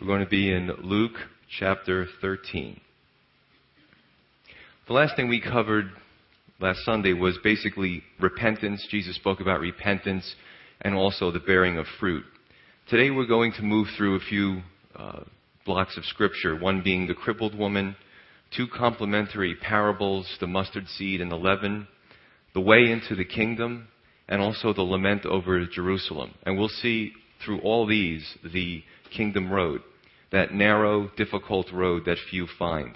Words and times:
We're 0.00 0.06
going 0.06 0.24
to 0.24 0.30
be 0.30 0.52
in 0.52 0.70
Luke 0.84 1.16
chapter 1.58 2.06
13. 2.20 2.80
The 4.86 4.92
last 4.92 5.16
thing 5.16 5.28
we 5.28 5.40
covered 5.40 5.90
last 6.60 6.84
Sunday 6.84 7.14
was 7.14 7.36
basically 7.42 8.04
repentance. 8.20 8.86
Jesus 8.92 9.16
spoke 9.16 9.40
about 9.40 9.58
repentance 9.58 10.36
and 10.82 10.94
also 10.94 11.32
the 11.32 11.40
bearing 11.40 11.78
of 11.78 11.86
fruit. 11.98 12.22
Today 12.88 13.10
we're 13.10 13.26
going 13.26 13.52
to 13.54 13.62
move 13.62 13.88
through 13.96 14.14
a 14.14 14.20
few 14.20 14.62
uh, 14.94 15.24
blocks 15.66 15.96
of 15.96 16.04
scripture, 16.04 16.56
one 16.56 16.80
being 16.80 17.08
the 17.08 17.14
crippled 17.14 17.58
woman, 17.58 17.96
two 18.56 18.68
complementary 18.68 19.56
parables, 19.56 20.28
the 20.38 20.46
mustard 20.46 20.86
seed 20.96 21.20
and 21.20 21.32
the 21.32 21.36
leaven, 21.36 21.88
the 22.54 22.60
way 22.60 22.84
into 22.88 23.16
the 23.16 23.24
kingdom, 23.24 23.88
and 24.28 24.40
also 24.40 24.72
the 24.72 24.80
lament 24.80 25.26
over 25.26 25.66
Jerusalem. 25.66 26.34
And 26.46 26.56
we'll 26.56 26.68
see 26.68 27.14
through 27.44 27.60
all 27.62 27.84
these 27.84 28.36
the 28.44 28.84
kingdom 29.16 29.50
road, 29.50 29.80
that 30.32 30.52
narrow, 30.52 31.10
difficult 31.16 31.70
road 31.72 32.04
that 32.06 32.18
few 32.30 32.46
find, 32.58 32.94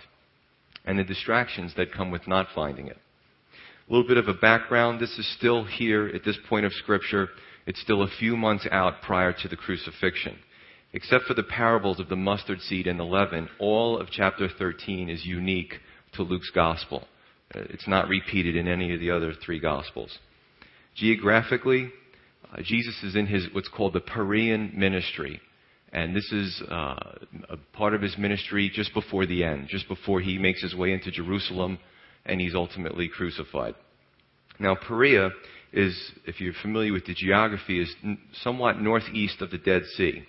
and 0.85 0.99
the 0.99 1.05
distractions 1.05 1.73
that 1.77 1.93
come 1.93 2.11
with 2.11 2.27
not 2.27 2.47
finding 2.55 2.89
it. 2.89 2.99
A 3.89 3.93
little 3.93 4.07
bit 4.07 4.17
of 4.17 4.29
a 4.29 4.35
background. 4.35 5.01
This 5.01 5.19
is 5.19 5.37
still 5.37 5.65
here 5.65 6.07
at 6.09 6.25
this 6.25 6.39
point 6.49 6.67
of 6.67 6.73
Scripture. 6.73 7.29
It's 7.67 7.81
still 7.81 8.03
a 8.03 8.11
few 8.19 8.37
months 8.37 8.67
out 8.71 9.03
prior 9.03 9.33
to 9.33 9.49
the 9.49 9.57
crucifixion. 9.57 10.37
Except 10.93 11.25
for 11.25 11.35
the 11.35 11.43
parables 11.43 12.01
of 12.01 12.09
the 12.09 12.17
mustard 12.17 12.61
seed 12.61 12.87
and 12.87 12.99
the 13.01 13.05
leaven, 13.05 13.49
all 13.59 13.99
of 13.99 14.09
chapter 14.11 14.49
13 14.49 15.09
is 15.09 15.25
unique 15.25 15.75
to 16.15 16.23
Luke's 16.23 16.51
gospel. 16.51 17.07
Uh, 17.55 17.61
it's 17.71 17.89
not 17.89 18.09
repeated 18.09 18.57
in 18.57 18.69
any 18.69 18.93
of 18.93 19.01
the 19.01 19.11
other 19.11 19.33
three 19.45 19.59
gospels. 19.59 20.19
Geographically, 20.95 21.91
uh, 22.53 22.61
Jesus 22.63 23.03
is 23.03 23.17
in 23.17 23.27
his 23.27 23.47
what's 23.53 23.69
called 23.69 23.95
the 23.95 24.01
Perean 24.01 24.75
ministry, 24.75 25.41
and 25.93 26.17
this 26.17 26.31
is 26.33 26.63
uh, 26.71 27.15
a 27.51 27.57
part 27.75 27.95
of 27.95 28.01
his 28.01 28.17
ministry 28.17 28.71
just 28.73 28.95
before 28.95 29.27
the 29.27 29.45
end, 29.45 29.69
just 29.69 29.87
before 29.89 30.21
he 30.21 30.39
makes 30.39 30.63
his 30.63 30.75
way 30.75 30.93
into 30.93 31.11
Jerusalem 31.11 31.79
and 32.25 32.41
he's 32.41 32.55
ultimately 32.55 33.09
crucified. 33.09 33.75
Now, 34.59 34.75
Perea 34.75 35.31
is, 35.73 36.13
if 36.27 36.41
you're 36.41 36.55
familiar 36.63 36.93
with 36.93 37.05
the 37.07 37.15
geography, 37.15 37.83
is 37.83 37.95
somewhat 38.43 38.81
northeast 38.81 39.43
of 39.43 39.51
the 39.51 39.59
Dead 39.59 39.83
Sea, 39.97 40.23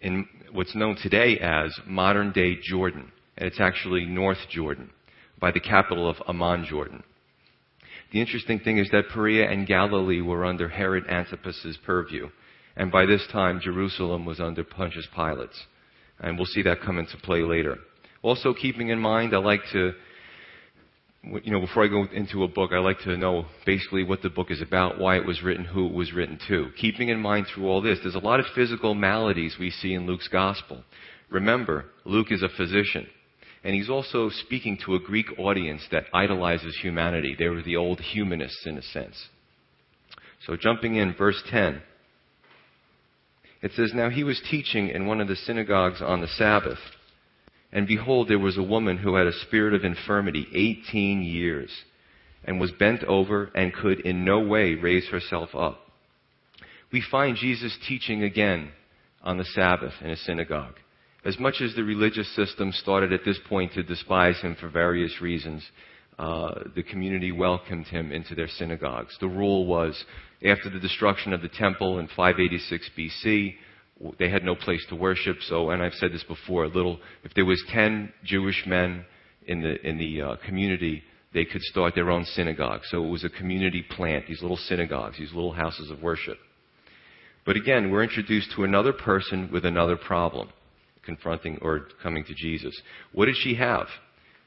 in 0.00 0.26
what's 0.52 0.74
known 0.74 0.96
today 1.02 1.38
as 1.38 1.72
modern 1.86 2.32
day 2.32 2.58
Jordan, 2.62 3.10
and 3.36 3.46
it's 3.46 3.60
actually 3.60 4.04
North 4.04 4.38
Jordan, 4.50 4.90
by 5.40 5.50
the 5.50 5.60
capital 5.60 6.08
of 6.08 6.16
Amman, 6.28 6.66
Jordan. 6.68 7.02
The 8.12 8.20
interesting 8.20 8.60
thing 8.60 8.78
is 8.78 8.90
that 8.90 9.08
Perea 9.12 9.50
and 9.50 9.66
Galilee 9.66 10.20
were 10.20 10.44
under 10.44 10.68
Herod 10.68 11.06
Antipas's 11.08 11.78
purview. 11.86 12.28
And 12.76 12.90
by 12.90 13.06
this 13.06 13.26
time, 13.30 13.60
Jerusalem 13.62 14.24
was 14.24 14.40
under 14.40 14.64
Pontius 14.64 15.06
Pilate's. 15.14 15.60
And 16.20 16.36
we'll 16.36 16.46
see 16.46 16.62
that 16.62 16.80
come 16.80 16.98
into 16.98 17.16
play 17.18 17.42
later. 17.42 17.76
Also, 18.22 18.54
keeping 18.54 18.88
in 18.88 18.98
mind, 18.98 19.34
I 19.34 19.38
like 19.38 19.62
to, 19.72 19.92
you 21.24 21.52
know, 21.52 21.60
before 21.60 21.84
I 21.84 21.88
go 21.88 22.04
into 22.12 22.44
a 22.44 22.48
book, 22.48 22.70
I 22.72 22.78
like 22.78 23.00
to 23.00 23.16
know 23.16 23.46
basically 23.66 24.04
what 24.04 24.22
the 24.22 24.30
book 24.30 24.50
is 24.50 24.62
about, 24.62 24.98
why 24.98 25.16
it 25.16 25.26
was 25.26 25.42
written, 25.42 25.64
who 25.64 25.86
it 25.86 25.92
was 25.92 26.12
written 26.12 26.38
to. 26.48 26.70
Keeping 26.80 27.08
in 27.08 27.20
mind 27.20 27.46
through 27.52 27.68
all 27.68 27.82
this, 27.82 27.98
there's 28.02 28.14
a 28.14 28.20
lot 28.20 28.40
of 28.40 28.46
physical 28.54 28.94
maladies 28.94 29.56
we 29.58 29.70
see 29.70 29.94
in 29.94 30.06
Luke's 30.06 30.28
gospel. 30.28 30.84
Remember, 31.30 31.86
Luke 32.04 32.30
is 32.30 32.42
a 32.42 32.48
physician. 32.48 33.06
And 33.64 33.74
he's 33.74 33.90
also 33.90 34.28
speaking 34.28 34.78
to 34.84 34.94
a 34.94 35.00
Greek 35.00 35.38
audience 35.38 35.86
that 35.90 36.04
idolizes 36.12 36.76
humanity. 36.80 37.36
They 37.38 37.48
were 37.48 37.62
the 37.62 37.76
old 37.76 38.00
humanists, 38.00 38.66
in 38.66 38.76
a 38.76 38.82
sense. 38.82 39.28
So, 40.46 40.56
jumping 40.56 40.96
in, 40.96 41.14
verse 41.14 41.40
10. 41.50 41.80
It 43.62 43.70
says, 43.76 43.92
Now 43.94 44.10
he 44.10 44.24
was 44.24 44.42
teaching 44.50 44.88
in 44.88 45.06
one 45.06 45.20
of 45.20 45.28
the 45.28 45.36
synagogues 45.36 46.02
on 46.02 46.20
the 46.20 46.28
Sabbath. 46.28 46.78
And 47.72 47.86
behold, 47.86 48.28
there 48.28 48.38
was 48.38 48.58
a 48.58 48.62
woman 48.62 48.98
who 48.98 49.14
had 49.14 49.26
a 49.26 49.32
spirit 49.32 49.72
of 49.72 49.84
infirmity 49.84 50.46
18 50.52 51.22
years, 51.22 51.70
and 52.44 52.60
was 52.60 52.72
bent 52.72 53.02
over 53.04 53.50
and 53.54 53.72
could 53.72 54.00
in 54.00 54.24
no 54.24 54.40
way 54.40 54.74
raise 54.74 55.08
herself 55.08 55.54
up. 55.54 55.78
We 56.92 57.02
find 57.10 57.36
Jesus 57.36 57.76
teaching 57.88 58.22
again 58.22 58.72
on 59.22 59.38
the 59.38 59.44
Sabbath 59.44 59.94
in 60.02 60.10
a 60.10 60.16
synagogue. 60.16 60.74
As 61.24 61.38
much 61.38 61.60
as 61.62 61.74
the 61.74 61.84
religious 61.84 62.34
system 62.34 62.72
started 62.72 63.12
at 63.12 63.24
this 63.24 63.38
point 63.48 63.72
to 63.74 63.82
despise 63.82 64.40
him 64.40 64.56
for 64.60 64.68
various 64.68 65.20
reasons, 65.20 65.64
uh, 66.18 66.64
the 66.74 66.82
community 66.82 67.32
welcomed 67.32 67.86
him 67.86 68.12
into 68.12 68.34
their 68.34 68.48
synagogues. 68.48 69.16
The 69.20 69.28
rule 69.28 69.66
was 69.66 70.04
after 70.44 70.68
the 70.68 70.80
destruction 70.80 71.32
of 71.32 71.42
the 71.42 71.48
temple 71.48 71.98
in 71.98 72.06
586 72.08 72.90
BC, 72.98 73.54
they 74.18 74.28
had 74.28 74.44
no 74.44 74.54
place 74.54 74.84
to 74.88 74.96
worship. 74.96 75.36
So, 75.42 75.70
and 75.70 75.82
I've 75.82 75.94
said 75.94 76.12
this 76.12 76.24
before, 76.24 76.64
a 76.64 76.68
little, 76.68 76.98
if 77.22 77.32
there 77.34 77.44
was 77.44 77.62
10 77.72 78.12
Jewish 78.24 78.64
men 78.66 79.04
in 79.46 79.62
the, 79.62 79.80
in 79.86 79.98
the 79.98 80.22
uh, 80.22 80.36
community, 80.44 81.02
they 81.32 81.44
could 81.44 81.62
start 81.62 81.94
their 81.94 82.10
own 82.10 82.24
synagogue. 82.24 82.80
So 82.84 83.04
it 83.04 83.08
was 83.08 83.24
a 83.24 83.30
community 83.30 83.84
plant, 83.88 84.26
these 84.26 84.42
little 84.42 84.56
synagogues, 84.56 85.18
these 85.18 85.32
little 85.32 85.52
houses 85.52 85.90
of 85.90 86.02
worship. 86.02 86.38
But 87.46 87.56
again, 87.56 87.90
we're 87.90 88.02
introduced 88.02 88.52
to 88.56 88.64
another 88.64 88.92
person 88.92 89.50
with 89.52 89.64
another 89.64 89.96
problem 89.96 90.50
confronting 91.04 91.58
or 91.62 91.88
coming 92.00 92.24
to 92.24 92.34
Jesus. 92.34 92.80
What 93.12 93.26
did 93.26 93.36
she 93.36 93.56
have? 93.56 93.86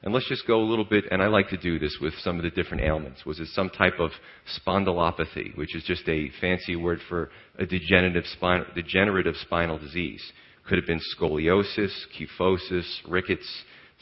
And 0.03 0.13
let's 0.13 0.29
just 0.29 0.45
go 0.45 0.61
a 0.61 0.69
little 0.69 0.85
bit, 0.85 1.05
and 1.09 1.21
I 1.21 1.27
like 1.27 1.49
to 1.49 1.57
do 1.57 1.79
this 1.79 1.97
with 1.99 2.13
some 2.19 2.37
of 2.37 2.43
the 2.43 2.51
different 2.51 2.83
ailments. 2.83 3.25
Was 3.25 3.39
it 3.39 3.47
some 3.47 3.69
type 3.69 3.99
of 3.99 4.11
spondylopathy, 4.59 5.57
which 5.57 5.75
is 5.75 5.83
just 5.83 6.07
a 6.07 6.29
fancy 6.39 6.75
word 6.75 6.99
for 7.09 7.29
a 7.57 7.65
degenerative, 7.65 8.25
spine, 8.27 8.65
degenerative 8.75 9.35
spinal 9.41 9.79
disease? 9.79 10.21
Could 10.67 10.77
have 10.77 10.87
been 10.87 11.01
scoliosis, 11.17 11.91
kyphosis, 12.17 12.85
rickets. 13.07 13.47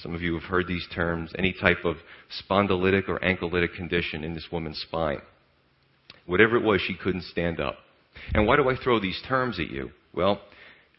Some 0.01 0.13
of 0.13 0.21
you 0.21 0.33
have 0.33 0.43
heard 0.43 0.67
these 0.67 0.85
terms. 0.93 1.31
Any 1.37 1.53
type 1.53 1.85
of 1.85 1.97
spondylitic 2.49 3.07
or 3.07 3.19
ankyllitic 3.19 3.75
condition 3.75 4.23
in 4.23 4.33
this 4.33 4.47
woman's 4.51 4.79
spine. 4.81 5.21
Whatever 6.25 6.57
it 6.57 6.63
was, 6.63 6.81
she 6.81 6.95
couldn't 6.95 7.23
stand 7.23 7.59
up. 7.59 7.75
And 8.33 8.47
why 8.47 8.55
do 8.55 8.69
I 8.69 8.75
throw 8.75 8.99
these 8.99 9.21
terms 9.27 9.59
at 9.59 9.69
you? 9.69 9.91
Well, 10.13 10.41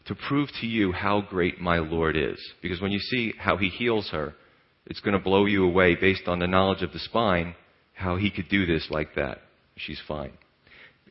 to 0.05 0.15
prove 0.15 0.49
to 0.61 0.67
you 0.67 0.91
how 0.91 1.21
great 1.21 1.59
my 1.59 1.79
Lord 1.79 2.15
is. 2.15 2.37
Because 2.61 2.81
when 2.81 2.91
you 2.91 2.99
see 2.99 3.33
how 3.37 3.57
he 3.57 3.69
heals 3.69 4.09
her, 4.11 4.33
it's 4.85 4.99
going 4.99 5.17
to 5.17 5.23
blow 5.23 5.45
you 5.45 5.65
away 5.65 5.95
based 5.95 6.27
on 6.27 6.39
the 6.39 6.47
knowledge 6.47 6.81
of 6.81 6.93
the 6.93 6.99
spine, 6.99 7.55
how 7.93 8.17
he 8.17 8.29
could 8.29 8.49
do 8.49 8.65
this 8.65 8.87
like 8.89 9.15
that. 9.15 9.39
She's 9.77 10.01
fine. 10.07 10.31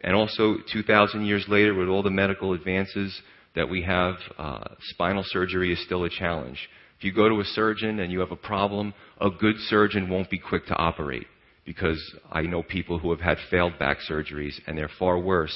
And 0.02 0.14
also, 0.14 0.56
2,000 0.72 1.24
years 1.24 1.46
later, 1.48 1.74
with 1.74 1.88
all 1.88 2.02
the 2.02 2.10
medical 2.10 2.52
advances 2.52 3.20
that 3.56 3.68
we 3.68 3.82
have, 3.82 4.16
uh, 4.38 4.64
spinal 4.80 5.24
surgery 5.26 5.72
is 5.72 5.82
still 5.84 6.04
a 6.04 6.10
challenge. 6.10 6.58
If 6.98 7.04
you 7.04 7.12
go 7.12 7.28
to 7.28 7.40
a 7.40 7.44
surgeon 7.44 8.00
and 8.00 8.12
you 8.12 8.20
have 8.20 8.30
a 8.30 8.36
problem, 8.36 8.94
a 9.20 9.30
good 9.30 9.56
surgeon 9.68 10.08
won't 10.08 10.30
be 10.30 10.38
quick 10.38 10.66
to 10.66 10.76
operate. 10.76 11.26
Because 11.64 11.98
I 12.30 12.42
know 12.42 12.62
people 12.62 12.98
who 12.98 13.10
have 13.10 13.20
had 13.20 13.38
failed 13.50 13.78
back 13.78 13.98
surgeries 14.08 14.60
and 14.66 14.76
they're 14.76 14.90
far 14.98 15.18
worse 15.18 15.54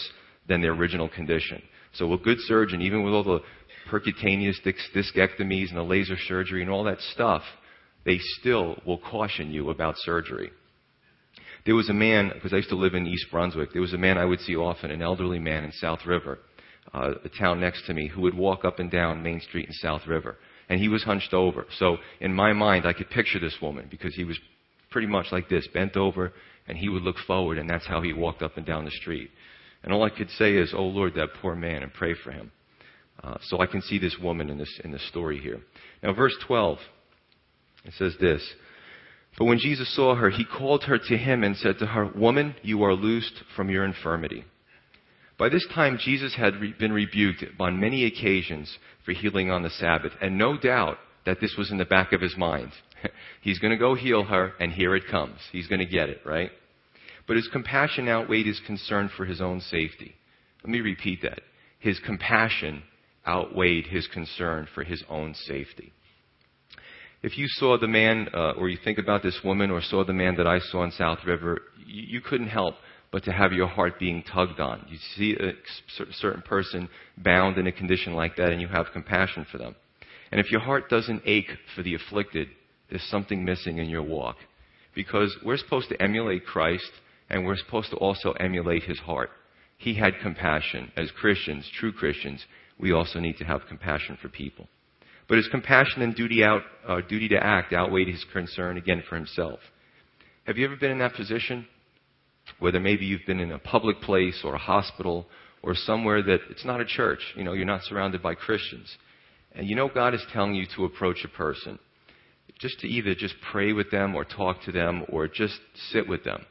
than 0.49 0.63
their 0.63 0.73
original 0.73 1.09
condition. 1.09 1.63
So 1.93 2.13
a 2.15 2.19
good 2.19 2.39
surgeon, 2.41 2.81
even 2.81 3.03
with 3.03 3.13
all 3.13 3.25
the 3.25 3.41
percutaneous 3.91 4.63
disc- 4.63 4.79
discectomies 4.95 5.69
and 5.69 5.77
the 5.77 5.83
laser 5.83 6.17
surgery 6.27 6.63
and 6.63 6.71
all 6.71 6.85
that 6.85 7.01
stuff, 7.13 7.43
they 8.09 8.19
still 8.41 8.81
will 8.87 8.97
caution 8.97 9.53
you 9.53 9.69
about 9.69 9.95
surgery. 9.99 10.51
There 11.67 11.75
was 11.75 11.91
a 11.91 11.93
man, 11.93 12.31
because 12.33 12.55
I 12.55 12.57
used 12.57 12.71
to 12.71 12.75
live 12.75 12.95
in 12.95 13.07
East 13.07 13.27
Brunswick, 13.31 13.75
there 13.75 13.83
was 13.83 13.93
a 13.93 13.99
man 13.99 14.17
I 14.17 14.25
would 14.25 14.41
see 14.41 14.57
often, 14.57 14.91
an 14.91 15.03
elderly 15.03 15.39
man 15.39 15.63
in 15.63 15.73
South 15.73 16.07
River, 16.07 16.39
uh, 16.95 17.11
the 17.23 17.29
town 17.29 17.61
next 17.61 17.85
to 17.85 17.93
me, 17.93 18.09
who 18.09 18.23
would 18.23 18.33
walk 18.33 18.65
up 18.65 18.79
and 18.79 18.91
down 18.91 19.23
Main 19.23 19.43
Street 19.43 19.67
in 19.67 19.75
South 19.75 20.07
River. 20.07 20.39
And 20.71 20.81
he 20.81 20.89
was 20.89 21.03
hunched 21.03 21.35
over. 21.35 21.67
So 21.79 21.99
in 22.21 22.33
my 22.33 22.55
mind, 22.55 22.87
I 22.87 22.95
could 22.95 23.11
picture 23.11 23.39
this 23.39 23.59
woman 23.61 23.89
because 23.91 24.15
he 24.15 24.25
was 24.25 24.39
pretty 24.91 25.07
much 25.07 25.27
like 25.31 25.51
this, 25.51 25.69
bent 25.75 25.99
over, 25.99 26.33
and 26.67 26.79
he 26.79 26.89
would 26.89 27.03
look 27.03 27.17
forward, 27.27 27.59
and 27.59 27.69
that's 27.69 27.87
how 27.87 28.01
he 28.01 28.15
walked 28.15 28.41
up 28.41 28.57
and 28.57 28.65
down 28.65 28.87
the 28.87 28.91
street. 29.03 29.29
And 29.83 29.93
all 29.93 30.03
I 30.03 30.17
could 30.17 30.31
say 30.31 30.55
is, 30.55 30.73
Oh 30.75 30.85
Lord, 30.85 31.13
that 31.17 31.35
poor 31.43 31.55
man, 31.55 31.83
and 31.83 31.93
pray 31.93 32.15
for 32.25 32.33
him. 32.33 32.53
Uh, 33.23 33.37
so 33.43 33.61
I 33.61 33.67
can 33.67 33.83
see 33.83 33.99
this 33.99 34.17
woman 34.23 34.49
in 34.49 34.57
this, 34.57 34.81
in 34.83 34.93
this 34.93 35.07
story 35.09 35.41
here. 35.41 35.61
Now, 36.03 36.15
verse 36.15 36.35
12, 36.47 36.79
it 37.89 37.95
says 37.99 38.15
this. 38.21 38.43
But 39.39 39.47
when 39.47 39.59
Jesus 39.59 39.95
saw 39.95 40.15
her, 40.15 40.31
he 40.31 40.45
called 40.45 40.85
her 40.85 40.99
to 40.99 41.17
him 41.17 41.43
and 41.43 41.57
said 41.57 41.79
to 41.79 41.87
her, 41.87 42.07
Woman, 42.07 42.55
you 42.63 42.83
are 42.83 42.95
loosed 42.95 43.43
from 43.57 43.71
your 43.71 43.85
infirmity. 43.85 44.45
By 45.39 45.49
this 45.49 45.67
time, 45.73 45.99
Jesus 46.03 46.35
had 46.35 46.55
been 46.79 46.93
rebuked 46.93 47.45
on 47.61 47.81
many 47.81 48.05
occasions 48.05 48.77
for 49.05 49.13
healing 49.13 49.51
on 49.51 49.63
the 49.63 49.71
Sabbath, 49.71 50.13
and 50.21 50.37
no 50.37 50.59
doubt 50.59 50.99
that 51.25 51.41
this 51.41 51.55
was 51.57 51.71
in 51.71 51.79
the 51.79 51.85
back 51.85 52.13
of 52.13 52.21
his 52.21 52.37
mind. 52.37 52.73
He's 53.41 53.61
going 53.61 53.71
to 53.71 53.79
go 53.79 53.95
heal 53.95 54.25
her, 54.25 54.53
and 54.59 54.73
here 54.73 54.97
it 54.97 55.07
comes. 55.09 55.39
He's 55.53 55.69
going 55.69 55.79
to 55.79 55.87
get 55.87 56.09
it, 56.09 56.21
right? 56.27 56.51
But 57.29 57.37
his 57.37 57.49
compassion 57.53 58.09
outweighed 58.09 58.47
his 58.47 58.61
concern 58.67 59.11
for 59.17 59.25
his 59.25 59.41
own 59.41 59.61
safety. 59.61 60.15
Let 60.65 60.71
me 60.71 60.81
repeat 60.81 61.23
that. 61.23 61.41
His 61.79 62.01
compassion 62.01 62.83
outweighed 63.27 63.87
his 63.87 64.09
concern 64.09 64.67
for 64.75 64.83
his 64.83 65.05
own 65.09 65.35
safety. 65.35 65.93
If 67.23 67.37
you 67.37 67.47
saw 67.49 67.77
the 67.79 67.89
man, 67.89 68.29
uh, 68.33 68.53
or 68.53 68.69
you 68.69 68.79
think 68.83 68.99
about 68.99 69.23
this 69.23 69.41
woman, 69.45 69.71
or 69.71 69.83
saw 69.83 70.05
the 70.05 70.13
man 70.13 70.37
that 70.37 70.47
I 70.47 70.61
saw 70.61 70.85
in 70.85 70.93
South 70.93 71.19
River, 71.27 71.63
you, 71.85 72.03
you 72.03 72.21
couldn't 72.21 72.49
help 72.49 72.77
but 73.11 73.25
to 73.25 73.33
have 73.33 73.53
your 73.53 73.67
heart 73.67 73.99
being 73.99 74.23
tugged 74.23 74.61
on. 74.61 74.87
You 74.89 74.99
see 75.17 75.35
a 75.35 75.53
certain 76.13 76.43
person 76.43 76.89
bound 77.17 77.57
in 77.57 77.67
a 77.67 77.73
condition 77.73 78.13
like 78.13 78.37
that, 78.37 78.51
and 78.51 78.61
you 78.61 78.69
have 78.69 78.87
compassion 78.93 79.47
for 79.51 79.59
them. 79.59 79.75
And 80.31 80.41
if 80.41 80.51
your 80.51 80.61
heart 80.61 80.91
doesn't 80.91 81.23
ache 81.25 81.51
for 81.75 81.83
the 81.83 81.95
afflicted, 81.95 82.49
there's 82.91 83.03
something 83.05 83.45
missing 83.45 83.79
in 83.79 83.89
your 83.89 84.03
walk. 84.03 84.37
Because 84.95 85.35
we're 85.43 85.57
supposed 85.57 85.89
to 85.89 86.03
emulate 86.03 86.45
Christ, 86.45 86.91
and 87.31 87.45
we're 87.45 87.57
supposed 87.57 87.91
to 87.91 87.97
also 87.97 88.33
emulate 88.33 88.83
his 88.83 88.99
heart. 88.99 89.31
He 89.79 89.95
had 89.95 90.21
compassion. 90.21 90.93
As 90.97 91.11
Christians, 91.13 91.69
true 91.79 91.93
Christians, 91.93 92.45
we 92.79 92.93
also 92.93 93.21
need 93.21 93.39
to 93.39 93.45
have 93.45 93.63
compassion 93.69 94.19
for 94.21 94.29
people. 94.29 94.69
But 95.29 95.37
his 95.37 95.49
compassion 95.49 96.03
and 96.03 96.15
duty, 96.15 96.43
out, 96.43 96.63
uh, 96.87 97.01
duty 97.07 97.29
to 97.29 97.37
act 97.37 97.73
outweighed 97.73 98.09
his 98.09 98.25
concern 98.33 98.79
again 98.79 99.03
for 99.09 99.17
himself. 99.17 99.61
Have 100.47 100.57
you 100.57 100.65
ever 100.65 100.77
been 100.77 100.91
in 100.91 100.99
that 101.01 101.15
position? 101.15 101.67
Whether 102.59 102.81
maybe 102.81 103.05
you've 103.05 103.27
been 103.27 103.41
in 103.41 103.53
a 103.53 103.59
public 103.59 104.01
place 104.01 104.41
or 104.43 104.55
a 104.55 104.59
hospital 104.59 105.27
or 105.63 105.75
somewhere 105.75 106.23
that 106.23 106.41
it's 106.51 106.65
not 106.65 106.81
a 106.81 106.87
church, 106.87 107.21
you 107.37 107.45
know, 107.45 107.53
you're 107.53 107.67
not 107.67 107.83
surrounded 107.83 108.23
by 108.23 108.35
Christians. 108.35 108.97
And 109.53 109.69
you 109.69 109.77
know 109.77 109.91
God 109.93 110.15
is 110.15 110.25
telling 110.33 110.55
you 110.55 110.65
to 110.77 110.85
approach 110.85 111.19
a 111.25 111.29
person. 111.29 111.79
Just 112.59 112.81
to 112.81 112.89
either 112.89 113.15
just 113.15 113.35
pray 113.53 113.73
with 113.73 113.91
them 113.91 114.15
or 114.15 114.25
talk 114.25 114.63
to 114.63 114.73
them 114.73 115.05
or 115.11 115.29
just 115.29 115.59
sit 115.91 116.09
with 116.09 116.25
them. 116.25 116.45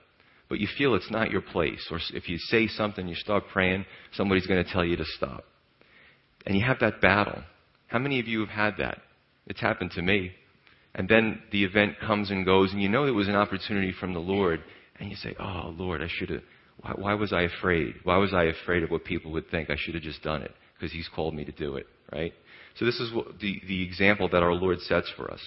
But 0.49 0.59
you 0.59 0.67
feel 0.77 0.93
it's 0.95 1.11
not 1.11 1.31
your 1.31 1.41
place. 1.41 1.85
Or 1.91 1.99
if 2.13 2.29
you 2.29 2.37
say 2.37 2.67
something, 2.67 3.07
you 3.07 3.15
start 3.15 3.45
praying, 3.51 3.85
somebody's 4.13 4.47
going 4.47 4.63
to 4.63 4.71
tell 4.71 4.85
you 4.85 4.95
to 4.97 5.05
stop. 5.05 5.43
And 6.45 6.55
you 6.55 6.63
have 6.65 6.79
that 6.79 7.01
battle. 7.01 7.41
How 7.87 7.99
many 7.99 8.19
of 8.19 8.27
you 8.27 8.41
have 8.41 8.49
had 8.49 8.73
that? 8.79 8.99
It's 9.47 9.61
happened 9.61 9.91
to 9.91 10.01
me. 10.01 10.31
And 10.93 11.07
then 11.07 11.41
the 11.51 11.63
event 11.63 11.99
comes 11.99 12.31
and 12.31 12.45
goes, 12.45 12.71
and 12.71 12.81
you 12.81 12.89
know 12.89 13.05
it 13.05 13.11
was 13.11 13.27
an 13.27 13.35
opportunity 13.35 13.93
from 13.99 14.13
the 14.13 14.19
Lord, 14.19 14.61
and 14.99 15.09
you 15.09 15.15
say, 15.15 15.35
Oh, 15.39 15.73
Lord, 15.77 16.01
I 16.01 16.07
should 16.09 16.29
have. 16.29 16.41
Why, 16.81 16.91
why 16.95 17.13
was 17.13 17.33
I 17.33 17.43
afraid? 17.43 17.95
Why 18.03 18.17
was 18.17 18.33
I 18.33 18.45
afraid 18.45 18.83
of 18.83 18.91
what 18.91 19.05
people 19.05 19.31
would 19.31 19.49
think? 19.49 19.69
I 19.69 19.75
should 19.77 19.93
have 19.95 20.03
just 20.03 20.23
done 20.23 20.41
it 20.41 20.51
because 20.73 20.91
He's 20.91 21.09
called 21.15 21.33
me 21.33 21.45
to 21.45 21.51
do 21.51 21.75
it, 21.75 21.87
right? 22.11 22.33
So 22.77 22.85
this 22.85 22.99
is 22.99 23.13
what 23.13 23.39
the, 23.39 23.61
the 23.67 23.83
example 23.83 24.29
that 24.29 24.43
our 24.43 24.53
Lord 24.53 24.79
sets 24.81 25.11
for 25.15 25.31
us. 25.31 25.41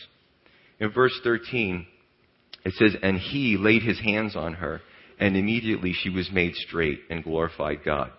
In 0.78 0.90
verse 0.92 1.18
13, 1.22 1.86
it 2.64 2.74
says, 2.74 2.96
And 3.02 3.18
He 3.18 3.56
laid 3.58 3.82
His 3.82 4.00
hands 4.00 4.36
on 4.36 4.54
her, 4.54 4.80
and 5.18 5.36
immediately 5.36 5.92
she 5.92 6.10
was 6.10 6.30
made 6.32 6.54
straight 6.54 7.00
and 7.10 7.22
glorified 7.24 7.84
God. 7.84 8.10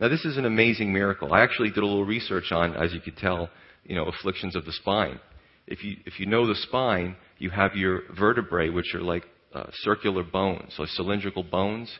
Now, 0.00 0.08
this 0.08 0.24
is 0.24 0.36
an 0.36 0.44
amazing 0.44 0.92
miracle. 0.92 1.32
I 1.32 1.42
actually 1.42 1.70
did 1.70 1.82
a 1.82 1.86
little 1.86 2.04
research 2.04 2.50
on, 2.50 2.74
as 2.74 2.92
you 2.92 3.00
could 3.00 3.16
tell, 3.16 3.48
you 3.84 3.94
know, 3.94 4.06
afflictions 4.06 4.56
of 4.56 4.64
the 4.64 4.72
spine. 4.72 5.20
If 5.66 5.82
you, 5.82 5.96
if 6.04 6.20
you 6.20 6.26
know 6.26 6.46
the 6.46 6.54
spine, 6.54 7.16
you 7.38 7.50
have 7.50 7.74
your 7.74 8.02
vertebrae, 8.18 8.68
which 8.68 8.94
are 8.94 9.00
like 9.00 9.24
uh, 9.54 9.64
circular 9.82 10.22
bones, 10.22 10.72
so 10.76 10.84
cylindrical 10.86 11.42
bones. 11.42 11.90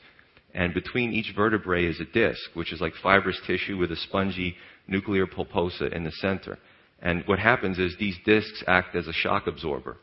And 0.54 0.72
between 0.72 1.12
each 1.12 1.32
vertebrae 1.34 1.86
is 1.86 2.00
a 2.00 2.04
disc, 2.04 2.40
which 2.54 2.72
is 2.72 2.80
like 2.80 2.92
fibrous 3.02 3.40
tissue 3.46 3.76
with 3.76 3.90
a 3.90 3.96
spongy 3.96 4.54
nuclear 4.86 5.26
pulposa 5.26 5.92
in 5.92 6.04
the 6.04 6.12
center. 6.12 6.58
And 7.00 7.22
what 7.26 7.38
happens 7.38 7.78
is 7.78 7.94
these 7.98 8.16
discs 8.24 8.62
act 8.66 8.94
as 8.94 9.08
a 9.08 9.12
shock 9.12 9.46
absorber. 9.46 9.96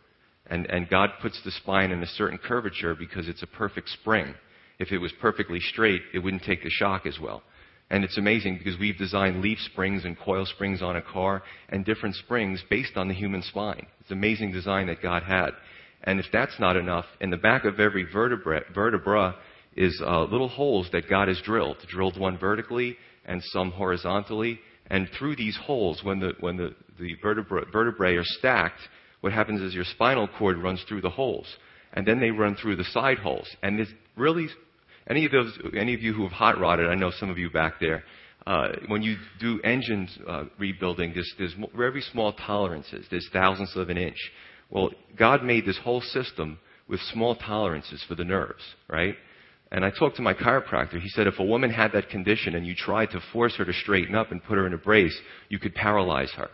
And, 0.47 0.65
and 0.65 0.89
God 0.89 1.11
puts 1.21 1.41
the 1.43 1.51
spine 1.51 1.91
in 1.91 2.03
a 2.03 2.07
certain 2.07 2.37
curvature 2.37 2.95
because 2.95 3.29
it's 3.29 3.43
a 3.43 3.47
perfect 3.47 3.89
spring. 3.89 4.33
If 4.79 4.91
it 4.91 4.97
was 4.97 5.13
perfectly 5.21 5.59
straight, 5.59 6.01
it 6.13 6.19
wouldn't 6.19 6.43
take 6.43 6.63
the 6.63 6.69
shock 6.69 7.05
as 7.05 7.19
well. 7.19 7.43
And 7.91 8.05
it's 8.05 8.17
amazing 8.17 8.57
because 8.57 8.79
we've 8.79 8.97
designed 8.97 9.41
leaf 9.41 9.59
springs 9.59 10.05
and 10.05 10.17
coil 10.17 10.45
springs 10.45 10.81
on 10.81 10.95
a 10.95 11.01
car 11.01 11.43
and 11.67 11.83
different 11.83 12.15
springs 12.15 12.63
based 12.69 12.95
on 12.95 13.09
the 13.09 13.13
human 13.13 13.43
spine. 13.43 13.85
It's 13.99 14.11
amazing 14.11 14.53
design 14.53 14.87
that 14.87 15.01
God 15.01 15.23
had. 15.23 15.49
And 16.05 16.17
if 16.17 16.25
that's 16.31 16.57
not 16.57 16.77
enough, 16.77 17.03
in 17.19 17.29
the 17.29 17.37
back 17.37 17.65
of 17.65 17.81
every 17.81 18.05
vertebra, 18.05 18.61
vertebra 18.73 19.35
is 19.75 20.01
uh, 20.03 20.23
little 20.23 20.47
holes 20.47 20.87
that 20.93 21.09
God 21.09 21.27
has 21.27 21.41
drilled, 21.43 21.77
drilled 21.89 22.17
one 22.17 22.37
vertically 22.37 22.95
and 23.25 23.43
some 23.43 23.71
horizontally. 23.71 24.61
And 24.87 25.09
through 25.19 25.35
these 25.35 25.57
holes, 25.61 25.99
when 26.01 26.21
the, 26.21 26.31
when 26.39 26.55
the, 26.55 26.73
the 26.97 27.15
vertebra, 27.21 27.65
vertebrae 27.73 28.15
are 28.15 28.23
stacked, 28.23 28.79
what 29.19 29.33
happens 29.33 29.61
is 29.61 29.73
your 29.73 29.83
spinal 29.83 30.29
cord 30.39 30.57
runs 30.57 30.81
through 30.87 31.01
the 31.01 31.09
holes. 31.09 31.57
And 31.91 32.07
then 32.07 32.21
they 32.21 32.31
run 32.31 32.55
through 32.55 32.77
the 32.77 32.85
side 32.85 33.19
holes. 33.19 33.49
And 33.61 33.81
it's 33.81 33.91
really 34.15 34.47
any 35.09 35.25
of 35.25 35.31
those, 35.31 35.57
any 35.75 35.93
of 35.93 36.01
you 36.01 36.13
who 36.13 36.23
have 36.23 36.31
hot 36.31 36.59
rodded, 36.59 36.89
I 36.89 36.95
know 36.95 37.11
some 37.11 37.29
of 37.29 37.37
you 37.37 37.49
back 37.49 37.79
there. 37.79 38.03
Uh, 38.45 38.69
when 38.87 39.01
you 39.01 39.17
do 39.39 39.59
engine 39.63 40.09
uh, 40.27 40.45
rebuilding, 40.57 41.13
there's, 41.13 41.31
there's 41.37 41.55
very 41.75 42.01
small 42.01 42.33
tolerances. 42.33 43.05
There's 43.09 43.29
thousandths 43.31 43.75
of 43.75 43.89
an 43.89 43.97
inch. 43.97 44.17
Well, 44.69 44.89
God 45.17 45.43
made 45.43 45.65
this 45.65 45.77
whole 45.83 46.01
system 46.01 46.57
with 46.87 46.99
small 47.13 47.35
tolerances 47.35 48.03
for 48.07 48.15
the 48.15 48.23
nerves, 48.23 48.63
right? 48.89 49.15
And 49.71 49.85
I 49.85 49.91
talked 49.91 50.17
to 50.17 50.21
my 50.21 50.33
chiropractor. 50.33 50.99
He 50.99 51.09
said 51.09 51.27
if 51.27 51.39
a 51.39 51.43
woman 51.43 51.69
had 51.69 51.93
that 51.93 52.09
condition 52.09 52.55
and 52.55 52.65
you 52.65 52.75
tried 52.75 53.11
to 53.11 53.21
force 53.31 53.55
her 53.55 53.65
to 53.65 53.73
straighten 53.73 54.15
up 54.15 54.31
and 54.31 54.43
put 54.43 54.57
her 54.57 54.65
in 54.65 54.73
a 54.73 54.77
brace, 54.77 55.17
you 55.49 55.59
could 55.59 55.73
paralyze 55.75 56.31
her. 56.35 56.49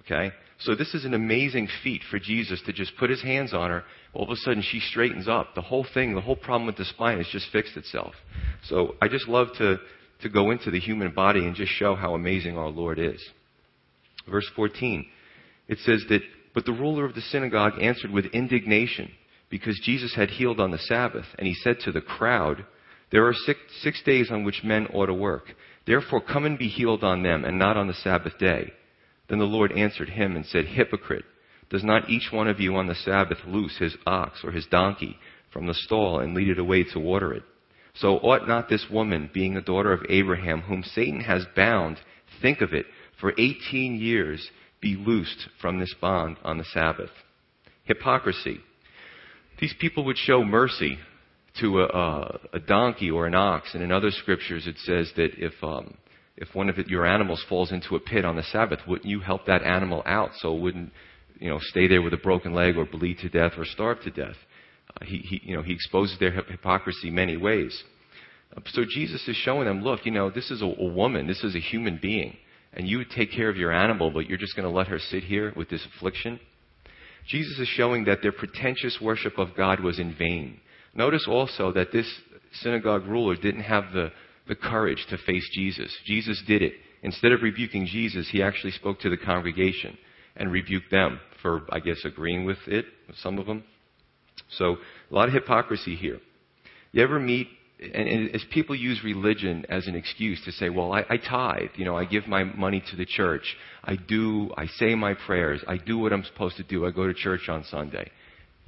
Okay? 0.00 0.32
So 0.60 0.74
this 0.74 0.94
is 0.94 1.04
an 1.04 1.14
amazing 1.14 1.68
feat 1.82 2.02
for 2.10 2.18
Jesus 2.18 2.62
to 2.66 2.72
just 2.72 2.96
put 2.96 3.10
his 3.10 3.22
hands 3.22 3.52
on 3.52 3.70
her. 3.70 3.84
All 4.12 4.24
of 4.24 4.30
a 4.30 4.36
sudden 4.36 4.62
she 4.62 4.80
straightens 4.80 5.28
up. 5.28 5.54
The 5.54 5.60
whole 5.60 5.86
thing, 5.94 6.14
the 6.14 6.20
whole 6.20 6.36
problem 6.36 6.66
with 6.66 6.76
the 6.76 6.84
spine 6.84 7.18
has 7.18 7.26
just 7.28 7.50
fixed 7.50 7.76
itself. 7.76 8.14
So 8.64 8.94
I 9.02 9.08
just 9.08 9.28
love 9.28 9.48
to, 9.58 9.78
to 10.22 10.28
go 10.28 10.50
into 10.50 10.70
the 10.70 10.78
human 10.78 11.12
body 11.12 11.40
and 11.40 11.56
just 11.56 11.72
show 11.72 11.94
how 11.94 12.14
amazing 12.14 12.56
our 12.56 12.68
Lord 12.68 12.98
is. 12.98 13.22
Verse 14.30 14.48
14. 14.54 15.06
It 15.66 15.78
says 15.78 16.04
that, 16.08 16.20
but 16.54 16.64
the 16.64 16.72
ruler 16.72 17.04
of 17.04 17.14
the 17.14 17.20
synagogue 17.20 17.80
answered 17.80 18.10
with 18.10 18.26
indignation 18.26 19.10
because 19.50 19.80
Jesus 19.82 20.14
had 20.14 20.30
healed 20.30 20.60
on 20.60 20.70
the 20.70 20.78
Sabbath. 20.78 21.26
And 21.38 21.46
he 21.46 21.54
said 21.54 21.80
to 21.80 21.92
the 21.92 22.00
crowd, 22.00 22.64
there 23.10 23.26
are 23.26 23.34
six, 23.34 23.58
six 23.82 24.02
days 24.02 24.30
on 24.30 24.44
which 24.44 24.62
men 24.64 24.86
ought 24.94 25.06
to 25.06 25.14
work. 25.14 25.44
Therefore 25.86 26.20
come 26.20 26.44
and 26.44 26.58
be 26.58 26.68
healed 26.68 27.04
on 27.04 27.22
them 27.22 27.44
and 27.44 27.58
not 27.58 27.76
on 27.76 27.86
the 27.86 27.94
Sabbath 27.94 28.38
day. 28.38 28.72
Then 29.28 29.38
the 29.38 29.44
Lord 29.44 29.72
answered 29.72 30.10
him 30.10 30.36
and 30.36 30.44
said, 30.46 30.66
Hypocrite, 30.66 31.24
does 31.70 31.84
not 31.84 32.10
each 32.10 32.30
one 32.30 32.48
of 32.48 32.60
you 32.60 32.76
on 32.76 32.86
the 32.86 32.94
Sabbath 32.94 33.38
loose 33.46 33.78
his 33.78 33.96
ox 34.06 34.44
or 34.44 34.52
his 34.52 34.66
donkey 34.66 35.16
from 35.52 35.66
the 35.66 35.74
stall 35.74 36.20
and 36.20 36.34
lead 36.34 36.48
it 36.48 36.58
away 36.58 36.84
to 36.84 37.00
water 37.00 37.32
it? 37.32 37.42
So 37.94 38.18
ought 38.18 38.48
not 38.48 38.68
this 38.68 38.86
woman, 38.90 39.30
being 39.32 39.56
a 39.56 39.62
daughter 39.62 39.92
of 39.92 40.04
Abraham, 40.08 40.62
whom 40.62 40.82
Satan 40.82 41.20
has 41.20 41.46
bound, 41.54 41.98
think 42.42 42.60
of 42.60 42.74
it, 42.74 42.86
for 43.20 43.32
18 43.38 43.96
years, 44.00 44.50
be 44.80 44.96
loosed 44.96 45.48
from 45.60 45.78
this 45.78 45.94
bond 46.00 46.36
on 46.44 46.58
the 46.58 46.64
Sabbath? 46.64 47.10
Hypocrisy. 47.84 48.60
These 49.60 49.74
people 49.80 50.04
would 50.06 50.18
show 50.18 50.44
mercy 50.44 50.98
to 51.60 51.82
a, 51.82 52.40
a, 52.52 52.58
donkey 52.58 53.10
or 53.10 53.28
an 53.28 53.34
ox, 53.36 53.74
and 53.74 53.82
in 53.82 53.92
other 53.92 54.10
scriptures 54.10 54.66
it 54.66 54.76
says 54.78 55.12
that 55.16 55.30
if 55.36 55.52
um, 55.62 55.96
if 56.36 56.54
one 56.54 56.68
of 56.68 56.76
your 56.88 57.06
animals 57.06 57.44
falls 57.48 57.70
into 57.70 57.94
a 57.94 58.00
pit 58.00 58.24
on 58.24 58.36
the 58.36 58.42
Sabbath, 58.42 58.80
wouldn't 58.88 59.08
you 59.08 59.20
help 59.20 59.46
that 59.46 59.62
animal 59.62 60.02
out 60.04 60.30
so 60.38 60.54
it 60.56 60.60
wouldn't, 60.60 60.92
you 61.38 61.48
know, 61.48 61.58
stay 61.60 61.86
there 61.86 62.02
with 62.02 62.12
a 62.12 62.18
broken 62.18 62.54
leg 62.54 62.76
or 62.76 62.84
bleed 62.84 63.18
to 63.18 63.28
death 63.28 63.52
or 63.56 63.64
starve 63.64 64.00
to 64.02 64.10
death? 64.10 64.36
Uh, 64.90 65.04
he, 65.04 65.18
he, 65.18 65.40
you 65.44 65.56
know, 65.56 65.62
he 65.62 65.72
exposes 65.72 66.18
their 66.18 66.32
hypocrisy 66.32 67.10
many 67.10 67.36
ways. 67.36 67.82
Uh, 68.56 68.60
so 68.66 68.82
Jesus 68.88 69.26
is 69.28 69.36
showing 69.36 69.66
them, 69.66 69.82
look, 69.82 70.04
you 70.04 70.12
know, 70.12 70.28
this 70.28 70.50
is 70.50 70.60
a, 70.60 70.66
a 70.66 70.92
woman, 70.92 71.26
this 71.26 71.44
is 71.44 71.54
a 71.54 71.60
human 71.60 71.98
being, 72.02 72.36
and 72.72 72.88
you 72.88 72.98
would 72.98 73.10
take 73.10 73.30
care 73.30 73.48
of 73.48 73.56
your 73.56 73.72
animal, 73.72 74.10
but 74.10 74.28
you're 74.28 74.38
just 74.38 74.56
going 74.56 74.68
to 74.68 74.76
let 74.76 74.88
her 74.88 74.98
sit 74.98 75.22
here 75.22 75.52
with 75.56 75.70
this 75.70 75.86
affliction. 75.96 76.40
Jesus 77.28 77.58
is 77.60 77.68
showing 77.68 78.04
that 78.04 78.22
their 78.22 78.32
pretentious 78.32 78.98
worship 79.00 79.38
of 79.38 79.56
God 79.56 79.80
was 79.80 79.98
in 79.98 80.14
vain. 80.16 80.60
Notice 80.94 81.26
also 81.28 81.72
that 81.72 81.92
this 81.92 82.06
synagogue 82.54 83.06
ruler 83.06 83.34
didn't 83.36 83.62
have 83.62 83.92
the 83.92 84.10
the 84.48 84.54
courage 84.54 85.06
to 85.10 85.18
face 85.18 85.48
Jesus. 85.52 85.94
Jesus 86.04 86.42
did 86.46 86.62
it. 86.62 86.74
Instead 87.02 87.32
of 87.32 87.42
rebuking 87.42 87.86
Jesus, 87.86 88.28
he 88.30 88.42
actually 88.42 88.72
spoke 88.72 89.00
to 89.00 89.10
the 89.10 89.16
congregation 89.16 89.96
and 90.36 90.50
rebuked 90.50 90.90
them 90.90 91.20
for, 91.42 91.62
I 91.70 91.80
guess, 91.80 92.04
agreeing 92.04 92.44
with 92.44 92.58
it, 92.66 92.86
some 93.16 93.38
of 93.38 93.46
them. 93.46 93.64
So, 94.56 94.76
a 95.10 95.14
lot 95.14 95.28
of 95.28 95.34
hypocrisy 95.34 95.94
here. 95.96 96.18
You 96.92 97.02
ever 97.02 97.20
meet, 97.20 97.48
and, 97.80 98.08
and 98.08 98.34
as 98.34 98.44
people 98.50 98.74
use 98.74 99.02
religion 99.04 99.66
as 99.68 99.86
an 99.86 99.94
excuse 99.94 100.42
to 100.44 100.52
say, 100.52 100.70
well, 100.70 100.92
I, 100.92 101.04
I 101.08 101.16
tithe, 101.18 101.70
you 101.76 101.84
know, 101.84 101.96
I 101.96 102.04
give 102.04 102.26
my 102.26 102.44
money 102.44 102.82
to 102.90 102.96
the 102.96 103.04
church, 103.04 103.56
I 103.84 103.96
do, 103.96 104.50
I 104.56 104.66
say 104.66 104.94
my 104.94 105.14
prayers, 105.14 105.60
I 105.68 105.76
do 105.76 105.98
what 105.98 106.12
I'm 106.12 106.24
supposed 106.24 106.56
to 106.56 106.62
do, 106.62 106.86
I 106.86 106.90
go 106.90 107.06
to 107.06 107.14
church 107.14 107.48
on 107.48 107.64
Sunday. 107.64 108.10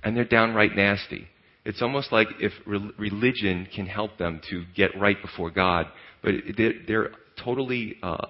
And 0.05 0.17
they're 0.17 0.25
downright 0.25 0.77
nasty. 0.77 1.27
It's 1.67 1.83
almost 1.83 2.13
like 2.13 2.29
if 2.39 2.53
re- 2.65 2.93
religion 2.97 3.67
can 3.75 3.87
help 3.87 4.19
them 4.19 4.41
to 4.51 4.65
get 4.77 4.97
right 4.99 5.21
before 5.21 5.51
God, 5.51 5.87
but 6.23 6.35
they're, 6.57 6.75
they're 6.87 7.11
totally 7.43 7.97
uh, 8.05 8.29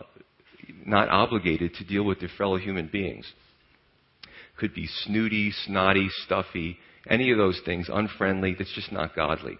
not 0.87 1.11
obligated 1.11 1.75
to 1.75 1.85
deal 1.85 2.03
with 2.03 2.19
their 2.19 2.31
fellow 2.39 2.57
human 2.57 2.89
beings. 2.91 3.31
Could 4.57 4.73
be 4.73 4.89
snooty, 5.05 5.53
snotty, 5.67 6.09
stuffy, 6.25 6.79
any 7.11 7.31
of 7.31 7.37
those 7.37 7.61
things, 7.67 7.91
unfriendly, 7.93 8.55
that's 8.59 8.75
just 8.75 8.91
not 8.91 9.15
godly. 9.15 9.59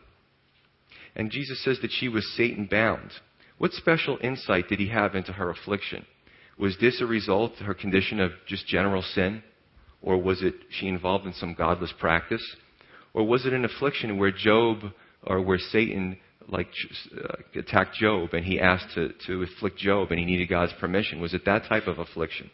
And 1.15 1.31
Jesus 1.31 1.63
says 1.63 1.79
that 1.83 1.93
she 1.93 2.09
was 2.09 2.27
Satan 2.35 2.67
bound. 2.71 3.11
What 3.59 3.73
special 3.73 4.19
insight 4.23 4.69
did 4.69 4.79
he 4.79 4.89
have 4.89 5.15
into 5.15 5.33
her 5.33 5.51
affliction? 5.51 6.07
Was 6.59 6.79
this 6.81 7.03
a 7.03 7.07
result 7.07 7.53
of 7.61 7.67
her 7.67 7.75
condition 7.75 8.21
of 8.21 8.33
just 8.49 8.67
general 8.67 9.03
sin? 9.03 9.43
Or 10.01 10.17
was 10.17 10.43
it 10.43 10.55
she 10.71 10.89
involved 10.89 11.27
in 11.27 11.35
some 11.35 11.53
godless 11.53 11.93
practice? 11.99 12.43
Or 13.17 13.27
was 13.27 13.47
it 13.47 13.55
an 13.55 13.65
affliction 13.65 14.19
where 14.19 14.31
Job 14.31 14.93
or 15.23 15.41
where 15.41 15.59
Satan 15.59 16.19
like 16.49 16.69
uh, 17.17 17.59
attacked 17.59 17.97
Job 17.97 18.35
and 18.35 18.45
he 18.45 18.61
asked 18.61 18.95
to, 18.95 19.09
to 19.27 19.43
afflict 19.43 19.79
Job 19.79 20.11
and 20.11 20.21
he 20.21 20.27
needed 20.27 20.51
God's 20.51 20.75
permission? 20.79 21.23
Was 21.23 21.33
it 21.33 21.47
that 21.47 21.65
type 21.67 21.87
of 21.87 21.99
affliction? 21.99 22.51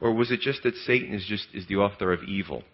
Or 0.00 0.12
was 0.12 0.32
it 0.32 0.40
just 0.40 0.64
that 0.64 0.74
Satan 0.74 1.14
is 1.14 1.24
just 1.28 1.46
is 1.54 1.68
the 1.68 1.76
author 1.76 2.12
of 2.12 2.24
evil, 2.24 2.64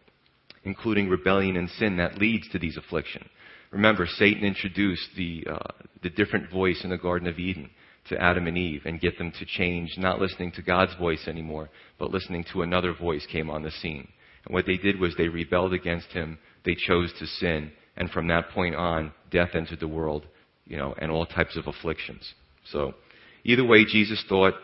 including 0.64 1.10
rebellion 1.10 1.58
and 1.58 1.68
sin 1.68 1.98
that 1.98 2.16
leads 2.16 2.48
to 2.48 2.58
these 2.58 2.78
afflictions? 2.78 3.26
Remember, 3.72 4.06
Satan 4.06 4.42
introduced 4.44 5.10
the, 5.14 5.46
uh, 5.52 5.58
the 6.02 6.08
different 6.08 6.50
voice 6.50 6.80
in 6.82 6.88
the 6.88 6.96
Garden 6.96 7.28
of 7.28 7.38
Eden 7.38 7.68
to 8.08 8.18
Adam 8.18 8.46
and 8.46 8.56
Eve 8.56 8.86
and 8.86 9.02
get 9.02 9.18
them 9.18 9.32
to 9.38 9.44
change, 9.44 9.90
not 9.98 10.18
listening 10.18 10.50
to 10.52 10.62
God's 10.62 10.94
voice 10.94 11.28
anymore, 11.28 11.68
but 11.98 12.10
listening 12.10 12.46
to 12.54 12.62
another 12.62 12.94
voice 12.94 13.26
came 13.30 13.50
on 13.50 13.62
the 13.62 13.70
scene. 13.70 14.08
And 14.46 14.54
what 14.54 14.64
they 14.64 14.78
did 14.78 14.98
was 14.98 15.14
they 15.14 15.28
rebelled 15.28 15.74
against 15.74 16.08
him, 16.08 16.38
they 16.64 16.74
chose 16.74 17.12
to 17.18 17.26
sin, 17.26 17.72
and 17.96 18.10
from 18.10 18.28
that 18.28 18.50
point 18.50 18.74
on, 18.74 19.12
death 19.30 19.50
entered 19.54 19.80
the 19.80 19.88
world, 19.88 20.26
you 20.66 20.76
know, 20.76 20.94
and 20.98 21.10
all 21.10 21.26
types 21.26 21.56
of 21.56 21.66
afflictions. 21.66 22.34
So, 22.70 22.94
either 23.44 23.64
way, 23.64 23.84
Jesus 23.84 24.22
thought 24.28 24.54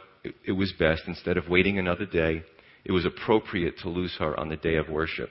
it, 0.45 0.53
was 0.53 0.73
best, 0.79 1.03
instead 1.07 1.37
of 1.37 1.49
waiting 1.49 1.79
another 1.79 2.07
day, 2.07 2.43
it 2.85 2.93
was 2.93 3.05
appropriate 3.05 3.79
to 3.79 3.89
lose 3.89 4.15
her 4.19 4.39
on 4.39 4.49
the 4.49 4.57
day 4.57 4.77
of 4.77 4.89
worship. 4.89 5.31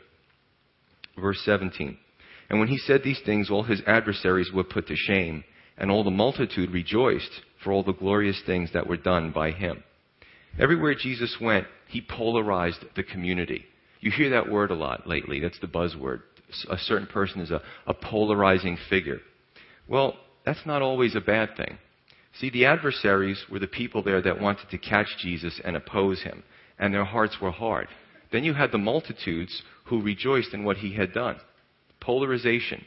Verse 1.19 1.39
17. 1.45 1.97
And 2.49 2.59
when 2.59 2.67
he 2.67 2.77
said 2.77 3.01
these 3.03 3.21
things, 3.25 3.49
all 3.49 3.63
his 3.63 3.81
adversaries 3.87 4.51
were 4.53 4.63
put 4.63 4.87
to 4.87 4.95
shame, 4.95 5.43
and 5.77 5.89
all 5.89 6.03
the 6.03 6.11
multitude 6.11 6.71
rejoiced 6.71 7.41
for 7.63 7.71
all 7.71 7.83
the 7.83 7.93
glorious 7.93 8.41
things 8.45 8.71
that 8.73 8.87
were 8.87 8.97
done 8.97 9.31
by 9.31 9.51
him. 9.51 9.83
Everywhere 10.59 10.93
Jesus 10.93 11.37
went, 11.41 11.65
he 11.87 12.01
polarized 12.01 12.85
the 12.95 13.03
community. 13.03 13.65
You 14.01 14.11
hear 14.11 14.31
that 14.31 14.51
word 14.51 14.69
a 14.69 14.75
lot 14.75 15.07
lately. 15.07 15.39
That's 15.39 15.59
the 15.59 15.67
buzzword. 15.67 16.21
A 16.69 16.77
certain 16.77 17.07
person 17.07 17.41
is 17.41 17.51
a, 17.51 17.61
a 17.87 17.93
polarizing 17.93 18.77
figure. 18.89 19.19
Well, 19.87 20.15
that's 20.45 20.65
not 20.65 20.81
always 20.81 21.15
a 21.15 21.21
bad 21.21 21.55
thing. 21.55 21.77
See, 22.39 22.49
the 22.49 22.65
adversaries 22.65 23.43
were 23.51 23.59
the 23.59 23.67
people 23.67 24.01
there 24.01 24.21
that 24.21 24.41
wanted 24.41 24.69
to 24.71 24.77
catch 24.77 25.07
Jesus 25.19 25.59
and 25.63 25.75
oppose 25.75 26.21
him, 26.23 26.43
and 26.79 26.93
their 26.93 27.05
hearts 27.05 27.37
were 27.41 27.51
hard. 27.51 27.87
Then 28.31 28.43
you 28.43 28.53
had 28.53 28.71
the 28.71 28.79
multitudes 28.79 29.61
who 29.85 30.01
rejoiced 30.01 30.53
in 30.53 30.63
what 30.63 30.77
he 30.77 30.93
had 30.93 31.13
done. 31.13 31.37
Polarization. 31.99 32.83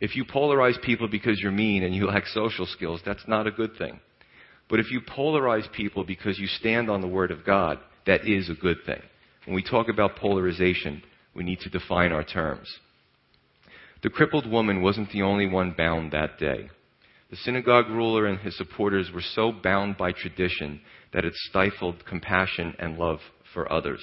If 0.00 0.16
you 0.16 0.24
polarize 0.24 0.80
people 0.80 1.08
because 1.08 1.40
you're 1.40 1.52
mean 1.52 1.82
and 1.82 1.94
you 1.94 2.06
lack 2.06 2.26
social 2.26 2.66
skills, 2.66 3.00
that's 3.04 3.26
not 3.26 3.46
a 3.46 3.52
good 3.52 3.76
thing. 3.76 4.00
But 4.70 4.80
if 4.80 4.90
you 4.90 5.00
polarize 5.00 5.70
people 5.72 6.04
because 6.04 6.38
you 6.38 6.46
stand 6.46 6.88
on 6.90 7.00
the 7.00 7.08
Word 7.08 7.30
of 7.30 7.44
God, 7.44 7.78
that 8.06 8.26
is 8.26 8.48
a 8.48 8.54
good 8.54 8.78
thing. 8.86 9.00
When 9.44 9.54
we 9.54 9.62
talk 9.62 9.88
about 9.88 10.16
polarization, 10.16 11.02
we 11.34 11.44
need 11.44 11.60
to 11.60 11.70
define 11.70 12.12
our 12.12 12.24
terms. 12.24 12.68
The 14.02 14.10
crippled 14.10 14.48
woman 14.48 14.80
wasn't 14.80 15.10
the 15.10 15.22
only 15.22 15.46
one 15.46 15.74
bound 15.76 16.12
that 16.12 16.38
day. 16.38 16.70
The 17.30 17.36
synagogue 17.36 17.88
ruler 17.88 18.26
and 18.26 18.38
his 18.38 18.56
supporters 18.56 19.10
were 19.12 19.20
so 19.20 19.52
bound 19.52 19.96
by 19.96 20.12
tradition 20.12 20.80
that 21.12 21.24
it 21.24 21.34
stifled 21.34 22.06
compassion 22.06 22.74
and 22.78 22.96
love 22.96 23.18
for 23.52 23.70
others. 23.70 24.02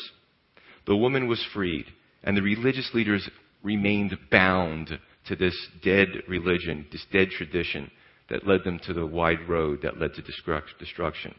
The 0.86 0.98
woman 0.98 1.28
was 1.28 1.44
freed, 1.54 1.86
and 2.24 2.36
the 2.36 2.42
religious 2.42 2.92
leaders 2.94 3.28
remained 3.64 4.18
bound 4.30 5.00
to 5.28 5.36
this 5.36 5.56
dead 5.82 6.08
religion, 6.28 6.86
this 6.92 7.06
dead 7.12 7.30
tradition 7.30 7.90
that 8.30 8.46
led 8.46 8.64
them 8.64 8.80
to 8.80 8.94
the 8.94 9.06
wide 9.06 9.48
road 9.48 9.82
that 9.82 10.00
led 10.00 10.14
to 10.14 10.22
destruction. 10.78 11.34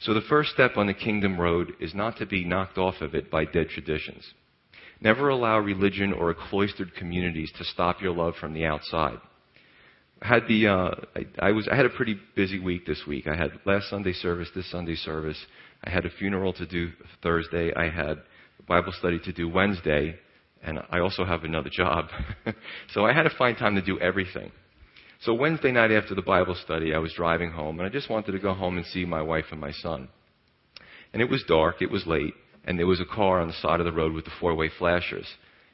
So 0.00 0.12
the 0.12 0.20
first 0.28 0.50
step 0.50 0.76
on 0.76 0.86
the 0.86 0.94
kingdom 0.94 1.40
road 1.40 1.72
is 1.80 1.94
not 1.94 2.18
to 2.18 2.26
be 2.26 2.44
knocked 2.44 2.78
off 2.78 3.00
of 3.00 3.14
it 3.14 3.30
by 3.30 3.44
dead 3.44 3.68
traditions. 3.68 4.34
Never 5.00 5.28
allow 5.28 5.58
religion 5.58 6.12
or 6.12 6.30
a 6.30 6.34
cloistered 6.34 6.94
communities 6.94 7.52
to 7.58 7.64
stop 7.64 8.00
your 8.00 8.12
love 8.12 8.34
from 8.40 8.54
the 8.54 8.64
outside. 8.64 9.18
I 10.22 10.28
had 10.28 10.48
the 10.48 10.68
uh, 10.68 10.90
I, 11.14 11.48
I 11.48 11.52
was 11.52 11.68
I 11.70 11.76
had 11.76 11.84
a 11.84 11.90
pretty 11.90 12.16
busy 12.34 12.58
week 12.58 12.86
this 12.86 13.02
week. 13.06 13.26
I 13.26 13.36
had 13.36 13.50
last 13.66 13.90
Sunday 13.90 14.14
service, 14.14 14.48
this 14.54 14.70
Sunday 14.70 14.94
service. 14.94 15.38
I 15.84 15.90
had 15.90 16.06
a 16.06 16.10
funeral 16.10 16.54
to 16.54 16.66
do 16.66 16.90
Thursday. 17.22 17.72
I 17.74 17.90
had 17.90 18.22
Bible 18.66 18.92
study 18.98 19.20
to 19.24 19.32
do 19.32 19.48
Wednesday, 19.48 20.18
and 20.62 20.80
I 20.90 21.00
also 21.00 21.24
have 21.24 21.44
another 21.44 21.70
job. 21.70 22.06
so 22.90 23.04
I 23.04 23.12
had 23.12 23.24
to 23.24 23.36
find 23.36 23.56
time 23.58 23.74
to 23.74 23.82
do 23.82 24.00
everything. 24.00 24.50
So 25.20 25.34
Wednesday 25.34 25.72
night 25.72 25.92
after 25.92 26.14
the 26.14 26.22
Bible 26.22 26.54
study, 26.64 26.94
I 26.94 26.98
was 26.98 27.12
driving 27.14 27.50
home, 27.50 27.78
and 27.78 27.86
I 27.86 27.90
just 27.90 28.10
wanted 28.10 28.32
to 28.32 28.38
go 28.38 28.54
home 28.54 28.76
and 28.76 28.86
see 28.86 29.04
my 29.04 29.22
wife 29.22 29.46
and 29.50 29.60
my 29.60 29.72
son. 29.72 30.08
And 31.12 31.22
it 31.22 31.30
was 31.30 31.44
dark, 31.46 31.80
it 31.80 31.90
was 31.90 32.06
late, 32.06 32.34
and 32.66 32.78
there 32.78 32.86
was 32.86 33.00
a 33.00 33.04
car 33.04 33.40
on 33.40 33.48
the 33.48 33.54
side 33.54 33.80
of 33.80 33.86
the 33.86 33.92
road 33.92 34.12
with 34.12 34.24
the 34.24 34.30
four-way 34.40 34.70
flashers. 34.78 35.26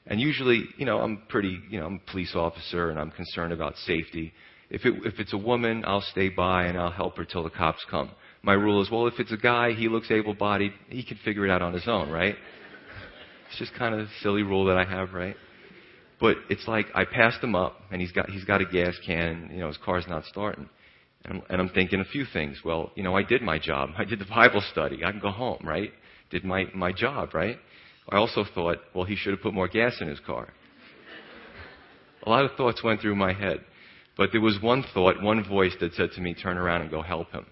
And 0.06 0.20
usually, 0.20 0.64
you 0.76 0.84
know, 0.84 0.98
I'm 1.00 1.22
pretty, 1.28 1.58
you 1.70 1.80
know, 1.80 1.86
I'm 1.86 2.00
a 2.06 2.10
police 2.10 2.34
officer 2.34 2.90
and 2.90 2.98
I'm 2.98 3.10
concerned 3.10 3.52
about 3.52 3.76
safety. 3.78 4.32
If, 4.70 4.84
it, 4.84 4.94
if 5.04 5.18
it's 5.20 5.32
a 5.32 5.38
woman, 5.38 5.84
I'll 5.86 6.04
stay 6.12 6.28
by 6.28 6.64
and 6.64 6.78
I'll 6.78 6.90
help 6.90 7.16
her 7.18 7.24
till 7.24 7.42
the 7.42 7.50
cops 7.50 7.84
come. 7.90 8.10
My 8.42 8.54
rule 8.54 8.82
is, 8.82 8.90
well, 8.90 9.06
if 9.06 9.14
it's 9.18 9.32
a 9.32 9.36
guy, 9.36 9.72
he 9.72 9.88
looks 9.88 10.10
able-bodied, 10.10 10.72
he 10.88 11.04
can 11.04 11.18
figure 11.24 11.44
it 11.44 11.50
out 11.50 11.62
on 11.62 11.72
his 11.72 11.86
own, 11.86 12.10
right? 12.10 12.34
It's 13.48 13.58
just 13.58 13.74
kind 13.74 13.94
of 13.94 14.00
a 14.00 14.08
silly 14.22 14.42
rule 14.42 14.64
that 14.66 14.78
I 14.78 14.84
have, 14.84 15.12
right? 15.12 15.36
But 16.18 16.36
it's 16.48 16.66
like 16.66 16.86
I 16.94 17.04
passed 17.04 17.42
him 17.42 17.54
up, 17.54 17.76
and 17.90 18.00
he's 18.00 18.12
got 18.12 18.30
he's 18.30 18.44
got 18.44 18.60
a 18.60 18.64
gas 18.64 18.94
can. 19.04 19.50
You 19.52 19.58
know, 19.58 19.68
his 19.68 19.76
car's 19.84 20.06
not 20.08 20.24
starting, 20.24 20.68
and 21.24 21.34
I'm, 21.34 21.42
and 21.50 21.60
I'm 21.60 21.68
thinking 21.68 22.00
a 22.00 22.04
few 22.04 22.24
things. 22.32 22.58
Well, 22.64 22.92
you 22.94 23.02
know, 23.02 23.16
I 23.16 23.24
did 23.24 23.42
my 23.42 23.58
job. 23.58 23.90
I 23.98 24.04
did 24.04 24.20
the 24.20 24.24
Bible 24.24 24.62
study. 24.70 25.04
I 25.04 25.10
can 25.10 25.20
go 25.20 25.30
home, 25.30 25.58
right? 25.64 25.92
Did 26.32 26.44
my 26.44 26.64
my 26.74 26.92
job, 26.92 27.34
right? 27.34 27.58
I 28.08 28.16
also 28.16 28.44
thought, 28.54 28.78
well, 28.94 29.04
he 29.04 29.14
should 29.14 29.32
have 29.32 29.42
put 29.42 29.54
more 29.54 29.68
gas 29.68 30.00
in 30.00 30.08
his 30.08 30.18
car. 30.18 30.48
a 32.26 32.30
lot 32.30 32.44
of 32.44 32.52
thoughts 32.56 32.82
went 32.82 33.00
through 33.00 33.14
my 33.14 33.32
head, 33.32 33.60
but 34.16 34.30
there 34.32 34.40
was 34.40 34.58
one 34.60 34.82
thought, 34.94 35.22
one 35.22 35.44
voice 35.46 35.74
that 35.80 35.92
said 35.94 36.10
to 36.12 36.20
me, 36.22 36.34
"Turn 36.34 36.56
around 36.56 36.80
and 36.80 36.90
go 36.90 37.02
help 37.02 37.30
him." 37.30 37.46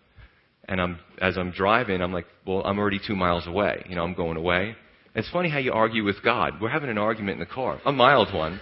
And 0.66 0.80
I'm 0.80 0.98
as 1.20 1.36
I'm 1.36 1.50
driving, 1.50 2.00
I'm 2.00 2.12
like, 2.12 2.26
well, 2.46 2.62
I'm 2.64 2.78
already 2.78 3.00
two 3.06 3.14
miles 3.14 3.46
away. 3.46 3.84
You 3.88 3.96
know, 3.96 4.02
I'm 4.02 4.14
going 4.14 4.38
away. 4.38 4.76
It's 5.14 5.28
funny 5.30 5.50
how 5.50 5.58
you 5.58 5.72
argue 5.72 6.04
with 6.04 6.22
God. 6.22 6.60
We're 6.60 6.70
having 6.70 6.88
an 6.88 6.98
argument 6.98 7.34
in 7.34 7.40
the 7.40 7.54
car, 7.54 7.80
a 7.84 7.92
mild 7.92 8.32
one. 8.32 8.60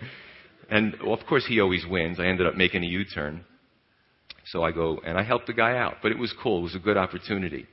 and 0.70 0.96
well, 1.04 1.14
of 1.14 1.24
course, 1.26 1.46
he 1.46 1.60
always 1.60 1.86
wins. 1.86 2.18
I 2.18 2.26
ended 2.26 2.46
up 2.48 2.56
making 2.56 2.82
a 2.82 2.86
U 2.86 3.04
turn. 3.04 3.44
So 4.46 4.64
I 4.64 4.72
go 4.72 4.98
and 5.06 5.16
I 5.16 5.22
helped 5.22 5.46
the 5.46 5.52
guy 5.52 5.76
out. 5.76 5.96
But 6.02 6.10
it 6.10 6.18
was 6.18 6.34
cool. 6.42 6.60
It 6.60 6.62
was 6.62 6.74
a 6.74 6.80
good 6.80 6.96
opportunity. 6.96 7.66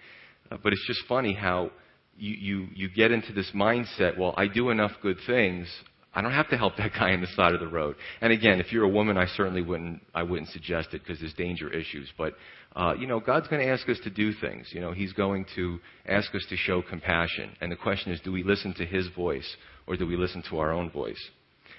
Uh, 0.51 0.57
but 0.62 0.73
it's 0.73 0.85
just 0.88 1.01
funny 1.07 1.33
how 1.33 1.71
you, 2.17 2.35
you, 2.35 2.67
you 2.75 2.89
get 2.89 3.12
into 3.12 3.33
this 3.33 3.51
mindset 3.53 4.17
well, 4.17 4.33
I 4.38 4.47
do 4.47 4.69
enough 4.69 4.91
good 5.01 5.17
things. 5.25 5.67
I 6.15 6.21
don't 6.21 6.31
have 6.31 6.50
to 6.50 6.57
help 6.57 6.75
that 6.77 6.91
guy 6.93 7.13
on 7.13 7.21
the 7.21 7.27
side 7.35 7.53
of 7.53 7.59
the 7.59 7.67
road. 7.67 7.95
And 8.21 8.31
again, 8.31 8.59
if 8.59 8.71
you're 8.71 8.83
a 8.83 8.89
woman, 8.89 9.17
I 9.17 9.25
certainly 9.35 9.62
wouldn't, 9.62 10.01
I 10.13 10.23
wouldn't 10.23 10.50
suggest 10.50 10.89
it 10.93 11.01
because 11.01 11.19
there's 11.19 11.33
danger 11.33 11.71
issues. 11.71 12.12
But, 12.17 12.33
uh, 12.75 12.93
you 13.00 13.07
know, 13.07 13.19
God's 13.19 13.47
going 13.47 13.65
to 13.65 13.71
ask 13.71 13.88
us 13.89 14.00
to 14.03 14.09
do 14.09 14.31
things. 14.33 14.69
You 14.71 14.81
know, 14.81 14.91
He's 14.91 15.13
going 15.13 15.45
to 15.55 15.79
ask 16.07 16.33
us 16.35 16.45
to 16.50 16.55
show 16.55 16.81
compassion. 16.81 17.55
And 17.62 17.71
the 17.71 17.75
question 17.75 18.12
is, 18.12 18.19
do 18.21 18.31
we 18.31 18.43
listen 18.43 18.73
to 18.75 18.85
His 18.85 19.07
voice 19.09 19.55
or 19.88 19.97
do 19.97 20.05
we 20.05 20.15
listen 20.15 20.43
to 20.50 20.59
our 20.59 20.71
own 20.71 20.91
voice? 20.91 21.21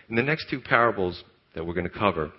In 0.09 0.16
the 0.16 0.23
next 0.23 0.50
two 0.50 0.61
parables 0.61 1.23
that 1.54 1.64
we're 1.64 1.75
going 1.75 1.88
to 1.88 1.99
cover, 1.99 2.33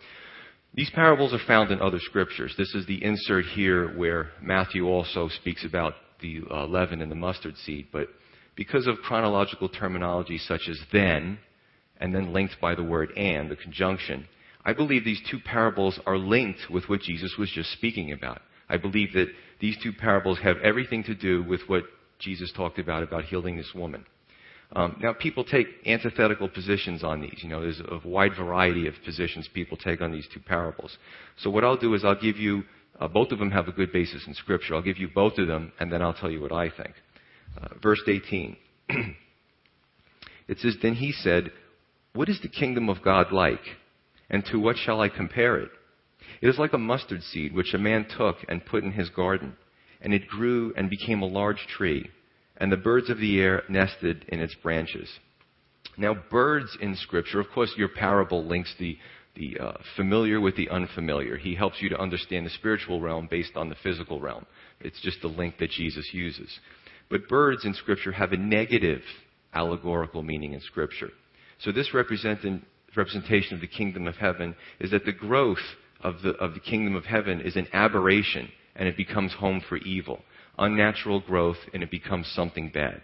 these 0.74 0.90
parables 0.90 1.34
are 1.34 1.40
found 1.48 1.72
in 1.72 1.82
other 1.82 2.00
scriptures. 2.00 2.54
This 2.58 2.76
is 2.76 2.86
the 2.86 3.02
insert 3.04 3.46
here 3.46 3.98
where 3.98 4.32
Matthew 4.42 4.86
also 4.86 5.30
speaks 5.30 5.64
about 5.64 5.94
the 6.22 6.42
uh, 6.50 6.66
leaven 6.66 7.02
and 7.02 7.12
the 7.12 7.16
mustard 7.16 7.56
seed. 7.58 7.88
But 7.92 8.08
because 8.56 8.88
of 8.88 8.98
chronological 8.98 9.70
terminology 9.70 10.38
such 10.38 10.68
as 10.70 10.80
then, 10.92 11.40
and 11.98 12.14
then 12.14 12.34
linked 12.34 12.60
by 12.60 12.76
the 12.76 12.84
word 12.84 13.12
and, 13.18 13.50
the 13.50 13.56
conjunction, 13.56 14.28
I 14.66 14.74
believe 14.74 15.06
these 15.06 15.22
two 15.30 15.40
parables 15.40 16.00
are 16.06 16.18
linked 16.18 16.70
with 16.70 16.90
what 16.90 17.02
Jesus 17.02 17.36
was 17.38 17.52
just 17.52 17.72
speaking 17.74 18.12
about. 18.12 18.42
I 18.68 18.78
believe 18.78 19.14
that 19.14 19.28
these 19.60 19.78
two 19.82 19.94
parables 19.94 20.40
have 20.40 20.58
everything 20.58 21.04
to 21.04 21.16
do 21.16 21.44
with 21.44 21.62
what 21.68 21.84
Jesus 22.20 22.52
talked 22.52 22.80
about, 22.80 23.04
about 23.04 23.26
healing 23.26 23.58
this 23.58 23.72
woman. 23.76 24.06
Um, 24.76 24.98
now, 25.02 25.14
people 25.14 25.44
take 25.44 25.68
antithetical 25.86 26.50
positions 26.50 27.04
on 27.04 27.22
these. 27.22 27.40
You 27.44 27.50
know, 27.50 27.62
there's 27.62 27.80
a 27.80 28.08
wide 28.08 28.36
variety 28.36 28.88
of 28.88 28.96
positions 29.06 29.48
people 29.54 29.78
take 29.78 30.02
on 30.02 30.12
these 30.12 30.28
two 30.34 30.40
parables. 30.40 30.98
So, 31.38 31.50
what 31.52 31.64
I'll 31.64 31.78
do 31.78 31.94
is 31.94 32.04
I'll 32.04 32.20
give 32.20 32.38
you, 32.38 32.64
uh, 33.00 33.08
both 33.08 33.32
of 33.32 33.40
them 33.40 33.52
have 33.52 33.68
a 33.68 33.72
good 33.72 33.92
basis 33.92 34.26
in 34.28 34.34
Scripture. 34.34 34.76
I'll 34.76 34.82
give 34.82 34.98
you 34.98 35.10
both 35.14 35.38
of 35.38 35.48
them, 35.48 35.72
and 35.80 35.92
then 35.92 36.02
I'll 36.02 36.14
tell 36.14 36.32
you 36.32 36.42
what 36.42 36.52
I 36.52 36.70
think. 36.70 36.94
Uh, 37.62 37.68
verse 37.82 38.02
18. 38.08 38.56
it 40.48 40.60
says, 40.60 40.76
Then 40.82 40.96
he 40.96 41.12
said, 41.12 41.52
what 42.16 42.30
is 42.30 42.40
the 42.42 42.48
kingdom 42.48 42.88
of 42.88 43.04
God 43.04 43.34
like? 43.34 43.60
And 44.30 44.44
to 44.46 44.58
what 44.58 44.78
shall 44.78 45.02
I 45.02 45.10
compare 45.10 45.58
it? 45.58 45.70
It 46.42 46.48
is 46.48 46.58
like 46.58 46.72
a 46.72 46.78
mustard 46.78 47.22
seed 47.22 47.54
which 47.54 47.74
a 47.74 47.78
man 47.78 48.08
took 48.18 48.38
and 48.48 48.66
put 48.66 48.86
in 48.86 48.94
his 48.94 49.10
garden, 49.10 49.58
and 50.02 50.14
it 50.14 50.28
grew 50.28 50.74
and 50.78 50.90
became 50.90 51.22
a 51.22 51.28
large 51.28 51.68
tree, 51.68 52.10
and 52.56 52.72
the 52.72 52.78
birds 52.78 53.10
of 53.10 53.20
the 53.20 53.42
air 53.42 53.64
nested 53.68 54.26
in 54.30 54.40
its 54.40 54.56
branches. 54.56 55.10
Now, 55.98 56.16
birds 56.32 56.78
in 56.80 56.96
Scripture, 56.96 57.42
of 57.42 57.50
course, 57.54 57.74
your 57.78 57.90
parable 57.90 58.46
links 58.46 58.74
the, 58.80 58.98
the 59.36 59.58
uh, 59.60 59.74
familiar 59.96 60.40
with 60.40 60.56
the 60.56 60.70
unfamiliar. 60.70 61.38
He 61.38 61.56
helps 61.56 61.82
you 61.82 61.90
to 61.90 62.00
understand 62.00 62.46
the 62.46 62.52
spiritual 62.52 63.02
realm 63.02 63.28
based 63.30 63.56
on 63.56 63.70
the 63.70 63.76
physical 63.84 64.20
realm. 64.20 64.46
It's 64.80 65.02
just 65.02 65.22
the 65.22 65.28
link 65.28 65.58
that 65.60 65.72
Jesus 65.72 66.10
uses. 66.14 66.60
But 67.10 67.28
birds 67.28 67.66
in 67.66 67.74
Scripture 67.74 68.12
have 68.12 68.32
a 68.32 68.38
negative 68.38 69.02
allegorical 69.54 70.24
meaning 70.24 70.54
in 70.54 70.62
Scripture. 70.62 71.12
So 71.60 71.72
this 71.72 71.94
representation 71.94 73.56
of 73.56 73.62
the 73.62 73.68
kingdom 73.68 74.08
of 74.08 74.16
heaven 74.16 74.56
is 74.80 74.92
that 74.92 75.06
the 75.06 75.12
growth 75.12 75.58
of 76.02 76.22
the, 76.22 76.32
of 76.32 76.54
the 76.54 76.60
kingdom 76.60 76.96
of 76.96 77.06
heaven 77.06 77.42
is 77.42 77.56
an 77.56 77.68
aberration 77.74 78.50
and 78.76 78.88
it 78.88 78.98
becomes 78.98 79.34
home 79.34 79.62
for 79.68 79.78
evil. 79.78 80.20
Unnatural 80.58 81.22
growth 81.22 81.58
and 81.74 81.84
it 81.84 81.92
becomes 81.92 82.28
something 82.36 82.70
bad. 82.74 83.02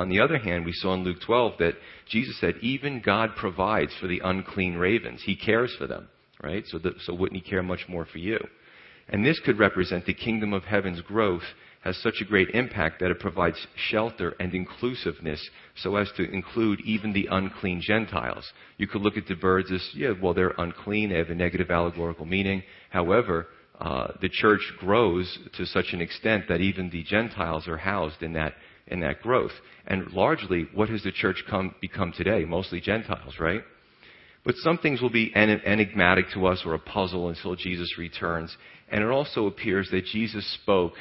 On 0.00 0.08
the 0.08 0.20
other 0.20 0.38
hand, 0.38 0.64
we 0.64 0.72
saw 0.72 0.94
in 0.94 1.04
Luke 1.04 1.18
12 1.26 1.58
that 1.58 1.74
Jesus 2.08 2.40
said, 2.40 2.54
even 2.62 3.02
God 3.04 3.36
provides 3.36 3.92
for 4.00 4.06
the 4.06 4.22
unclean 4.24 4.76
ravens. 4.76 5.20
He 5.22 5.36
cares 5.36 5.76
for 5.76 5.86
them, 5.86 6.08
right? 6.42 6.64
So, 6.68 6.78
that, 6.78 6.94
so 7.02 7.12
wouldn't 7.12 7.38
He 7.42 7.50
care 7.50 7.62
much 7.62 7.84
more 7.86 8.06
for 8.06 8.16
you? 8.16 8.38
And 9.10 9.26
this 9.26 9.38
could 9.44 9.58
represent 9.58 10.06
the 10.06 10.14
kingdom 10.14 10.54
of 10.54 10.64
heaven's 10.64 11.02
growth 11.02 11.42
has 11.82 11.98
such 11.98 12.14
a 12.22 12.24
great 12.24 12.48
impact 12.54 13.00
that 13.00 13.10
it 13.10 13.20
provides 13.20 13.66
shelter 13.76 14.34
and 14.40 14.54
inclusiveness 14.54 15.46
so 15.76 15.96
as 15.96 16.10
to 16.16 16.30
include 16.30 16.80
even 16.80 17.12
the 17.12 17.28
unclean 17.30 17.82
Gentiles. 17.82 18.50
You 18.78 18.86
could 18.86 19.02
look 19.02 19.18
at 19.18 19.26
the 19.26 19.34
birds 19.34 19.70
as, 19.70 19.86
yeah, 19.94 20.12
well, 20.22 20.32
they're 20.32 20.54
unclean, 20.56 21.10
they 21.10 21.18
have 21.18 21.28
a 21.28 21.34
negative 21.34 21.70
allegorical 21.70 22.24
meaning. 22.24 22.62
However, 22.88 23.48
uh, 23.78 24.12
the 24.22 24.30
church 24.30 24.62
grows 24.78 25.38
to 25.58 25.66
such 25.66 25.92
an 25.92 26.00
extent 26.00 26.44
that 26.48 26.62
even 26.62 26.88
the 26.88 27.02
Gentiles 27.02 27.68
are 27.68 27.78
housed 27.78 28.22
in 28.22 28.32
that 28.32 28.54
in 28.86 29.00
that 29.00 29.22
growth. 29.22 29.52
And 29.86 30.12
largely, 30.12 30.68
what 30.74 30.88
has 30.88 31.02
the 31.02 31.12
church 31.12 31.44
come, 31.48 31.74
become 31.80 32.12
today? 32.12 32.44
Mostly 32.44 32.80
Gentiles, 32.80 33.34
right? 33.38 33.62
But 34.44 34.54
some 34.56 34.78
things 34.78 35.02
will 35.02 35.10
be 35.10 35.32
enigmatic 35.34 36.26
to 36.34 36.46
us 36.46 36.62
or 36.64 36.74
a 36.74 36.78
puzzle 36.78 37.28
until 37.28 37.56
Jesus 37.56 37.98
returns. 37.98 38.56
And 38.90 39.02
it 39.02 39.10
also 39.10 39.46
appears 39.46 39.88
that 39.90 40.06
Jesus 40.06 40.44
spoke 40.62 40.94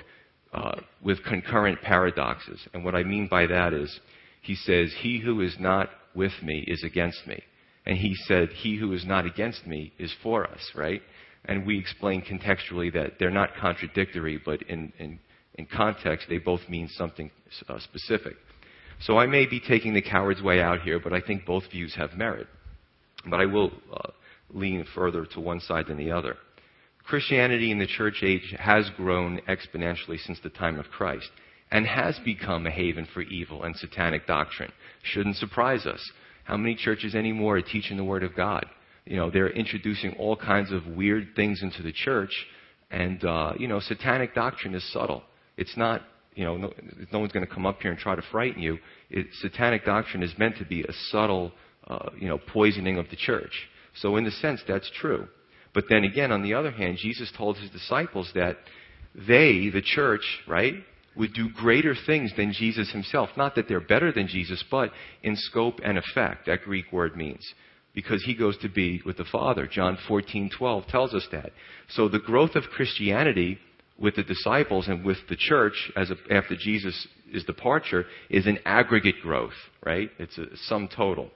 uh, 0.54 0.82
with 1.04 1.24
concurrent 1.24 1.82
paradoxes. 1.82 2.60
And 2.74 2.84
what 2.84 2.96
I 2.96 3.04
mean 3.04 3.28
by 3.28 3.48
that 3.48 3.74
is, 3.74 4.00
he 4.42 4.56
says, 4.56 4.94
He 5.00 5.20
who 5.20 5.42
is 5.42 5.56
not 5.60 5.90
with 6.16 6.34
me 6.44 6.64
is 6.68 6.84
against 6.84 7.26
me. 7.28 7.42
And 7.86 7.98
he 7.98 8.16
said, 8.28 8.50
He 8.50 8.78
who 8.78 8.94
is 8.94 9.06
not 9.06 9.26
against 9.26 9.66
me 9.66 9.94
is 9.98 10.14
for 10.22 10.46
us, 10.50 10.72
right? 10.76 11.02
And 11.46 11.66
we 11.66 11.80
explain 11.80 12.22
contextually 12.22 12.94
that 12.94 13.14
they're 13.20 13.30
not 13.30 13.56
contradictory, 13.60 14.42
but 14.44 14.62
in, 14.64 14.92
in, 15.00 15.20
in 15.60 15.66
context, 15.66 16.28
they 16.30 16.38
both 16.38 16.62
mean 16.70 16.88
something 16.88 17.30
uh, 17.68 17.80
specific. 17.80 18.36
So 19.02 19.18
I 19.18 19.26
may 19.26 19.46
be 19.46 19.60
taking 19.60 19.94
the 19.94 20.02
coward's 20.02 20.42
way 20.42 20.62
out 20.62 20.82
here, 20.84 21.02
but 21.02 21.12
I 21.12 21.20
think 21.20 21.46
both 21.46 21.70
views 21.70 21.94
have 21.96 22.14
merit. 22.14 22.48
But 23.30 23.42
I 23.42 23.46
will 23.46 23.72
uh, 23.94 24.12
lean 24.54 24.86
further 24.96 25.26
to 25.34 25.42
one 25.42 25.60
side 25.60 25.88
than 25.88 25.98
the 25.98 26.12
other. 26.12 26.38
Christianity 27.04 27.72
in 27.72 27.80
the 27.80 27.88
church 27.88 28.24
age 28.24 28.56
has 28.58 28.90
grown 28.96 29.42
exponentially 29.50 30.18
since 30.26 30.40
the 30.42 30.50
time 30.50 30.80
of 30.80 30.86
Christ 30.86 31.30
and 31.72 31.86
has 31.86 32.18
become 32.24 32.66
a 32.66 32.72
haven 32.72 33.06
for 33.14 33.22
evil 33.24 33.64
and 33.64 33.76
satanic 33.76 34.26
doctrine. 34.26 34.72
Shouldn't 35.04 35.36
surprise 35.36 35.86
us. 35.86 36.02
How 36.46 36.56
many 36.56 36.76
churches 36.76 37.16
anymore 37.16 37.58
are 37.58 37.62
teaching 37.62 37.98
the 37.98 38.06
Word 38.06 38.24
of 38.24 38.34
God? 38.34 38.66
You 39.06 39.18
know, 39.18 39.30
they're 39.30 39.50
introducing 39.50 40.14
all 40.14 40.38
kinds 40.38 40.72
of 40.72 40.88
weird 40.88 41.36
things 41.36 41.62
into 41.62 41.84
the 41.84 41.92
church, 41.92 42.32
and, 42.92 43.22
uh, 43.26 43.54
you 43.60 43.68
know, 43.68 43.82
satanic 43.82 44.34
doctrine 44.34 44.74
is 44.74 44.94
subtle. 44.94 45.24
It's 45.60 45.76
not, 45.76 46.02
you 46.36 46.46
know, 46.46 46.56
no, 46.56 46.74
no 47.12 47.20
one's 47.20 47.34
going 47.34 47.46
to 47.46 47.54
come 47.54 47.66
up 47.66 47.82
here 47.82 47.92
and 47.92 48.00
try 48.00 48.16
to 48.16 48.24
frighten 48.32 48.62
you. 48.62 48.78
It, 49.10 49.28
satanic 49.42 49.86
doctrine 49.86 50.24
is 50.24 50.34
meant 50.38 50.58
to 50.60 50.66
be 50.66 50.84
a 50.84 50.94
subtle, 51.12 51.52
uh, 51.86 52.12
you 52.18 52.30
know, 52.30 52.38
poisoning 52.38 52.98
of 52.98 53.10
the 53.10 53.18
church. 53.18 53.52
So, 53.96 54.16
in 54.16 54.24
the 54.24 54.32
sense, 54.32 54.62
that's 54.66 54.90
true. 55.02 55.28
But 55.74 55.86
then 55.90 56.06
again, 56.06 56.32
on 56.32 56.44
the 56.44 56.54
other 56.54 56.72
hand, 56.72 56.98
Jesus 56.98 57.32
told 57.38 57.58
his 57.58 57.70
disciples 57.72 58.32
that 58.36 58.56
they, 59.14 59.70
the 59.70 59.82
church, 59.84 60.22
right, 60.48 60.76
would 61.18 61.34
do 61.34 61.50
greater 61.50 61.94
things 62.06 62.32
than 62.38 62.54
Jesus 62.54 62.90
himself. 62.92 63.30
Not 63.36 63.56
that 63.56 63.68
they're 63.68 63.82
better 63.82 64.14
than 64.14 64.28
Jesus, 64.28 64.64
but 64.72 64.92
in 65.22 65.36
scope 65.36 65.82
and 65.84 65.98
effect, 65.98 66.46
that 66.46 66.64
Greek 66.64 66.86
word 66.94 67.18
means. 67.18 67.46
Because 67.94 68.24
he 68.24 68.34
goes 68.34 68.58
to 68.60 68.70
be 68.70 69.02
with 69.06 69.18
the 69.18 69.26
Father. 69.26 69.68
John 69.68 69.98
14:12 70.08 70.88
tells 70.88 71.14
us 71.14 71.28
that. 71.34 71.52
So 71.90 72.08
the 72.08 72.20
growth 72.20 72.56
of 72.56 72.64
Christianity 72.70 73.60
with 74.00 74.16
the 74.16 74.24
disciples 74.24 74.88
and 74.88 75.04
with 75.04 75.18
the 75.30 75.36
church 75.36 75.92
as 75.96 76.12
after 76.32 76.56
Jesus' 76.56 77.08
departure 77.46 78.06
is 78.30 78.48
an 78.48 78.60
aggregate 78.66 79.16
growth, 79.22 79.54
right? 79.86 80.10
It's 80.18 80.38
a 80.38 80.46
sum 80.68 80.90
total. 80.96 81.30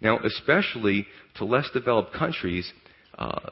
Now, 0.00 0.18
especially 0.20 1.06
to 1.36 1.44
less 1.44 1.68
developed 1.72 2.14
countries, 2.14 2.70
uh, 3.18 3.50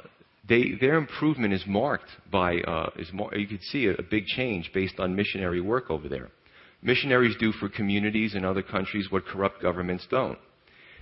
they, 0.48 0.72
their 0.80 0.96
improvement 0.96 1.52
is 1.52 1.62
marked 1.66 2.08
by, 2.30 2.56
uh, 2.60 2.90
is 2.96 3.12
mar- 3.12 3.34
you 3.36 3.46
could 3.46 3.62
see 3.62 3.86
a, 3.86 3.94
a 3.94 4.02
big 4.02 4.24
change 4.26 4.70
based 4.74 4.98
on 4.98 5.14
missionary 5.14 5.60
work 5.60 5.90
over 5.90 6.08
there. 6.08 6.30
Missionaries 6.82 7.36
do 7.38 7.52
for 7.52 7.68
communities 7.68 8.34
in 8.34 8.44
other 8.44 8.62
countries 8.62 9.06
what 9.10 9.26
corrupt 9.26 9.62
governments 9.62 10.06
don't. 10.10 10.38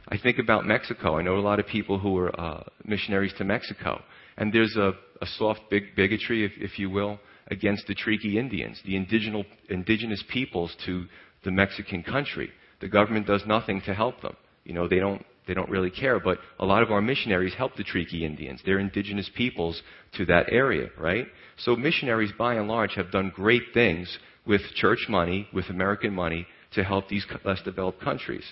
I 0.09 0.19
think 0.19 0.39
about 0.39 0.67
Mexico. 0.67 1.19
I 1.19 1.23
know 1.23 1.37
a 1.37 1.41
lot 1.41 1.61
of 1.61 1.67
people 1.67 1.99
who 1.99 2.19
are 2.19 2.39
uh, 2.39 2.65
missionaries 2.85 3.33
to 3.39 3.45
Mexico. 3.45 4.03
And 4.38 4.53
there's 4.53 4.77
a, 4.77 4.92
a 5.20 5.27
soft 5.37 5.62
big 5.68 5.94
bigotry, 5.96 6.44
if, 6.44 6.53
if, 6.57 6.79
you 6.79 6.88
will, 6.88 7.18
against 7.48 7.87
the 7.88 7.94
Triqui 7.94 8.37
Indians, 8.37 8.81
the 8.87 8.96
indigenous, 8.96 9.44
indigenous 9.68 10.24
peoples 10.29 10.74
to 10.87 11.05
the 11.44 11.51
Mexican 11.51 12.03
country. 12.03 12.51
The 12.81 12.88
government 12.88 13.27
does 13.27 13.42
nothing 13.46 13.83
to 13.83 13.94
help 13.94 14.22
them. 14.22 14.37
You 14.64 14.74
know, 14.74 14.88
they 14.88 15.01
don't 15.01 15.24
they 15.48 15.55
don't 15.55 15.70
really 15.70 15.90
care. 15.90 16.20
But 16.20 16.38
a 16.61 16.66
lot 16.66 16.83
of 16.83 16.92
our 16.92 17.01
missionaries 17.01 17.55
help 17.55 17.74
the 17.74 17.83
Triqui 17.83 18.22
Indians. 18.22 18.61
They're 18.64 18.79
indigenous 18.79 19.29
peoples 19.35 19.83
to 20.16 20.27
that 20.27 20.53
area, 20.53 20.90
right? 20.98 21.27
So 21.57 21.74
missionaries, 21.74 22.31
by 22.38 22.55
and 22.55 22.68
large, 22.68 22.94
have 22.94 23.11
done 23.11 23.33
great 23.35 23.62
things 23.74 24.18
with 24.46 24.61
church 24.74 25.07
money, 25.09 25.48
with 25.53 25.68
American 25.70 26.14
money, 26.14 26.46
to 26.74 26.85
help 26.85 27.09
these 27.09 27.27
less 27.44 27.62
developed 27.62 28.01
countries. 28.01 28.44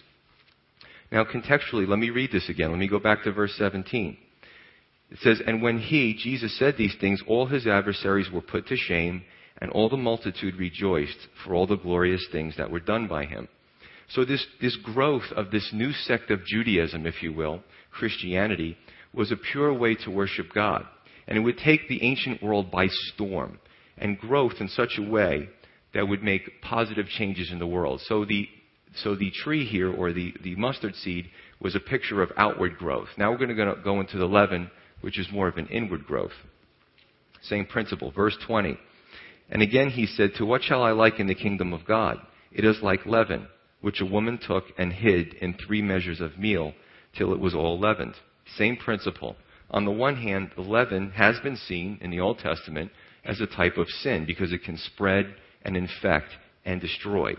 Now, 1.12 1.24
contextually, 1.24 1.86
let 1.86 1.98
me 1.98 2.10
read 2.10 2.32
this 2.32 2.48
again. 2.48 2.70
Let 2.70 2.80
me 2.80 2.88
go 2.88 2.98
back 2.98 3.22
to 3.24 3.32
verse 3.32 3.54
17. 3.56 4.16
It 5.10 5.18
says, 5.20 5.40
And 5.46 5.62
when 5.62 5.78
he, 5.78 6.14
Jesus, 6.14 6.58
said 6.58 6.76
these 6.76 6.96
things, 7.00 7.22
all 7.26 7.46
his 7.46 7.66
adversaries 7.66 8.30
were 8.30 8.40
put 8.40 8.66
to 8.68 8.76
shame, 8.76 9.22
and 9.58 9.70
all 9.70 9.88
the 9.88 9.96
multitude 9.96 10.56
rejoiced 10.56 11.28
for 11.44 11.54
all 11.54 11.66
the 11.66 11.76
glorious 11.76 12.26
things 12.30 12.56
that 12.56 12.70
were 12.70 12.80
done 12.80 13.06
by 13.06 13.24
him. 13.24 13.48
So 14.08 14.24
this, 14.24 14.46
this 14.60 14.76
growth 14.76 15.32
of 15.34 15.50
this 15.50 15.70
new 15.72 15.92
sect 15.92 16.30
of 16.30 16.44
Judaism, 16.44 17.06
if 17.06 17.22
you 17.22 17.32
will, 17.32 17.62
Christianity, 17.90 18.76
was 19.12 19.32
a 19.32 19.36
pure 19.36 19.72
way 19.72 19.94
to 19.96 20.10
worship 20.10 20.52
God. 20.54 20.84
And 21.26 21.36
it 21.36 21.40
would 21.40 21.58
take 21.58 21.88
the 21.88 22.02
ancient 22.02 22.42
world 22.42 22.70
by 22.70 22.86
storm 22.88 23.58
and 23.98 24.18
growth 24.18 24.54
in 24.60 24.68
such 24.68 24.98
a 24.98 25.02
way 25.02 25.48
that 25.94 26.06
would 26.06 26.22
make 26.22 26.60
positive 26.62 27.06
changes 27.06 27.50
in 27.50 27.58
the 27.58 27.66
world. 27.66 28.00
So 28.04 28.24
the, 28.24 28.48
so 28.96 29.16
the 29.16 29.30
tree 29.30 29.64
here, 29.64 29.90
or 29.90 30.12
the, 30.12 30.34
the 30.44 30.54
mustard 30.56 30.94
seed, 30.94 31.26
was 31.60 31.74
a 31.74 31.80
picture 31.80 32.22
of 32.22 32.30
outward 32.36 32.76
growth. 32.76 33.08
Now 33.16 33.30
we're 33.30 33.38
going 33.38 33.56
to 33.56 33.74
go 33.82 34.00
into 34.00 34.18
the 34.18 34.26
leaven, 34.26 34.70
which 35.06 35.20
is 35.20 35.30
more 35.30 35.46
of 35.46 35.56
an 35.56 35.68
inward 35.68 36.04
growth. 36.04 36.32
Same 37.40 37.64
principle. 37.64 38.10
Verse 38.10 38.36
20. 38.44 38.76
And 39.48 39.62
again 39.62 39.90
he 39.90 40.04
said, 40.04 40.32
To 40.34 40.44
what 40.44 40.64
shall 40.64 40.82
I 40.82 40.90
liken 40.90 41.28
the 41.28 41.34
kingdom 41.36 41.72
of 41.72 41.86
God? 41.86 42.18
It 42.50 42.64
is 42.64 42.82
like 42.82 43.06
leaven 43.06 43.46
which 43.80 44.00
a 44.00 44.04
woman 44.04 44.36
took 44.36 44.64
and 44.76 44.92
hid 44.92 45.34
in 45.34 45.54
three 45.54 45.80
measures 45.80 46.20
of 46.20 46.36
meal 46.36 46.72
till 47.16 47.32
it 47.32 47.38
was 47.38 47.54
all 47.54 47.78
leavened. 47.78 48.14
Same 48.56 48.76
principle. 48.76 49.36
On 49.70 49.84
the 49.84 49.92
one 49.92 50.16
hand, 50.16 50.50
the 50.56 50.62
leaven 50.62 51.12
has 51.12 51.38
been 51.38 51.56
seen 51.56 51.98
in 52.00 52.10
the 52.10 52.18
Old 52.18 52.40
Testament 52.40 52.90
as 53.24 53.40
a 53.40 53.46
type 53.46 53.76
of 53.76 53.88
sin 53.88 54.24
because 54.26 54.52
it 54.52 54.64
can 54.64 54.76
spread 54.76 55.36
and 55.62 55.76
infect 55.76 56.30
and 56.64 56.80
destroy. 56.80 57.36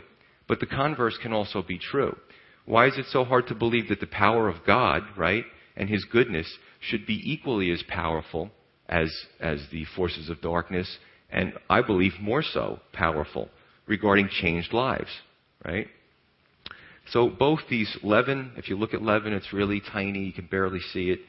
But 0.48 0.62
the 0.62 0.68
converse 0.68 1.18
can 1.22 1.34
also 1.34 1.62
be 1.62 1.80
true. 1.80 2.16
Why 2.64 2.88
is 2.88 2.98
it 2.98 3.08
so 3.10 3.26
hard 3.26 3.48
to 3.48 3.56
believe 3.56 3.90
that 3.90 4.00
the 4.00 4.08
power 4.08 4.48
of 4.48 4.66
God, 4.66 5.04
right, 5.18 5.44
and 5.76 5.90
His 5.90 6.06
goodness 6.06 6.48
should 6.80 7.06
be 7.06 7.22
equally 7.24 7.72
as 7.72 7.84
powerful 7.88 8.50
as, 8.88 9.14
as 9.40 9.62
the 9.72 9.86
forces 9.96 10.30
of 10.30 10.42
darkness, 10.42 10.98
and 11.30 11.54
I 11.70 11.82
believe 11.82 12.14
more 12.22 12.44
so 12.44 12.80
powerful 12.94 13.50
regarding 13.86 14.30
changed 14.30 14.74
lives, 14.74 15.10
right? 15.66 15.88
So 17.12 17.30
both 17.30 17.60
these 17.70 17.98
leaven, 18.04 18.52
if 18.58 18.70
you 18.70 18.78
look 18.78 18.94
at 18.94 19.02
leaven, 19.02 19.34
it's 19.34 19.54
really 19.54 19.82
tiny. 19.92 20.20
You 20.26 20.34
can 20.34 20.48
barely 20.48 20.80
see 20.94 21.10
it. 21.10 21.20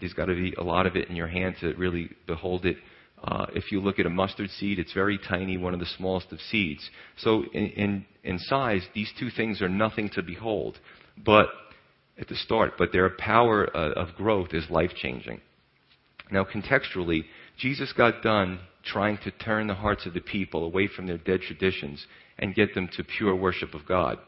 There's 0.00 0.12
got 0.12 0.26
to 0.26 0.34
be 0.34 0.54
a 0.58 0.62
lot 0.62 0.86
of 0.86 0.96
it 0.96 1.08
in 1.08 1.16
your 1.16 1.28
hand 1.28 1.56
to 1.60 1.74
really 1.74 2.10
behold 2.26 2.66
it. 2.66 2.76
Uh, 3.22 3.46
if 3.54 3.72
you 3.72 3.80
look 3.80 3.98
at 3.98 4.06
a 4.06 4.10
mustard 4.10 4.50
seed, 4.50 4.78
it's 4.78 4.92
very 4.92 5.18
tiny, 5.28 5.56
one 5.56 5.74
of 5.74 5.80
the 5.80 5.88
smallest 5.96 6.30
of 6.32 6.40
seeds. 6.40 6.88
So 7.18 7.44
in, 7.52 7.66
in, 7.70 8.06
in 8.22 8.38
size, 8.38 8.82
these 8.94 9.10
two 9.18 9.30
things 9.30 9.60
are 9.60 9.68
nothing 9.68 10.08
to 10.10 10.22
behold. 10.22 10.78
But 11.24 11.48
at 12.20 12.28
the 12.28 12.36
start, 12.36 12.72
but 12.78 12.92
their 12.92 13.10
power 13.10 13.68
uh, 13.76 13.92
of 13.92 14.14
growth 14.16 14.52
is 14.52 14.68
life 14.70 14.90
changing. 14.96 15.40
Now, 16.30 16.44
contextually, 16.44 17.24
Jesus 17.58 17.92
got 17.96 18.22
done 18.22 18.60
trying 18.84 19.18
to 19.24 19.30
turn 19.30 19.66
the 19.66 19.74
hearts 19.74 20.06
of 20.06 20.14
the 20.14 20.20
people 20.20 20.64
away 20.64 20.88
from 20.88 21.06
their 21.06 21.18
dead 21.18 21.40
traditions 21.40 22.06
and 22.38 22.54
get 22.54 22.74
them 22.74 22.88
to 22.96 23.04
pure 23.04 23.34
worship 23.34 23.74
of 23.74 23.86
God. 23.86 24.18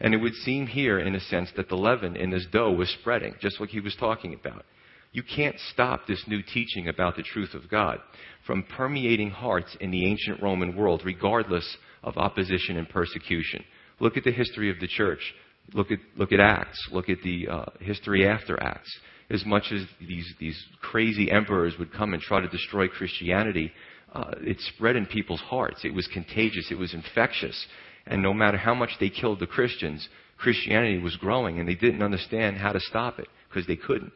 And 0.00 0.14
it 0.14 0.18
would 0.18 0.34
seem 0.34 0.66
here, 0.66 0.98
in 0.98 1.14
a 1.14 1.20
sense, 1.20 1.50
that 1.56 1.68
the 1.68 1.76
leaven 1.76 2.16
in 2.16 2.30
this 2.30 2.46
dough 2.52 2.72
was 2.72 2.88
spreading, 3.00 3.34
just 3.40 3.60
like 3.60 3.70
he 3.70 3.80
was 3.80 3.96
talking 3.96 4.34
about. 4.34 4.64
You 5.12 5.22
can't 5.22 5.56
stop 5.72 6.06
this 6.06 6.22
new 6.28 6.42
teaching 6.42 6.88
about 6.88 7.16
the 7.16 7.22
truth 7.22 7.54
of 7.54 7.68
God 7.70 7.98
from 8.46 8.62
permeating 8.62 9.30
hearts 9.30 9.76
in 9.80 9.90
the 9.90 10.06
ancient 10.06 10.42
Roman 10.42 10.76
world, 10.76 11.02
regardless 11.04 11.76
of 12.04 12.16
opposition 12.16 12.76
and 12.76 12.88
persecution. 12.88 13.64
Look 14.00 14.16
at 14.16 14.24
the 14.24 14.30
history 14.30 14.70
of 14.70 14.78
the 14.80 14.86
church. 14.86 15.34
Look 15.74 15.90
at, 15.90 15.98
look 16.16 16.32
at 16.32 16.40
Acts. 16.40 16.88
Look 16.92 17.08
at 17.08 17.18
the 17.22 17.48
uh, 17.48 17.64
history 17.80 18.26
after 18.26 18.60
Acts. 18.62 18.90
As 19.30 19.44
much 19.44 19.64
as 19.72 19.82
these, 20.00 20.26
these 20.40 20.58
crazy 20.80 21.30
emperors 21.30 21.74
would 21.78 21.92
come 21.92 22.14
and 22.14 22.22
try 22.22 22.40
to 22.40 22.48
destroy 22.48 22.88
Christianity, 22.88 23.70
uh, 24.14 24.32
it 24.38 24.58
spread 24.74 24.96
in 24.96 25.04
people's 25.06 25.40
hearts. 25.40 25.84
It 25.84 25.94
was 25.94 26.08
contagious. 26.12 26.68
It 26.70 26.78
was 26.78 26.94
infectious. 26.94 27.66
And 28.06 28.22
no 28.22 28.32
matter 28.32 28.56
how 28.56 28.74
much 28.74 28.90
they 28.98 29.10
killed 29.10 29.40
the 29.40 29.46
Christians, 29.46 30.08
Christianity 30.38 30.98
was 30.98 31.16
growing 31.16 31.58
and 31.58 31.68
they 31.68 31.74
didn't 31.74 32.02
understand 32.02 32.56
how 32.56 32.72
to 32.72 32.80
stop 32.80 33.18
it 33.18 33.28
because 33.48 33.66
they 33.66 33.76
couldn't. 33.76 34.12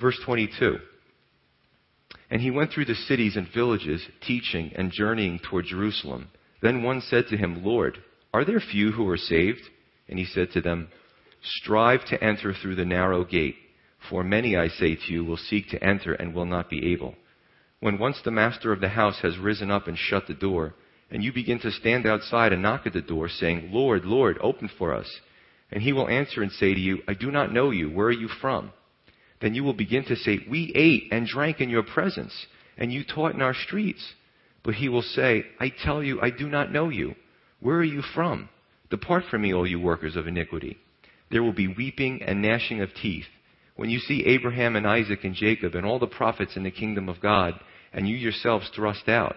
Verse 0.00 0.18
22. 0.24 0.78
And 2.30 2.42
he 2.42 2.50
went 2.50 2.72
through 2.72 2.86
the 2.86 2.94
cities 2.94 3.36
and 3.36 3.46
villages, 3.54 4.02
teaching 4.26 4.72
and 4.76 4.90
journeying 4.92 5.40
toward 5.48 5.66
Jerusalem. 5.66 6.28
Then 6.60 6.82
one 6.82 7.00
said 7.00 7.26
to 7.28 7.36
him, 7.36 7.64
Lord, 7.64 7.98
are 8.34 8.44
there 8.44 8.60
few 8.60 8.92
who 8.92 9.08
are 9.08 9.16
saved? 9.16 9.60
And 10.08 10.18
he 10.18 10.24
said 10.24 10.52
to 10.52 10.60
them, 10.60 10.88
Strive 11.42 12.04
to 12.06 12.22
enter 12.22 12.52
through 12.52 12.76
the 12.76 12.84
narrow 12.84 13.24
gate, 13.24 13.56
for 14.08 14.24
many, 14.24 14.56
I 14.56 14.68
say 14.68 14.94
to 14.94 15.12
you, 15.12 15.24
will 15.24 15.36
seek 15.36 15.68
to 15.70 15.82
enter 15.82 16.12
and 16.14 16.34
will 16.34 16.46
not 16.46 16.70
be 16.70 16.92
able. 16.92 17.14
When 17.80 17.98
once 17.98 18.20
the 18.24 18.30
master 18.30 18.72
of 18.72 18.80
the 18.80 18.88
house 18.88 19.20
has 19.22 19.38
risen 19.38 19.70
up 19.70 19.86
and 19.86 19.96
shut 19.96 20.26
the 20.26 20.34
door, 20.34 20.74
and 21.10 21.22
you 21.22 21.32
begin 21.32 21.58
to 21.60 21.70
stand 21.70 22.06
outside 22.06 22.52
and 22.52 22.62
knock 22.62 22.86
at 22.86 22.92
the 22.92 23.00
door, 23.00 23.28
saying, 23.28 23.70
Lord, 23.72 24.04
Lord, 24.04 24.38
open 24.40 24.68
for 24.78 24.94
us. 24.94 25.08
And 25.70 25.82
he 25.82 25.92
will 25.92 26.08
answer 26.08 26.42
and 26.42 26.50
say 26.52 26.74
to 26.74 26.80
you, 26.80 27.02
I 27.06 27.14
do 27.14 27.30
not 27.30 27.52
know 27.52 27.70
you. 27.70 27.88
Where 27.90 28.08
are 28.08 28.12
you 28.12 28.28
from? 28.40 28.72
Then 29.40 29.54
you 29.54 29.62
will 29.64 29.74
begin 29.74 30.04
to 30.06 30.16
say, 30.16 30.40
We 30.50 30.72
ate 30.74 31.12
and 31.12 31.26
drank 31.26 31.60
in 31.60 31.70
your 31.70 31.82
presence, 31.82 32.34
and 32.76 32.92
you 32.92 33.04
taught 33.04 33.34
in 33.34 33.42
our 33.42 33.54
streets. 33.54 34.04
But 34.64 34.74
he 34.74 34.88
will 34.88 35.02
say, 35.02 35.44
I 35.60 35.70
tell 35.84 36.02
you, 36.02 36.20
I 36.20 36.30
do 36.30 36.48
not 36.48 36.72
know 36.72 36.88
you. 36.88 37.14
Where 37.60 37.76
are 37.76 37.84
you 37.84 38.02
from? 38.14 38.48
Depart 38.90 39.24
from 39.30 39.42
me, 39.42 39.52
all 39.52 39.66
you 39.66 39.80
workers 39.80 40.16
of 40.16 40.26
iniquity. 40.26 40.78
There 41.30 41.42
will 41.42 41.52
be 41.52 41.68
weeping 41.68 42.22
and 42.22 42.40
gnashing 42.40 42.80
of 42.80 42.88
teeth 42.94 43.26
when 43.76 43.90
you 43.90 43.98
see 44.00 44.24
Abraham 44.26 44.74
and 44.76 44.86
Isaac 44.86 45.20
and 45.22 45.34
Jacob 45.34 45.74
and 45.74 45.86
all 45.86 45.98
the 45.98 46.06
prophets 46.06 46.56
in 46.56 46.64
the 46.64 46.70
kingdom 46.70 47.08
of 47.08 47.20
God, 47.20 47.54
and 47.92 48.08
you 48.08 48.16
yourselves 48.16 48.70
thrust 48.74 49.08
out. 49.08 49.36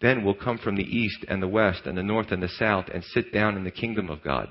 Then 0.00 0.24
will 0.24 0.34
come 0.34 0.58
from 0.58 0.76
the 0.76 0.84
east 0.84 1.24
and 1.28 1.42
the 1.42 1.48
west 1.48 1.82
and 1.84 1.98
the 1.98 2.02
north 2.02 2.30
and 2.30 2.42
the 2.42 2.48
south 2.48 2.86
and 2.92 3.02
sit 3.04 3.32
down 3.32 3.56
in 3.56 3.64
the 3.64 3.70
kingdom 3.70 4.10
of 4.10 4.22
God. 4.22 4.48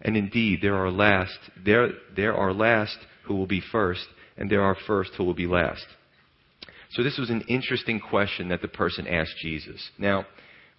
And 0.00 0.16
indeed, 0.16 0.60
there 0.62 0.76
are 0.76 0.90
last, 0.90 1.38
there, 1.64 1.90
there 2.16 2.34
are 2.34 2.52
last 2.52 2.96
who 3.26 3.36
will 3.36 3.46
be 3.46 3.62
first, 3.70 4.06
and 4.36 4.50
there 4.50 4.62
are 4.62 4.76
first 4.86 5.12
who 5.16 5.24
will 5.24 5.34
be 5.34 5.46
last. 5.46 5.84
So 6.92 7.02
this 7.02 7.18
was 7.18 7.30
an 7.30 7.42
interesting 7.48 8.00
question 8.00 8.48
that 8.48 8.62
the 8.62 8.68
person 8.68 9.06
asked 9.06 9.36
Jesus. 9.42 9.90
Now, 9.98 10.24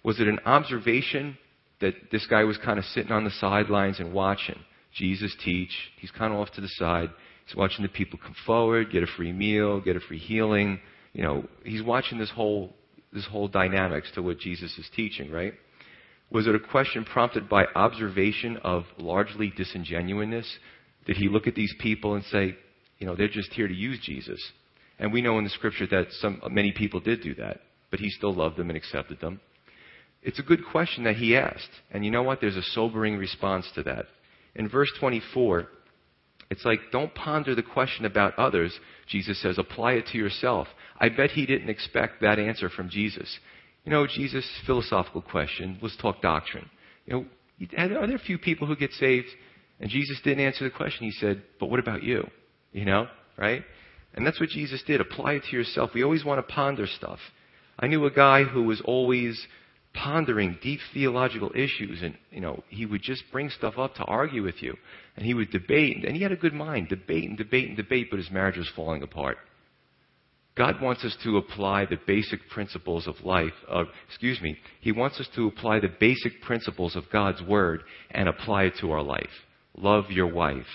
was 0.02 0.18
it 0.18 0.26
an 0.26 0.40
observation 0.44 1.38
that 1.80 1.94
this 2.10 2.26
guy 2.26 2.44
was 2.44 2.58
kind 2.58 2.78
of 2.78 2.84
sitting 2.86 3.12
on 3.12 3.24
the 3.24 3.30
sidelines 3.30 4.00
and 4.00 4.12
watching 4.12 4.58
Jesus 4.94 5.34
teach? 5.44 5.72
He's 5.98 6.10
kind 6.10 6.32
of 6.32 6.40
off 6.40 6.50
to 6.52 6.60
the 6.60 6.68
side. 6.68 7.10
He's 7.46 7.56
watching 7.56 7.82
the 7.82 7.88
people 7.88 8.18
come 8.22 8.34
forward, 8.46 8.90
get 8.92 9.02
a 9.02 9.06
free 9.16 9.32
meal, 9.32 9.80
get 9.80 9.96
a 9.96 10.00
free 10.00 10.18
healing. 10.18 10.80
You 11.12 11.22
know, 11.22 11.44
he's 11.64 11.82
watching 11.82 12.18
this 12.18 12.30
whole 12.30 12.74
this 13.12 13.26
whole 13.26 13.48
dynamics 13.48 14.10
to 14.14 14.22
what 14.22 14.38
Jesus 14.38 14.76
is 14.78 14.88
teaching, 14.94 15.30
right? 15.32 15.52
Was 16.30 16.46
it 16.46 16.54
a 16.54 16.60
question 16.60 17.04
prompted 17.04 17.48
by 17.48 17.64
observation 17.74 18.56
of 18.58 18.84
largely 18.98 19.52
disingenuousness? 19.56 20.46
Did 21.06 21.16
he 21.16 21.28
look 21.28 21.48
at 21.48 21.56
these 21.56 21.74
people 21.80 22.14
and 22.14 22.24
say, 22.26 22.56
you 22.98 23.06
know, 23.06 23.16
they're 23.16 23.26
just 23.26 23.52
here 23.52 23.66
to 23.66 23.74
use 23.74 23.98
Jesus? 24.00 24.40
And 25.00 25.12
we 25.12 25.22
know 25.22 25.38
in 25.38 25.44
the 25.44 25.50
scripture 25.50 25.88
that 25.88 26.06
some, 26.20 26.40
many 26.50 26.72
people 26.72 27.00
did 27.00 27.22
do 27.22 27.34
that, 27.36 27.62
but 27.90 27.98
he 27.98 28.10
still 28.10 28.34
loved 28.34 28.56
them 28.56 28.70
and 28.70 28.76
accepted 28.76 29.20
them. 29.20 29.40
It's 30.22 30.38
a 30.38 30.42
good 30.42 30.64
question 30.70 31.04
that 31.04 31.16
he 31.16 31.36
asked. 31.36 31.70
And 31.90 32.04
you 32.04 32.10
know 32.10 32.22
what? 32.22 32.40
There's 32.40 32.56
a 32.56 32.62
sobering 32.62 33.16
response 33.16 33.66
to 33.74 33.82
that. 33.84 34.06
In 34.54 34.68
verse 34.68 34.90
24, 35.00 35.66
it's 36.50 36.64
like, 36.64 36.80
don't 36.92 37.14
ponder 37.14 37.54
the 37.54 37.62
question 37.62 38.04
about 38.04 38.38
others. 38.38 38.78
Jesus 39.06 39.40
says, 39.40 39.56
apply 39.58 39.92
it 39.92 40.06
to 40.08 40.18
yourself. 40.18 40.68
I 41.00 41.08
bet 41.08 41.30
he 41.30 41.46
didn't 41.46 41.70
expect 41.70 42.20
that 42.20 42.38
answer 42.38 42.68
from 42.68 42.90
Jesus. 42.90 43.38
You 43.84 43.92
know, 43.92 44.06
Jesus' 44.06 44.46
philosophical 44.66 45.22
question, 45.22 45.78
let's 45.80 45.96
talk 45.96 46.20
doctrine. 46.20 46.68
You 47.06 47.12
know, 47.12 47.26
are 47.78 48.06
there 48.06 48.16
a 48.16 48.18
few 48.18 48.36
people 48.36 48.66
who 48.66 48.76
get 48.76 48.92
saved? 48.92 49.28
And 49.78 49.88
Jesus 49.88 50.20
didn't 50.22 50.44
answer 50.44 50.64
the 50.64 50.70
question. 50.70 51.06
He 51.06 51.12
said, 51.12 51.42
but 51.58 51.70
what 51.70 51.80
about 51.80 52.02
you? 52.02 52.28
You 52.72 52.84
know, 52.84 53.08
right? 53.38 53.62
And 54.14 54.26
that's 54.26 54.40
what 54.40 54.50
Jesus 54.50 54.82
did. 54.86 55.00
Apply 55.00 55.34
it 55.34 55.44
to 55.48 55.56
yourself. 55.56 55.90
We 55.94 56.02
always 56.02 56.24
want 56.24 56.46
to 56.46 56.52
ponder 56.52 56.86
stuff. 56.86 57.20
I 57.78 57.86
knew 57.86 58.04
a 58.04 58.10
guy 58.10 58.44
who 58.44 58.64
was 58.64 58.82
always 58.84 59.46
pondering 59.94 60.56
deep 60.62 60.80
theological 60.94 61.50
issues 61.54 62.00
and 62.02 62.16
you 62.30 62.40
know 62.40 62.62
he 62.68 62.86
would 62.86 63.02
just 63.02 63.24
bring 63.32 63.50
stuff 63.50 63.76
up 63.76 63.94
to 63.94 64.04
argue 64.04 64.42
with 64.42 64.62
you 64.62 64.74
and 65.16 65.26
he 65.26 65.34
would 65.34 65.50
debate 65.50 66.04
and 66.04 66.14
he 66.14 66.22
had 66.22 66.32
a 66.32 66.36
good 66.36 66.54
mind. 66.54 66.88
Debate 66.88 67.28
and 67.28 67.36
debate 67.36 67.68
and 67.68 67.76
debate 67.76 68.08
but 68.10 68.18
his 68.18 68.30
marriage 68.30 68.56
was 68.56 68.70
falling 68.76 69.02
apart. 69.02 69.38
God 70.56 70.80
wants 70.80 71.04
us 71.04 71.16
to 71.24 71.38
apply 71.38 71.86
the 71.86 71.98
basic 72.06 72.40
principles 72.50 73.06
of 73.06 73.14
life 73.24 73.52
of 73.68 73.86
excuse 74.08 74.40
me 74.40 74.56
he 74.80 74.92
wants 74.92 75.18
us 75.18 75.28
to 75.34 75.48
apply 75.48 75.80
the 75.80 75.92
basic 76.00 76.40
principles 76.42 76.94
of 76.94 77.10
god's 77.12 77.42
word 77.42 77.82
and 78.12 78.28
apply 78.28 78.64
it 78.64 78.74
to 78.80 78.92
our 78.92 79.02
life. 79.02 79.26
Love 79.76 80.04
your 80.10 80.32
wife. 80.32 80.66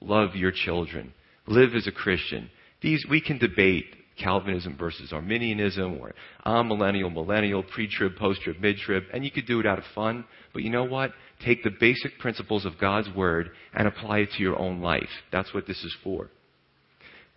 Love 0.00 0.34
your 0.34 0.52
children. 0.52 1.12
Live 1.46 1.74
as 1.74 1.86
a 1.86 1.92
christian. 1.92 2.50
These 2.82 3.06
we 3.08 3.20
can 3.20 3.38
debate 3.38 3.86
Calvinism 4.18 4.76
versus 4.78 5.12
Arminianism, 5.12 5.98
or 6.00 6.14
amillennial, 6.44 7.12
millennial, 7.12 7.62
pre-trib, 7.62 8.16
post-trib, 8.16 8.56
mid-trib, 8.60 9.04
and 9.12 9.24
you 9.24 9.30
could 9.30 9.46
do 9.46 9.60
it 9.60 9.66
out 9.66 9.78
of 9.78 9.84
fun. 9.94 10.24
But 10.52 10.62
you 10.62 10.70
know 10.70 10.84
what? 10.84 11.12
Take 11.44 11.62
the 11.62 11.70
basic 11.78 12.18
principles 12.18 12.64
of 12.64 12.78
God's 12.80 13.08
Word 13.14 13.50
and 13.74 13.86
apply 13.86 14.20
it 14.20 14.30
to 14.36 14.42
your 14.42 14.58
own 14.58 14.80
life. 14.80 15.08
That's 15.30 15.52
what 15.52 15.66
this 15.66 15.82
is 15.84 15.94
for. 16.02 16.30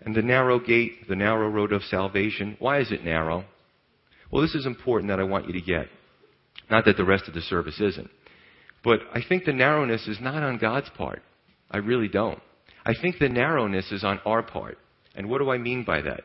And 0.01 0.15
the 0.15 0.21
narrow 0.21 0.59
gate, 0.59 1.07
the 1.09 1.15
narrow 1.15 1.49
road 1.49 1.73
of 1.73 1.83
salvation, 1.83 2.55
why 2.59 2.79
is 2.79 2.91
it 2.91 3.03
narrow? 3.03 3.43
Well, 4.31 4.41
this 4.41 4.55
is 4.55 4.65
important 4.65 5.09
that 5.09 5.19
I 5.19 5.23
want 5.23 5.47
you 5.47 5.53
to 5.53 5.61
get. 5.61 5.87
Not 6.71 6.85
that 6.85 6.97
the 6.97 7.03
rest 7.03 7.27
of 7.27 7.33
the 7.33 7.41
service 7.41 7.79
isn't. 7.81 8.09
But 8.83 8.99
I 9.13 9.21
think 9.27 9.43
the 9.43 9.53
narrowness 9.53 10.07
is 10.07 10.19
not 10.21 10.43
on 10.43 10.57
God's 10.57 10.89
part. 10.97 11.21
I 11.69 11.77
really 11.77 12.07
don't. 12.07 12.39
I 12.85 12.93
think 12.99 13.19
the 13.19 13.27
narrowness 13.27 13.91
is 13.91 14.03
on 14.03 14.19
our 14.25 14.41
part. 14.41 14.77
And 15.15 15.29
what 15.29 15.39
do 15.39 15.49
I 15.49 15.57
mean 15.57 15.83
by 15.83 16.01
that? 16.01 16.21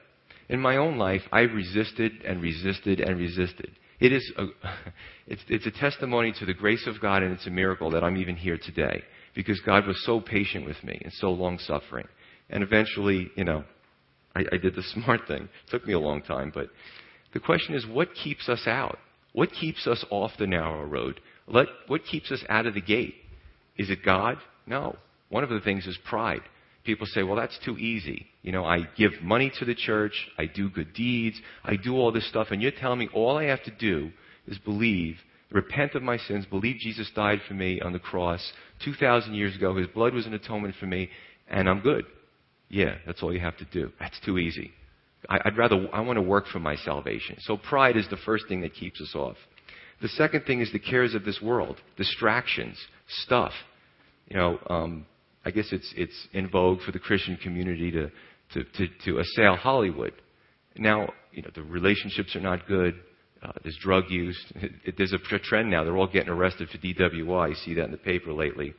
In 0.54 0.60
my 0.60 0.76
own 0.76 0.98
life, 0.98 1.22
I've 1.32 1.52
resisted 1.52 2.12
and 2.24 2.40
resisted 2.40 3.00
and 3.00 3.18
resisted. 3.18 3.72
It 3.98 4.12
is 4.12 4.32
a, 4.38 4.44
it's, 5.26 5.42
it's 5.48 5.66
a 5.66 5.72
testimony 5.72 6.32
to 6.38 6.46
the 6.46 6.54
grace 6.54 6.86
of 6.86 7.00
God, 7.00 7.24
and 7.24 7.32
it's 7.32 7.48
a 7.48 7.50
miracle 7.50 7.90
that 7.90 8.04
I'm 8.04 8.16
even 8.16 8.36
here 8.36 8.56
today 8.56 9.02
because 9.34 9.58
God 9.66 9.84
was 9.84 10.00
so 10.06 10.20
patient 10.20 10.64
with 10.64 10.76
me 10.84 11.00
and 11.02 11.12
so 11.14 11.32
long 11.32 11.58
suffering. 11.58 12.06
And 12.50 12.62
eventually, 12.62 13.32
you 13.34 13.42
know, 13.42 13.64
I, 14.36 14.44
I 14.52 14.58
did 14.58 14.76
the 14.76 14.82
smart 14.94 15.22
thing. 15.26 15.42
It 15.42 15.70
took 15.72 15.88
me 15.88 15.92
a 15.92 15.98
long 15.98 16.22
time, 16.22 16.52
but 16.54 16.68
the 17.32 17.40
question 17.40 17.74
is, 17.74 17.84
what 17.84 18.14
keeps 18.14 18.48
us 18.48 18.62
out? 18.68 19.00
What 19.32 19.50
keeps 19.50 19.88
us 19.88 20.04
off 20.08 20.30
the 20.38 20.46
narrow 20.46 20.84
road? 20.84 21.20
Let, 21.48 21.66
what 21.88 22.04
keeps 22.04 22.30
us 22.30 22.44
out 22.48 22.66
of 22.66 22.74
the 22.74 22.80
gate? 22.80 23.16
Is 23.76 23.90
it 23.90 24.04
God? 24.04 24.36
No. 24.68 24.94
One 25.30 25.42
of 25.42 25.50
the 25.50 25.58
things 25.58 25.84
is 25.88 25.98
pride 26.08 26.42
people 26.84 27.06
say, 27.06 27.22
well, 27.22 27.36
that's 27.36 27.58
too 27.64 27.76
easy. 27.78 28.26
You 28.42 28.52
know, 28.52 28.64
I 28.64 28.88
give 28.96 29.12
money 29.22 29.50
to 29.58 29.64
the 29.64 29.74
church, 29.74 30.12
I 30.38 30.46
do 30.46 30.68
good 30.68 30.92
deeds, 30.92 31.40
I 31.64 31.76
do 31.76 31.94
all 31.94 32.12
this 32.12 32.28
stuff, 32.28 32.48
and 32.50 32.60
you're 32.62 32.72
telling 32.72 32.98
me 32.98 33.08
all 33.12 33.38
I 33.38 33.44
have 33.44 33.62
to 33.64 33.70
do 33.70 34.10
is 34.46 34.58
believe, 34.58 35.16
repent 35.50 35.94
of 35.94 36.02
my 36.02 36.18
sins, 36.18 36.44
believe 36.46 36.76
Jesus 36.78 37.10
died 37.14 37.40
for 37.48 37.54
me 37.54 37.80
on 37.80 37.92
the 37.92 37.98
cross 37.98 38.52
2,000 38.84 39.34
years 39.34 39.54
ago, 39.56 39.76
his 39.76 39.86
blood 39.88 40.14
was 40.14 40.26
an 40.26 40.34
atonement 40.34 40.74
for 40.78 40.86
me, 40.86 41.08
and 41.48 41.68
I'm 41.68 41.80
good. 41.80 42.04
Yeah, 42.68 42.96
that's 43.06 43.22
all 43.22 43.32
you 43.32 43.40
have 43.40 43.56
to 43.58 43.64
do. 43.66 43.92
That's 44.00 44.18
too 44.24 44.38
easy. 44.38 44.72
I, 45.28 45.40
would 45.44 45.56
rather, 45.56 45.88
I 45.92 46.00
want 46.00 46.16
to 46.16 46.22
work 46.22 46.46
for 46.48 46.58
my 46.58 46.76
salvation. 46.76 47.36
So 47.40 47.56
pride 47.56 47.96
is 47.96 48.06
the 48.10 48.18
first 48.26 48.46
thing 48.48 48.60
that 48.62 48.74
keeps 48.74 49.00
us 49.00 49.14
off. 49.14 49.36
The 50.02 50.08
second 50.08 50.44
thing 50.44 50.60
is 50.60 50.70
the 50.72 50.78
cares 50.78 51.14
of 51.14 51.24
this 51.24 51.40
world, 51.40 51.80
distractions, 51.96 52.76
stuff. 53.22 53.52
You 54.28 54.36
know, 54.36 54.58
um, 54.68 55.06
I 55.44 55.50
guess 55.50 55.68
it's, 55.72 55.92
it's 55.96 56.28
in 56.32 56.48
vogue 56.48 56.80
for 56.80 56.92
the 56.92 56.98
Christian 56.98 57.36
community 57.36 57.90
to, 57.90 58.10
to, 58.54 58.64
to, 58.64 58.88
to 59.04 59.18
assail 59.18 59.56
Hollywood. 59.56 60.12
Now, 60.76 61.12
you 61.32 61.42
know, 61.42 61.50
the 61.54 61.62
relationships 61.62 62.34
are 62.34 62.40
not 62.40 62.66
good. 62.66 62.94
Uh, 63.42 63.52
there's 63.62 63.76
drug 63.80 64.04
use. 64.08 64.38
There's 64.96 65.12
a 65.12 65.18
trend 65.38 65.70
now. 65.70 65.84
They're 65.84 65.96
all 65.96 66.06
getting 66.06 66.30
arrested 66.30 66.70
for 66.70 66.78
DWI. 66.78 67.50
You 67.50 67.54
see 67.56 67.74
that 67.74 67.84
in 67.84 67.90
the 67.90 67.98
paper 67.98 68.32
lately. 68.32 68.72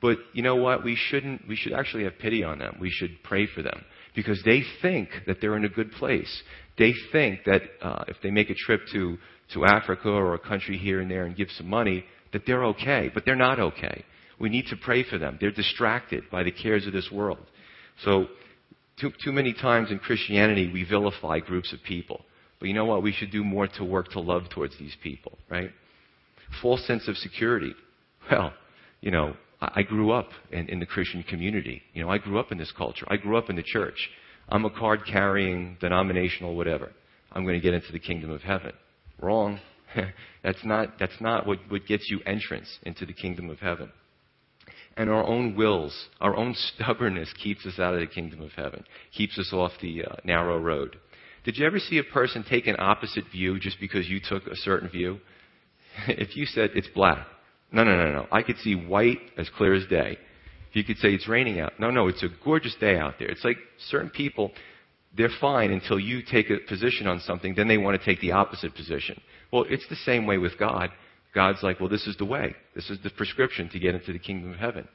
But 0.00 0.16
you 0.32 0.42
know 0.42 0.56
what? 0.56 0.84
We 0.84 0.96
shouldn't. 0.96 1.46
We 1.46 1.56
should 1.56 1.72
actually 1.72 2.04
have 2.04 2.18
pity 2.18 2.42
on 2.42 2.58
them. 2.58 2.78
We 2.80 2.90
should 2.90 3.22
pray 3.22 3.46
for 3.46 3.62
them 3.62 3.84
because 4.14 4.40
they 4.44 4.62
think 4.80 5.10
that 5.26 5.38
they're 5.40 5.56
in 5.56 5.64
a 5.64 5.68
good 5.68 5.92
place. 5.92 6.42
They 6.78 6.94
think 7.12 7.40
that 7.44 7.62
uh, 7.82 8.04
if 8.08 8.16
they 8.22 8.30
make 8.30 8.48
a 8.48 8.54
trip 8.54 8.80
to 8.92 9.18
to 9.54 9.64
Africa 9.64 10.08
or 10.08 10.34
a 10.34 10.38
country 10.38 10.78
here 10.78 11.00
and 11.00 11.10
there 11.10 11.24
and 11.24 11.36
give 11.36 11.48
some 11.50 11.68
money, 11.68 12.04
that 12.32 12.42
they're 12.46 12.64
okay. 12.66 13.10
But 13.12 13.24
they're 13.24 13.36
not 13.36 13.58
okay. 13.58 14.04
We 14.38 14.48
need 14.48 14.66
to 14.66 14.76
pray 14.76 15.02
for 15.02 15.18
them. 15.18 15.38
They're 15.40 15.50
distracted 15.50 16.24
by 16.30 16.42
the 16.42 16.52
cares 16.52 16.86
of 16.86 16.92
this 16.92 17.10
world. 17.12 17.38
So, 18.04 18.26
too, 19.00 19.12
too 19.24 19.32
many 19.32 19.52
times 19.52 19.90
in 19.90 19.98
Christianity, 19.98 20.70
we 20.72 20.84
vilify 20.84 21.40
groups 21.40 21.72
of 21.72 21.82
people. 21.82 22.24
But 22.58 22.68
you 22.68 22.74
know 22.74 22.84
what? 22.84 23.02
We 23.02 23.12
should 23.12 23.30
do 23.30 23.44
more 23.44 23.68
to 23.78 23.84
work 23.84 24.10
to 24.12 24.20
love 24.20 24.44
towards 24.52 24.78
these 24.78 24.96
people, 25.02 25.38
right? 25.48 25.70
False 26.62 26.84
sense 26.86 27.08
of 27.08 27.16
security. 27.16 27.74
Well, 28.30 28.52
you 29.00 29.10
know, 29.10 29.34
I, 29.60 29.82
grew 29.82 30.12
up 30.12 30.28
in, 30.50 30.68
in 30.68 30.80
the 30.80 30.86
Christian 30.86 31.22
community. 31.22 31.82
You 31.94 32.02
know, 32.02 32.10
I 32.10 32.18
grew 32.18 32.38
up 32.38 32.52
in 32.52 32.58
this 32.58 32.72
culture. 32.76 33.06
I 33.08 33.16
grew 33.16 33.36
up 33.36 33.50
in 33.50 33.56
the 33.56 33.62
church. 33.62 34.08
I'm 34.48 34.64
a 34.64 34.70
card 34.70 35.00
carrying, 35.10 35.76
denominational, 35.80 36.56
whatever. 36.56 36.90
I'm 37.32 37.44
going 37.44 37.54
to 37.54 37.60
get 37.60 37.74
into 37.74 37.92
the 37.92 37.98
kingdom 37.98 38.30
of 38.30 38.42
heaven. 38.42 38.72
Wrong. 39.20 39.60
that's 40.42 40.64
not, 40.64 40.98
that's 40.98 41.20
not 41.20 41.46
what, 41.46 41.58
what 41.68 41.86
gets 41.86 42.08
you 42.10 42.20
entrance 42.26 42.68
into 42.82 43.04
the 43.04 43.12
kingdom 43.12 43.50
of 43.50 43.58
heaven. 43.58 43.90
And 44.98 45.08
our 45.08 45.24
own 45.24 45.54
wills, 45.54 46.08
our 46.20 46.36
own 46.36 46.56
stubbornness 46.56 47.32
keeps 47.40 47.64
us 47.64 47.78
out 47.78 47.94
of 47.94 48.00
the 48.00 48.06
kingdom 48.06 48.42
of 48.42 48.50
heaven, 48.50 48.84
keeps 49.16 49.38
us 49.38 49.50
off 49.52 49.70
the 49.80 50.04
uh, 50.04 50.16
narrow 50.24 50.58
road. 50.58 50.98
Did 51.44 51.56
you 51.56 51.64
ever 51.66 51.78
see 51.78 51.98
a 51.98 52.12
person 52.12 52.44
take 52.46 52.66
an 52.66 52.74
opposite 52.80 53.24
view 53.30 53.60
just 53.60 53.78
because 53.78 54.08
you 54.08 54.18
took 54.20 54.48
a 54.48 54.56
certain 54.56 54.88
view? 54.88 55.20
if 56.08 56.36
you 56.36 56.46
said 56.46 56.70
it's 56.74 56.88
black, 56.88 57.26
no, 57.70 57.84
no, 57.84 57.96
no, 57.96 58.10
no. 58.10 58.26
I 58.32 58.42
could 58.42 58.58
see 58.58 58.74
white 58.74 59.20
as 59.36 59.48
clear 59.56 59.72
as 59.74 59.86
day. 59.86 60.18
If 60.70 60.76
you 60.76 60.82
could 60.82 60.98
say 60.98 61.10
it's 61.10 61.28
raining 61.28 61.60
out. 61.60 61.78
No, 61.78 61.92
no, 61.92 62.08
it's 62.08 62.24
a 62.24 62.28
gorgeous 62.44 62.74
day 62.80 62.96
out 62.96 63.14
there. 63.20 63.28
It's 63.28 63.44
like 63.44 63.58
certain 63.88 64.10
people, 64.10 64.50
they're 65.16 65.30
fine 65.40 65.70
until 65.70 66.00
you 66.00 66.22
take 66.28 66.50
a 66.50 66.58
position 66.68 67.06
on 67.06 67.20
something, 67.20 67.54
then 67.54 67.68
they 67.68 67.78
want 67.78 67.98
to 67.98 68.04
take 68.04 68.20
the 68.20 68.32
opposite 68.32 68.74
position. 68.74 69.20
Well, 69.52 69.64
it's 69.68 69.88
the 69.88 69.96
same 69.96 70.26
way 70.26 70.38
with 70.38 70.58
God. 70.58 70.90
God's 71.34 71.62
like, 71.62 71.80
well, 71.80 71.88
this 71.88 72.06
is 72.06 72.16
the 72.16 72.24
way. 72.24 72.54
This 72.74 72.88
is 72.90 72.98
the 73.02 73.10
prescription 73.10 73.68
to 73.70 73.78
get 73.78 73.94
into 73.94 74.12
the 74.12 74.18
kingdom 74.18 74.52
of 74.52 74.58
heaven. 74.58 74.88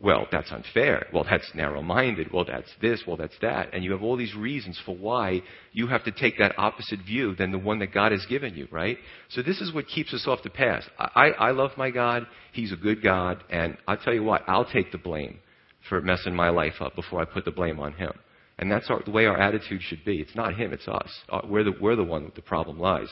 Well, 0.00 0.28
that's 0.30 0.52
unfair. 0.52 1.08
Well, 1.12 1.24
that's 1.28 1.50
narrow 1.56 1.82
minded. 1.82 2.32
Well, 2.32 2.44
that's 2.44 2.70
this. 2.80 3.02
Well, 3.04 3.16
that's 3.16 3.36
that. 3.42 3.74
And 3.74 3.82
you 3.82 3.90
have 3.90 4.02
all 4.02 4.16
these 4.16 4.34
reasons 4.34 4.80
for 4.86 4.94
why 4.94 5.42
you 5.72 5.88
have 5.88 6.04
to 6.04 6.12
take 6.12 6.38
that 6.38 6.56
opposite 6.56 7.00
view 7.00 7.34
than 7.34 7.50
the 7.50 7.58
one 7.58 7.80
that 7.80 7.92
God 7.92 8.12
has 8.12 8.24
given 8.26 8.54
you, 8.54 8.68
right? 8.70 8.96
So 9.30 9.42
this 9.42 9.60
is 9.60 9.74
what 9.74 9.88
keeps 9.88 10.14
us 10.14 10.24
off 10.28 10.44
the 10.44 10.50
path. 10.50 10.84
I, 10.98 11.30
I 11.30 11.50
love 11.50 11.72
my 11.76 11.90
God. 11.90 12.28
He's 12.52 12.72
a 12.72 12.76
good 12.76 13.02
God. 13.02 13.42
And 13.50 13.76
I'll 13.88 13.96
tell 13.96 14.14
you 14.14 14.22
what, 14.22 14.42
I'll 14.46 14.70
take 14.70 14.92
the 14.92 14.98
blame 14.98 15.40
for 15.88 16.00
messing 16.00 16.34
my 16.34 16.50
life 16.50 16.74
up 16.80 16.94
before 16.94 17.20
I 17.20 17.24
put 17.24 17.44
the 17.44 17.50
blame 17.50 17.80
on 17.80 17.92
Him. 17.94 18.12
And 18.60 18.70
that's 18.70 18.88
our, 18.90 19.02
the 19.02 19.10
way 19.10 19.26
our 19.26 19.38
attitude 19.38 19.82
should 19.82 20.04
be. 20.04 20.20
It's 20.20 20.36
not 20.36 20.54
Him, 20.54 20.72
it's 20.72 20.86
us. 20.86 21.10
Uh, 21.28 21.40
we're 21.44 21.64
the, 21.64 21.74
we're 21.80 21.96
the 21.96 22.04
one 22.04 22.22
that 22.24 22.36
the 22.36 22.42
problem 22.42 22.78
lies. 22.78 23.08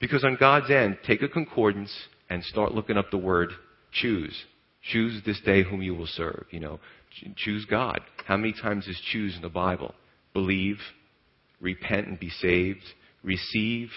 Because 0.00 0.24
on 0.24 0.36
God's 0.40 0.70
end, 0.70 0.98
take 1.06 1.22
a 1.22 1.28
concordance 1.28 1.94
and 2.28 2.42
start 2.44 2.72
looking 2.72 2.96
up 2.96 3.10
the 3.10 3.18
word 3.18 3.50
choose. 3.92 4.44
Choose 4.92 5.22
this 5.24 5.40
day 5.44 5.62
whom 5.62 5.82
you 5.82 5.94
will 5.94 6.06
serve. 6.06 6.46
You 6.50 6.60
know, 6.60 6.80
choose 7.36 7.66
God. 7.66 8.00
How 8.26 8.36
many 8.36 8.54
times 8.54 8.86
is 8.86 9.00
choose 9.12 9.36
in 9.36 9.42
the 9.42 9.48
Bible? 9.48 9.94
Believe, 10.32 10.78
repent 11.60 12.06
and 12.06 12.18
be 12.18 12.30
saved, 12.30 12.84
receive, 13.22 13.90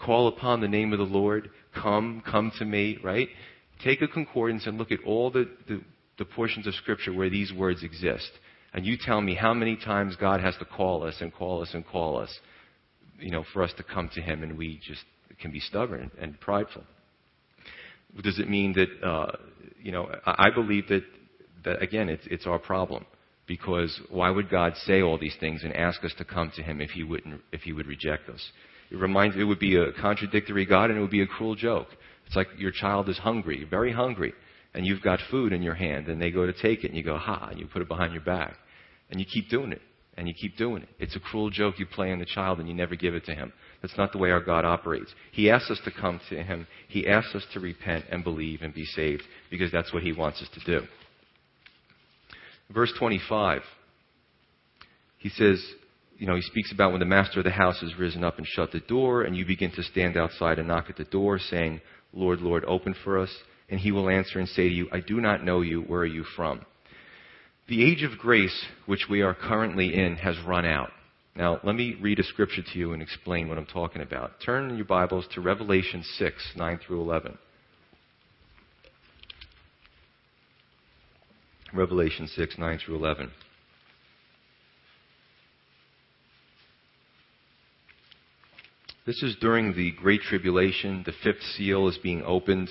call 0.00 0.28
upon 0.28 0.60
the 0.60 0.68
name 0.68 0.92
of 0.92 0.98
the 0.98 1.04
Lord, 1.04 1.50
come, 1.74 2.22
come 2.24 2.52
to 2.58 2.64
me, 2.64 2.98
right? 3.02 3.28
Take 3.82 4.02
a 4.02 4.08
concordance 4.08 4.66
and 4.66 4.78
look 4.78 4.92
at 4.92 5.00
all 5.04 5.30
the, 5.30 5.48
the, 5.66 5.80
the 6.18 6.24
portions 6.24 6.66
of 6.66 6.74
Scripture 6.74 7.12
where 7.12 7.30
these 7.30 7.52
words 7.52 7.82
exist. 7.82 8.30
And 8.74 8.84
you 8.84 8.96
tell 9.00 9.20
me 9.20 9.34
how 9.34 9.54
many 9.54 9.76
times 9.76 10.14
God 10.14 10.40
has 10.40 10.56
to 10.58 10.64
call 10.64 11.04
us 11.04 11.16
and 11.20 11.32
call 11.32 11.62
us 11.62 11.70
and 11.72 11.86
call 11.86 12.18
us, 12.18 12.38
you 13.18 13.30
know, 13.30 13.44
for 13.52 13.62
us 13.62 13.72
to 13.78 13.82
come 13.82 14.10
to 14.14 14.20
Him 14.20 14.42
and 14.42 14.58
we 14.58 14.80
just 14.86 15.02
can 15.40 15.50
be 15.50 15.60
stubborn 15.60 16.10
and 16.20 16.38
prideful. 16.40 16.82
Does 18.22 18.38
it 18.38 18.48
mean 18.48 18.72
that 18.74 19.06
uh, 19.06 19.36
you 19.82 19.92
know, 19.92 20.10
I 20.26 20.50
believe 20.50 20.88
that, 20.88 21.02
that 21.64 21.82
again, 21.82 22.08
it's, 22.08 22.26
it's 22.30 22.46
our 22.46 22.58
problem. 22.58 23.06
Because 23.46 23.98
why 24.10 24.28
would 24.28 24.50
God 24.50 24.74
say 24.84 25.00
all 25.00 25.18
these 25.18 25.36
things 25.40 25.62
and 25.64 25.74
ask 25.74 26.04
us 26.04 26.12
to 26.18 26.24
come 26.24 26.52
to 26.56 26.62
Him 26.62 26.82
if 26.82 26.90
He 26.90 27.02
wouldn't, 27.02 27.40
if 27.52 27.62
He 27.62 27.72
would 27.72 27.86
reject 27.86 28.28
us? 28.28 28.46
It 28.90 28.96
reminds, 28.96 29.36
it 29.36 29.44
would 29.44 29.58
be 29.58 29.76
a 29.76 29.92
contradictory 29.92 30.66
God 30.66 30.90
and 30.90 30.98
it 30.98 31.00
would 31.00 31.10
be 31.10 31.22
a 31.22 31.26
cruel 31.26 31.54
joke. 31.54 31.88
It's 32.26 32.36
like 32.36 32.48
your 32.58 32.72
child 32.72 33.08
is 33.08 33.16
hungry, 33.16 33.66
very 33.68 33.92
hungry, 33.92 34.34
and 34.74 34.84
you've 34.84 35.00
got 35.00 35.18
food 35.30 35.54
in 35.54 35.62
your 35.62 35.74
hand, 35.74 36.08
and 36.08 36.20
they 36.20 36.30
go 36.30 36.44
to 36.44 36.52
take 36.52 36.84
it, 36.84 36.88
and 36.88 36.96
you 36.96 37.02
go, 37.02 37.16
ha, 37.16 37.48
and 37.50 37.58
you 37.58 37.66
put 37.66 37.80
it 37.80 37.88
behind 37.88 38.12
your 38.12 38.22
back. 38.22 38.54
And 39.10 39.18
you 39.18 39.24
keep 39.24 39.48
doing 39.48 39.72
it, 39.72 39.80
and 40.18 40.28
you 40.28 40.34
keep 40.34 40.56
doing 40.56 40.82
it. 40.82 40.88
It's 40.98 41.16
a 41.16 41.20
cruel 41.20 41.48
joke 41.48 41.78
you 41.78 41.86
play 41.86 42.12
on 42.12 42.18
the 42.18 42.26
child, 42.26 42.58
and 42.58 42.68
you 42.68 42.74
never 42.74 42.96
give 42.96 43.14
it 43.14 43.24
to 43.26 43.34
him. 43.34 43.52
That's 43.80 43.96
not 43.96 44.12
the 44.12 44.18
way 44.18 44.30
our 44.30 44.42
God 44.42 44.64
operates. 44.64 45.14
He 45.32 45.50
asks 45.50 45.70
us 45.70 45.80
to 45.84 45.92
come 45.92 46.20
to 46.28 46.42
Him. 46.42 46.66
He 46.88 47.06
asks 47.06 47.34
us 47.34 47.46
to 47.52 47.60
repent 47.60 48.06
and 48.10 48.24
believe 48.24 48.62
and 48.62 48.74
be 48.74 48.84
saved 48.84 49.22
because 49.50 49.70
that's 49.70 49.92
what 49.92 50.02
He 50.02 50.12
wants 50.12 50.42
us 50.42 50.48
to 50.54 50.80
do. 50.80 50.86
Verse 52.70 52.92
25, 52.98 53.62
he 55.18 55.30
says, 55.30 55.64
you 56.18 56.26
know, 56.26 56.34
he 56.34 56.42
speaks 56.42 56.70
about 56.72 56.90
when 56.90 57.00
the 57.00 57.06
master 57.06 57.40
of 57.40 57.44
the 57.44 57.50
house 57.50 57.80
has 57.80 57.98
risen 57.98 58.24
up 58.24 58.36
and 58.38 58.46
shut 58.46 58.72
the 58.72 58.80
door, 58.80 59.22
and 59.22 59.36
you 59.36 59.46
begin 59.46 59.70
to 59.72 59.82
stand 59.82 60.16
outside 60.16 60.58
and 60.58 60.68
knock 60.68 60.86
at 60.90 60.96
the 60.96 61.04
door, 61.04 61.38
saying, 61.38 61.80
Lord, 62.12 62.40
Lord, 62.40 62.64
open 62.66 62.94
for 63.04 63.18
us. 63.18 63.34
And 63.70 63.78
he 63.80 63.92
will 63.92 64.10
answer 64.10 64.38
and 64.38 64.48
say 64.48 64.68
to 64.68 64.74
you, 64.74 64.88
I 64.92 65.00
do 65.00 65.20
not 65.20 65.44
know 65.44 65.60
you. 65.60 65.82
Where 65.82 66.00
are 66.00 66.06
you 66.06 66.24
from? 66.36 66.64
The 67.68 67.84
age 67.84 68.02
of 68.02 68.16
grace, 68.16 68.64
which 68.86 69.08
we 69.10 69.20
are 69.20 69.34
currently 69.34 69.94
in, 69.94 70.16
has 70.16 70.36
run 70.46 70.64
out. 70.64 70.90
Now, 71.36 71.60
let 71.62 71.74
me 71.74 71.96
read 72.00 72.18
a 72.18 72.22
scripture 72.22 72.62
to 72.62 72.78
you 72.78 72.94
and 72.94 73.02
explain 73.02 73.46
what 73.46 73.58
I'm 73.58 73.66
talking 73.66 74.00
about. 74.00 74.40
Turn 74.44 74.70
in 74.70 74.76
your 74.76 74.86
Bibles 74.86 75.26
to 75.34 75.42
Revelation 75.42 76.02
6, 76.02 76.52
9 76.56 76.80
through 76.86 77.02
11. 77.02 77.36
Revelation 81.74 82.26
6, 82.26 82.56
9 82.56 82.78
through 82.78 82.96
11. 82.96 83.30
This 89.04 89.22
is 89.22 89.36
during 89.42 89.74
the 89.74 89.90
Great 89.92 90.22
Tribulation. 90.22 91.02
The 91.04 91.12
fifth 91.22 91.42
seal 91.56 91.86
is 91.88 91.98
being 91.98 92.22
opened, 92.22 92.70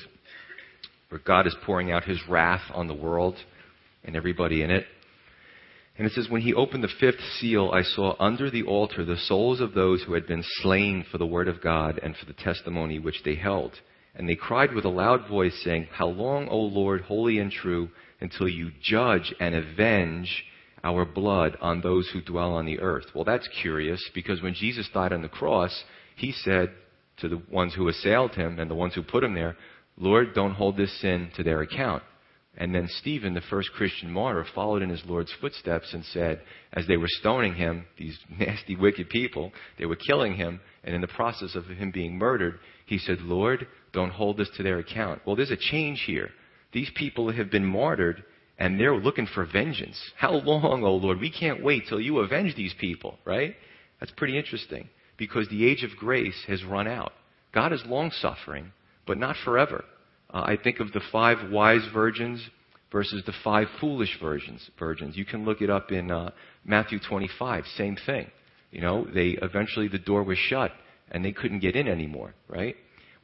where 1.09 1.21
God 1.23 1.45
is 1.45 1.55
pouring 1.63 1.91
out 1.91 2.03
his 2.03 2.19
wrath 2.27 2.63
on 2.73 2.87
the 2.87 2.95
world 2.95 3.35
and 4.03 4.15
everybody 4.15 4.61
in 4.63 4.71
it. 4.71 4.85
And 5.97 6.05
it 6.05 6.13
says, 6.13 6.29
When 6.29 6.41
he 6.41 6.53
opened 6.53 6.83
the 6.83 6.89
fifth 6.99 7.19
seal, 7.39 7.71
I 7.73 7.81
saw 7.81 8.15
under 8.19 8.51
the 8.51 8.63
altar 8.63 9.03
the 9.03 9.17
souls 9.17 9.59
of 9.59 9.73
those 9.73 10.03
who 10.03 10.13
had 10.13 10.27
been 10.27 10.43
slain 10.61 11.05
for 11.11 11.17
the 11.17 11.25
word 11.25 11.47
of 11.47 11.61
God 11.61 11.99
and 12.01 12.15
for 12.15 12.25
the 12.25 12.33
testimony 12.33 12.99
which 12.99 13.23
they 13.23 13.35
held. 13.35 13.73
And 14.15 14.27
they 14.27 14.35
cried 14.35 14.73
with 14.73 14.85
a 14.85 14.89
loud 14.89 15.27
voice, 15.27 15.59
saying, 15.63 15.87
How 15.91 16.07
long, 16.07 16.47
O 16.49 16.57
Lord, 16.57 17.01
holy 17.01 17.39
and 17.39 17.51
true, 17.51 17.89
until 18.19 18.47
you 18.47 18.71
judge 18.81 19.33
and 19.39 19.55
avenge 19.55 20.43
our 20.83 21.05
blood 21.05 21.57
on 21.61 21.81
those 21.81 22.09
who 22.09 22.21
dwell 22.21 22.53
on 22.53 22.65
the 22.65 22.79
earth? 22.79 23.05
Well, 23.13 23.23
that's 23.23 23.47
curious, 23.61 24.03
because 24.13 24.41
when 24.41 24.53
Jesus 24.53 24.89
died 24.93 25.13
on 25.13 25.21
the 25.21 25.29
cross, 25.29 25.83
he 26.15 26.31
said 26.31 26.71
to 27.17 27.29
the 27.29 27.41
ones 27.51 27.73
who 27.73 27.87
assailed 27.87 28.35
him 28.35 28.59
and 28.59 28.69
the 28.69 28.75
ones 28.75 28.93
who 28.93 29.03
put 29.03 29.23
him 29.23 29.33
there, 29.33 29.55
Lord, 29.97 30.33
don't 30.35 30.53
hold 30.53 30.77
this 30.77 30.99
sin 31.01 31.31
to 31.35 31.43
their 31.43 31.61
account. 31.61 32.03
And 32.59 32.73
then 32.73 32.87
Stephen, 32.99 33.35
the 33.35 33.41
first 33.41 33.71
Christian 33.73 34.11
martyr, 34.11 34.43
followed 34.55 34.81
in 34.81 34.89
his 34.89 35.03
Lord's 35.05 35.31
footsteps 35.39 35.93
and 35.93 36.03
said, 36.05 36.41
as 36.73 36.87
they 36.87 36.97
were 36.97 37.07
stoning 37.07 37.53
him, 37.53 37.85
these 37.97 38.17
nasty, 38.39 38.75
wicked 38.75 39.09
people, 39.09 39.51
they 39.77 39.85
were 39.85 39.95
killing 39.95 40.35
him, 40.35 40.59
and 40.83 40.95
in 40.95 41.01
the 41.01 41.07
process 41.07 41.55
of 41.55 41.65
him 41.65 41.91
being 41.91 42.17
murdered, 42.17 42.59
he 42.87 42.97
said, 42.97 43.19
Lord, 43.21 43.67
don't 43.93 44.09
hold 44.09 44.37
this 44.37 44.49
to 44.57 44.63
their 44.63 44.79
account. 44.79 45.21
Well, 45.25 45.35
there's 45.35 45.51
a 45.51 45.57
change 45.57 46.03
here. 46.07 46.29
These 46.73 46.89
people 46.95 47.31
have 47.31 47.51
been 47.51 47.65
martyred, 47.65 48.23
and 48.57 48.79
they're 48.79 48.97
looking 48.97 49.27
for 49.27 49.45
vengeance. 49.45 50.01
How 50.17 50.31
long, 50.31 50.83
oh 50.83 50.95
Lord? 50.95 51.19
We 51.19 51.31
can't 51.31 51.63
wait 51.63 51.83
till 51.87 52.01
you 52.01 52.19
avenge 52.19 52.55
these 52.55 52.73
people, 52.79 53.19
right? 53.23 53.55
That's 53.99 54.11
pretty 54.17 54.35
interesting, 54.35 54.89
because 55.17 55.47
the 55.49 55.69
age 55.69 55.83
of 55.83 55.95
grace 55.97 56.43
has 56.47 56.63
run 56.63 56.87
out. 56.87 57.13
God 57.53 57.71
is 57.71 57.83
long 57.85 58.09
suffering, 58.11 58.71
but 59.05 59.19
not 59.19 59.35
forever. 59.45 59.83
Uh, 60.33 60.39
I 60.39 60.57
think 60.61 60.79
of 60.79 60.91
the 60.91 61.01
five 61.11 61.51
wise 61.51 61.87
virgins 61.93 62.45
versus 62.91 63.23
the 63.25 63.33
five 63.43 63.67
foolish 63.79 64.17
virgins. 64.21 64.69
Virgins. 64.77 65.17
You 65.17 65.25
can 65.25 65.45
look 65.45 65.61
it 65.61 65.69
up 65.69 65.91
in 65.91 66.11
uh, 66.11 66.31
Matthew 66.65 66.99
25. 66.99 67.65
Same 67.77 67.97
thing. 68.05 68.29
You 68.71 68.81
know, 68.81 69.05
they 69.13 69.37
eventually 69.41 69.87
the 69.87 69.99
door 69.99 70.23
was 70.23 70.37
shut 70.37 70.71
and 71.11 71.23
they 71.23 71.31
couldn't 71.31 71.59
get 71.59 71.75
in 71.75 71.87
anymore. 71.87 72.33
Right? 72.47 72.75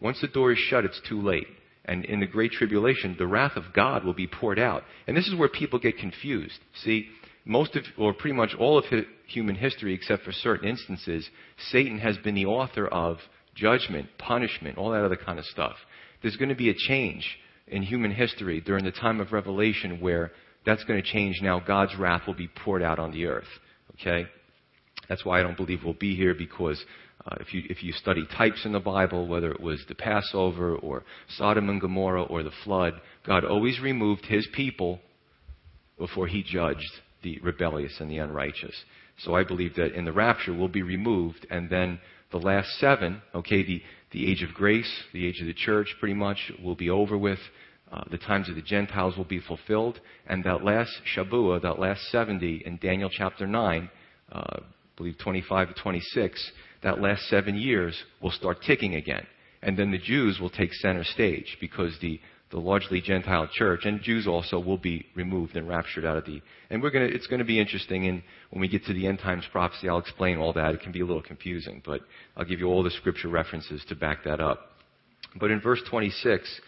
Once 0.01 0.21
the 0.21 0.27
door 0.27 0.51
is 0.51 0.57
shut, 0.57 0.85
it's 0.85 1.01
too 1.07 1.21
late. 1.21 1.47
And 1.85 2.05
in 2.05 2.21
the 2.21 2.27
great 2.27 2.51
tribulation, 2.51 3.15
the 3.17 3.27
wrath 3.27 3.57
of 3.57 3.73
God 3.73 4.05
will 4.05 4.13
be 4.13 4.27
poured 4.27 4.59
out. 4.59 4.83
And 5.05 5.17
this 5.17 5.27
is 5.27 5.35
where 5.35 5.49
people 5.49 5.79
get 5.79 5.97
confused. 5.97 6.57
See, 6.83 7.09
most 7.43 7.75
of, 7.75 7.83
or 7.97 8.13
pretty 8.13 8.37
much 8.37 8.55
all 8.57 8.77
of 8.77 8.85
human 9.27 9.55
history, 9.55 9.93
except 9.93 10.23
for 10.23 10.31
certain 10.31 10.69
instances, 10.69 11.29
Satan 11.71 11.99
has 11.99 12.17
been 12.19 12.35
the 12.35 12.45
author 12.45 12.87
of 12.87 13.17
judgment, 13.53 14.07
punishment, 14.17 14.77
all 14.77 14.91
that 14.91 15.03
other 15.03 15.17
kind 15.17 15.39
of 15.39 15.45
stuff 15.45 15.75
there's 16.23 16.37
going 16.37 16.49
to 16.49 16.55
be 16.55 16.69
a 16.69 16.73
change 16.73 17.37
in 17.67 17.83
human 17.83 18.11
history 18.11 18.61
during 18.61 18.83
the 18.83 18.91
time 18.91 19.19
of 19.19 19.31
Revelation 19.31 19.99
where 19.99 20.31
that's 20.65 20.83
going 20.85 21.01
to 21.01 21.07
change 21.07 21.39
now. 21.41 21.59
God's 21.59 21.95
wrath 21.97 22.23
will 22.25 22.33
be 22.33 22.47
poured 22.63 22.81
out 22.81 22.97
on 22.97 23.11
the 23.11 23.25
earth. 23.25 23.47
Okay? 23.99 24.25
That's 25.09 25.25
why 25.25 25.39
I 25.39 25.43
don't 25.43 25.57
believe 25.57 25.81
we'll 25.83 25.93
be 25.93 26.15
here 26.15 26.33
because 26.33 26.83
uh, 27.25 27.35
if, 27.39 27.53
you, 27.53 27.63
if 27.69 27.83
you 27.83 27.93
study 27.93 28.25
types 28.37 28.65
in 28.65 28.71
the 28.71 28.79
Bible, 28.79 29.27
whether 29.27 29.51
it 29.51 29.61
was 29.61 29.83
the 29.87 29.95
Passover 29.95 30.75
or 30.77 31.03
Sodom 31.37 31.69
and 31.69 31.79
Gomorrah 31.79 32.23
or 32.23 32.43
the 32.43 32.51
flood, 32.63 32.93
God 33.25 33.45
always 33.45 33.79
removed 33.79 34.25
his 34.25 34.47
people 34.53 34.99
before 35.97 36.27
he 36.27 36.43
judged 36.43 36.91
the 37.21 37.39
rebellious 37.39 37.97
and 37.99 38.09
the 38.09 38.17
unrighteous. 38.17 38.75
So 39.19 39.35
I 39.35 39.43
believe 39.43 39.75
that 39.75 39.93
in 39.93 40.05
the 40.05 40.11
rapture 40.11 40.53
we'll 40.53 40.67
be 40.67 40.81
removed 40.81 41.45
and 41.49 41.69
then 41.69 41.99
the 42.31 42.39
last 42.39 42.67
seven, 42.79 43.21
okay, 43.33 43.63
the, 43.63 43.81
the 44.13 44.31
age 44.31 44.43
of 44.43 44.53
grace, 44.53 44.91
the 45.11 45.25
age 45.25 45.41
of 45.41 45.47
the 45.47 45.53
church, 45.53 45.93
pretty 45.99 46.13
much 46.13 46.51
will 46.63 46.75
be 46.75 46.89
over 46.89 47.17
with. 47.17 47.39
Uh, 47.91 48.03
the 48.09 48.17
times 48.17 48.49
of 48.49 48.55
the 48.55 48.61
Gentiles 48.61 49.17
will 49.17 49.23
be 49.25 49.39
fulfilled. 49.39 49.99
And 50.27 50.43
that 50.45 50.63
last 50.63 50.91
Shabua, 51.15 51.61
that 51.61 51.79
last 51.79 52.01
70 52.11 52.63
in 52.65 52.77
Daniel 52.77 53.09
chapter 53.11 53.45
9, 53.45 53.89
uh, 54.31 54.37
I 54.37 54.59
believe 54.97 55.17
25 55.17 55.75
to 55.75 55.81
26, 55.81 56.51
that 56.81 57.01
last 57.01 57.23
seven 57.29 57.55
years 57.55 57.95
will 58.21 58.31
start 58.31 58.57
ticking 58.65 58.95
again. 58.95 59.25
And 59.61 59.77
then 59.77 59.91
the 59.91 59.97
Jews 59.97 60.39
will 60.39 60.49
take 60.49 60.73
center 60.73 61.03
stage 61.03 61.57
because 61.61 61.97
the, 62.01 62.19
the 62.53 62.59
largely 62.59 63.01
Gentile 63.01 63.49
church 63.51 63.81
and 63.83 63.99
Jews 63.99 64.27
also 64.27 64.59
will 64.59 64.77
be 64.77 65.07
removed 65.15 65.55
and 65.55 65.67
raptured 65.67 66.05
out 66.05 66.17
of 66.17 66.25
the. 66.25 66.39
And 66.69 66.83
we're 66.83 66.91
gonna, 66.91 67.05
it's 67.05 67.25
going 67.25 67.39
to 67.39 67.45
be 67.45 67.59
interesting. 67.59 68.07
And 68.07 68.21
when 68.51 68.61
we 68.61 68.67
get 68.67 68.85
to 68.85 68.93
the 68.93 69.07
end 69.07 69.17
times 69.17 69.43
prophecy, 69.51 69.89
I'll 69.89 69.97
explain 69.97 70.37
all 70.37 70.53
that. 70.53 70.75
It 70.75 70.81
can 70.81 70.91
be 70.91 71.01
a 71.01 71.05
little 71.05 71.23
confusing, 71.23 71.81
but 71.83 72.01
I'll 72.37 72.45
give 72.45 72.59
you 72.59 72.67
all 72.67 72.83
the 72.83 72.91
scripture 72.91 73.27
references 73.27 73.83
to 73.89 73.95
back 73.95 74.23
that 74.25 74.39
up. 74.39 74.69
But 75.39 75.49
in 75.49 75.61
verse 75.61 75.81
26, 75.89 76.61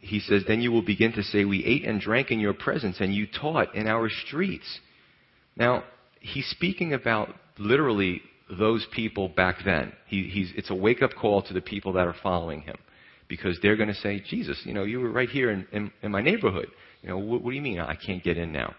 he 0.00 0.18
says, 0.18 0.42
Then 0.48 0.60
you 0.60 0.72
will 0.72 0.82
begin 0.82 1.12
to 1.12 1.22
say, 1.22 1.44
We 1.44 1.64
ate 1.64 1.84
and 1.84 2.00
drank 2.00 2.32
in 2.32 2.40
your 2.40 2.54
presence, 2.54 2.96
and 2.98 3.14
you 3.14 3.28
taught 3.28 3.76
in 3.76 3.86
our 3.86 4.10
streets. 4.26 4.80
Now, 5.54 5.84
he's 6.18 6.48
speaking 6.48 6.94
about 6.94 7.28
literally 7.58 8.22
those 8.58 8.84
people 8.92 9.28
back 9.28 9.58
then. 9.64 9.92
He, 10.08 10.50
it's 10.56 10.70
a 10.70 10.74
wake 10.74 11.00
up 11.00 11.12
call 11.14 11.42
to 11.42 11.54
the 11.54 11.60
people 11.60 11.92
that 11.92 12.08
are 12.08 12.16
following 12.24 12.62
him 12.62 12.76
because 13.32 13.58
they're 13.62 13.76
going 13.76 13.88
to 13.88 13.94
say, 13.94 14.22
Jesus, 14.28 14.60
you 14.66 14.74
know, 14.74 14.84
you 14.84 15.00
were 15.00 15.10
right 15.10 15.30
here 15.30 15.50
in, 15.50 15.66
in, 15.72 15.90
in 16.02 16.10
my 16.10 16.20
neighborhood. 16.20 16.66
You 17.00 17.08
know, 17.08 17.16
what, 17.16 17.40
what, 17.40 17.48
do 17.48 17.56
you 17.56 17.62
mean 17.62 17.80
I 17.80 17.94
can't 17.94 18.22
get 18.22 18.36
in 18.36 18.52
now? 18.52 18.74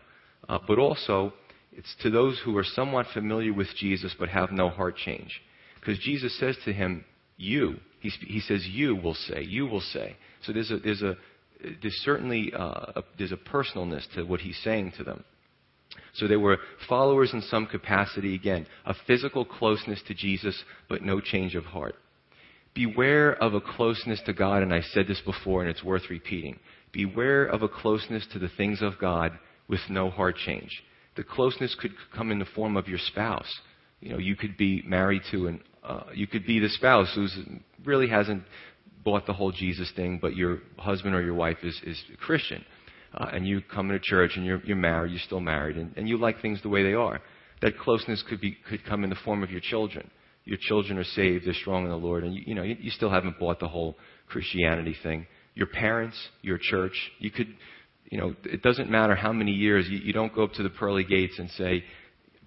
Uh, 0.48 0.60
but 0.68 0.78
also, 0.78 1.34
it's 1.72 1.96
to 2.04 2.12
those 2.12 2.40
who 2.46 2.56
are 2.56 2.64
somewhat 2.64 3.08
familiar 3.16 3.52
with 3.52 3.70
Jesus 3.76 4.16
but 4.20 4.30
have 4.30 4.52
no 4.52 4.70
heart 4.70 4.96
change. 4.96 5.42
Because 5.80 5.98
Jesus 5.98 6.38
says 6.40 6.56
to 6.66 6.72
him, 6.72 7.04
You. 7.36 7.78
He, 8.00 8.10
he 8.28 8.42
says, 8.42 8.64
You 8.68 8.96
will 8.96 9.16
say. 9.16 9.42
You 9.42 9.66
will 9.66 9.82
say. 9.82 10.16
So 10.44 10.54
there's, 10.54 10.70
a, 10.70 10.78
there's, 10.78 11.02
a, 11.02 11.18
there's 11.82 12.00
certainly 12.06 12.54
uh, 12.56 12.92
a, 12.98 13.04
there's 13.18 13.32
a 13.32 13.38
personalness 13.38 14.04
to 14.14 14.22
what 14.22 14.42
he's 14.42 14.60
saying 14.64 14.94
to 15.00 15.04
them. 15.04 15.24
So 16.14 16.28
they 16.28 16.36
were 16.36 16.60
followers 16.88 17.32
in 17.34 17.42
some 17.42 17.66
capacity, 17.66 18.36
again, 18.36 18.68
a 18.86 18.94
physical 19.08 19.46
closeness 19.46 20.00
to 20.08 20.14
Jesus, 20.14 20.64
but 20.90 21.02
no 21.02 21.20
change 21.20 21.56
of 21.56 21.66
heart. 21.66 21.96
Beware 22.74 23.36
of 23.36 23.54
a 23.54 23.62
closeness 23.62 24.22
to 24.26 24.34
God, 24.34 24.64
and 24.64 24.74
I 24.74 24.82
said 24.82 25.08
this 25.08 25.22
before, 25.22 25.62
and 25.62 25.70
it's 25.70 25.84
worth 25.84 26.10
repeating. 26.10 26.60
Beware 26.92 27.46
of 27.46 27.62
a 27.62 27.68
closeness 27.68 28.26
to 28.34 28.40
the 28.40 28.50
things 28.58 28.82
of 28.82 28.94
God 29.00 29.38
with 29.68 29.82
no 29.90 30.10
heart 30.10 30.36
change. 30.38 30.72
The 31.16 31.24
closeness 31.24 31.76
could 31.80 31.92
come 32.16 32.32
in 32.32 32.40
the 32.40 32.46
form 32.46 32.76
of 32.76 32.88
your 32.88 33.00
spouse. 33.00 33.52
You 34.00 34.10
know, 34.10 34.18
you 34.18 34.36
could 34.36 34.58
be 34.58 34.84
married 34.86 35.22
to 35.32 35.48
an, 35.48 35.62
uh, 35.84 36.04
you 36.14 36.28
could 36.28 36.46
be 36.46 36.60
the 36.60 36.70
spouse 36.70 37.14
who 37.16 37.28
really 37.86 38.08
hasn't 38.08 38.44
bought 39.04 39.26
the 39.28 39.34
whole 39.34 39.52
Jesus 39.52 39.92
thing, 39.96 40.18
but 40.22 40.36
your 40.36 40.60
husband 40.78 41.14
or 41.14 41.22
your 41.22 41.34
wife 41.36 41.58
is, 41.64 41.80
is 41.86 42.02
Christian 42.20 42.66
uh, 43.16 43.30
and 43.32 43.48
you 43.48 43.62
come 43.62 43.90
to 43.90 44.00
church 44.00 44.32
and 44.36 44.46
you're, 44.46 44.62
you're 44.64 44.76
married, 44.76 45.12
you're 45.12 45.22
still 45.26 45.40
married, 45.40 45.78
and, 45.78 45.96
and 45.98 46.08
you 46.08 46.18
like 46.18 46.42
things 46.42 46.62
the 46.62 46.70
way 46.70 46.84
they 46.84 46.94
are. 46.94 47.22
That 47.62 47.78
closeness 47.78 48.24
could, 48.28 48.42
be, 48.42 48.58
could 48.68 48.84
come 48.86 49.04
in 49.04 49.10
the 49.10 49.16
form 49.24 49.44
of 49.44 49.52
your 49.52 49.62
children. 49.62 50.10
Your 50.46 50.58
children 50.60 50.98
are 50.98 51.04
saved, 51.04 51.46
they're 51.46 51.54
strong 51.54 51.86
in 51.86 51.90
the 51.90 51.96
Lord, 51.96 52.24
and 52.24 52.34
you, 52.34 52.44
you 52.48 52.56
know, 52.56 52.64
you, 52.64 52.76
you 52.80 52.92
still 52.92 53.10
haven't 53.10 53.40
bought 53.40 53.60
the 53.60 53.68
whole 53.68 53.96
Christianity 54.28 54.96
thing. 55.02 55.26
Your 55.56 55.68
parents, 55.68 56.18
your 56.42 56.58
church, 56.58 56.94
you 57.20 57.32
could, 57.32 57.48
you 58.10 58.18
know, 58.18 58.36
it 58.44 58.62
doesn't 58.62 58.90
matter 58.90 59.16
how 59.16 59.32
many 59.32 59.52
years, 59.52 59.88
you, 59.90 60.00
you 60.00 60.12
don't 60.12 60.34
go 60.34 60.44
up 60.44 60.54
to 60.54 60.64
the 60.64 60.70
pearly 60.70 61.04
gates 61.04 61.40
and 61.40 61.50
say, 61.52 61.84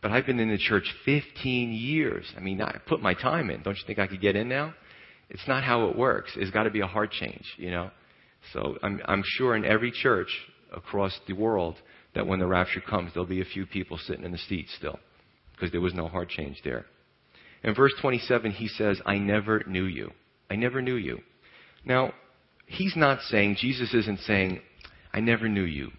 but 0.03 0.11
I've 0.11 0.27
been 0.27 0.39
in 0.39 0.51
the 0.51 0.59
church 0.59 0.85
15 1.05 1.73
years. 1.73 2.27
I 2.37 2.41
mean, 2.41 2.61
I 2.61 2.79
put 2.87 3.01
my 3.01 3.15
time 3.15 3.51
in. 3.51 3.63
Don't 3.63 3.77
you 3.77 3.83
think 3.87 3.99
I 3.99 4.07
could 4.07 4.21
get 4.21 4.37
in 4.37 4.49
now? 4.49 4.75
It's 5.31 5.49
not 5.49 5.65
how 5.65 5.89
it 5.89 5.97
works. 5.97 6.31
It's 6.37 6.51
got 6.51 6.65
to 6.65 6.71
be 6.71 6.81
a 6.81 6.87
heart 6.87 7.11
change, 7.11 7.45
you 7.57 7.71
know. 7.71 7.91
So 8.53 8.77
I'm, 8.83 9.01
I'm 9.07 9.23
sure 9.25 9.57
in 9.57 9.65
every 9.65 9.91
church 9.91 10.29
across 10.73 11.19
the 11.27 11.33
world 11.33 11.77
that 12.15 12.27
when 12.27 12.39
the 12.39 12.47
rapture 12.47 12.81
comes, 12.81 13.13
there'll 13.15 13.29
be 13.29 13.41
a 13.41 13.47
few 13.47 13.67
people 13.67 13.99
sitting 13.99 14.25
in 14.25 14.33
the 14.33 14.39
seats 14.39 14.73
still 14.77 14.99
because 15.53 15.73
there 15.73 15.81
was 15.81 15.95
no 15.95 16.09
heart 16.09 16.29
change 16.29 16.61
there. 16.63 16.87
In 17.67 17.75
verse 17.75 17.93
27, 18.01 18.53
he 18.53 18.69
says, 18.69 19.01
I 19.05 19.19
never 19.19 19.65
knew 19.67 19.85
you. 19.85 20.13
I 20.49 20.55
never 20.55 20.81
knew 20.81 20.95
you. 20.95 21.19
Now, 21.85 22.13
he's 22.67 22.95
not 22.97 23.21
saying, 23.23 23.57
Jesus 23.61 23.93
isn't 23.93 24.21
saying, 24.21 24.61
I 25.13 25.19
never 25.19 25.49
knew 25.49 25.65
you. 25.65 25.91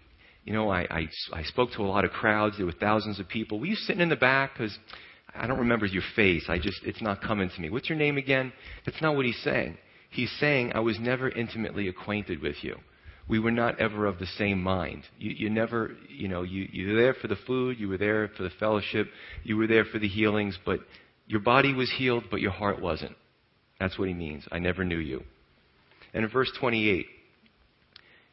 You 0.44 0.54
know, 0.54 0.70
I, 0.70 0.86
I, 0.90 1.08
I 1.34 1.42
spoke 1.42 1.72
to 1.72 1.82
a 1.82 1.84
lot 1.84 2.06
of 2.06 2.10
crowds. 2.10 2.56
There 2.56 2.64
were 2.64 2.72
thousands 2.72 3.20
of 3.20 3.28
people. 3.28 3.60
Were 3.60 3.66
you 3.66 3.74
sitting 3.74 4.00
in 4.00 4.08
the 4.08 4.16
back? 4.16 4.54
Because 4.54 4.78
I 5.34 5.46
don't 5.46 5.58
remember 5.58 5.84
your 5.84 6.02
face. 6.16 6.46
I 6.48 6.58
just, 6.58 6.80
it's 6.84 7.02
not 7.02 7.20
coming 7.20 7.50
to 7.54 7.60
me. 7.60 7.68
What's 7.68 7.90
your 7.90 7.98
name 7.98 8.16
again? 8.16 8.50
That's 8.86 9.02
not 9.02 9.14
what 9.14 9.26
he's 9.26 9.40
saying. 9.44 9.76
He's 10.08 10.32
saying, 10.40 10.72
I 10.74 10.80
was 10.80 10.98
never 10.98 11.28
intimately 11.28 11.86
acquainted 11.88 12.40
with 12.40 12.56
you 12.64 12.76
we 13.28 13.38
were 13.38 13.50
not 13.50 13.78
ever 13.78 14.06
of 14.06 14.18
the 14.18 14.26
same 14.26 14.62
mind. 14.62 15.02
You, 15.18 15.32
you 15.32 15.50
never, 15.50 15.92
you 16.08 16.28
know, 16.28 16.42
you, 16.42 16.66
you 16.72 16.88
were 16.88 17.00
there 17.00 17.14
for 17.14 17.28
the 17.28 17.36
food, 17.46 17.78
you 17.78 17.88
were 17.88 17.98
there 17.98 18.30
for 18.36 18.42
the 18.42 18.50
fellowship, 18.58 19.08
you 19.44 19.56
were 19.56 19.66
there 19.66 19.84
for 19.84 19.98
the 19.98 20.08
healings, 20.08 20.58
but 20.64 20.80
your 21.28 21.40
body 21.40 21.72
was 21.72 21.92
healed, 21.96 22.24
but 22.30 22.40
your 22.40 22.50
heart 22.50 22.82
wasn't. 22.82 23.14
That's 23.78 23.96
what 23.98 24.08
he 24.08 24.14
means. 24.14 24.44
I 24.50 24.58
never 24.58 24.84
knew 24.84 24.98
you. 24.98 25.22
And 26.12 26.24
in 26.24 26.30
verse 26.30 26.50
28, 26.58 27.06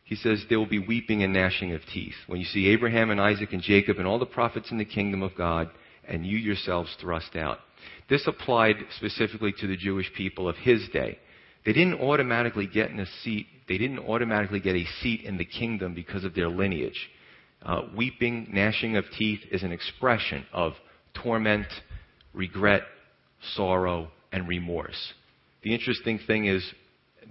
he 0.06 0.16
says, 0.16 0.44
There 0.50 0.58
will 0.58 0.66
be 0.66 0.80
weeping 0.80 1.22
and 1.22 1.34
gnashing 1.34 1.74
of 1.74 1.82
teeth 1.94 2.16
when 2.26 2.40
you 2.40 2.46
see 2.46 2.70
Abraham 2.70 3.12
and 3.12 3.22
Isaac 3.22 3.54
and 3.54 3.62
Jacob 3.62 4.00
and 4.00 4.08
all 4.08 4.18
the 4.18 4.26
prophets 4.26 4.72
in 4.72 4.80
the 4.80 4.86
kingdom 4.86 5.22
of 5.22 5.36
God, 5.36 5.70
and 6.08 6.26
you 6.26 6.38
yourselves 6.38 6.96
thrust 7.00 7.36
out. 7.36 7.60
This 8.10 8.26
applied 8.26 8.78
specifically 8.98 9.54
to 9.60 9.68
the 9.68 9.78
Jewish 9.78 10.12
people 10.16 10.50
of 10.50 10.56
his 10.58 10.88
day. 10.92 11.20
They 11.66 11.74
didn't 11.74 12.02
automatically 12.02 12.68
get 12.68 12.92
in 12.92 13.00
a 13.00 13.08
seat 13.24 13.48
they 13.68 13.78
didn't 13.78 14.00
automatically 14.00 14.60
get 14.60 14.76
a 14.76 14.86
seat 15.02 15.22
in 15.22 15.38
the 15.38 15.46
kingdom 15.46 15.94
because 15.94 16.24
of 16.24 16.36
their 16.36 16.50
lineage. 16.50 17.10
Uh, 17.62 17.82
weeping, 17.96 18.50
gnashing 18.54 18.96
of 18.96 19.06
teeth 19.18 19.40
is 19.52 19.64
an 19.64 19.72
expression 19.72 20.46
of 20.54 20.74
torment, 21.16 21.68
regret, 22.36 22.82
sorrow, 23.56 24.12
and 24.32 24.48
remorse. 24.48 25.14
The 25.64 25.74
interesting 25.74 26.20
thing 26.28 26.46
is, 26.46 26.64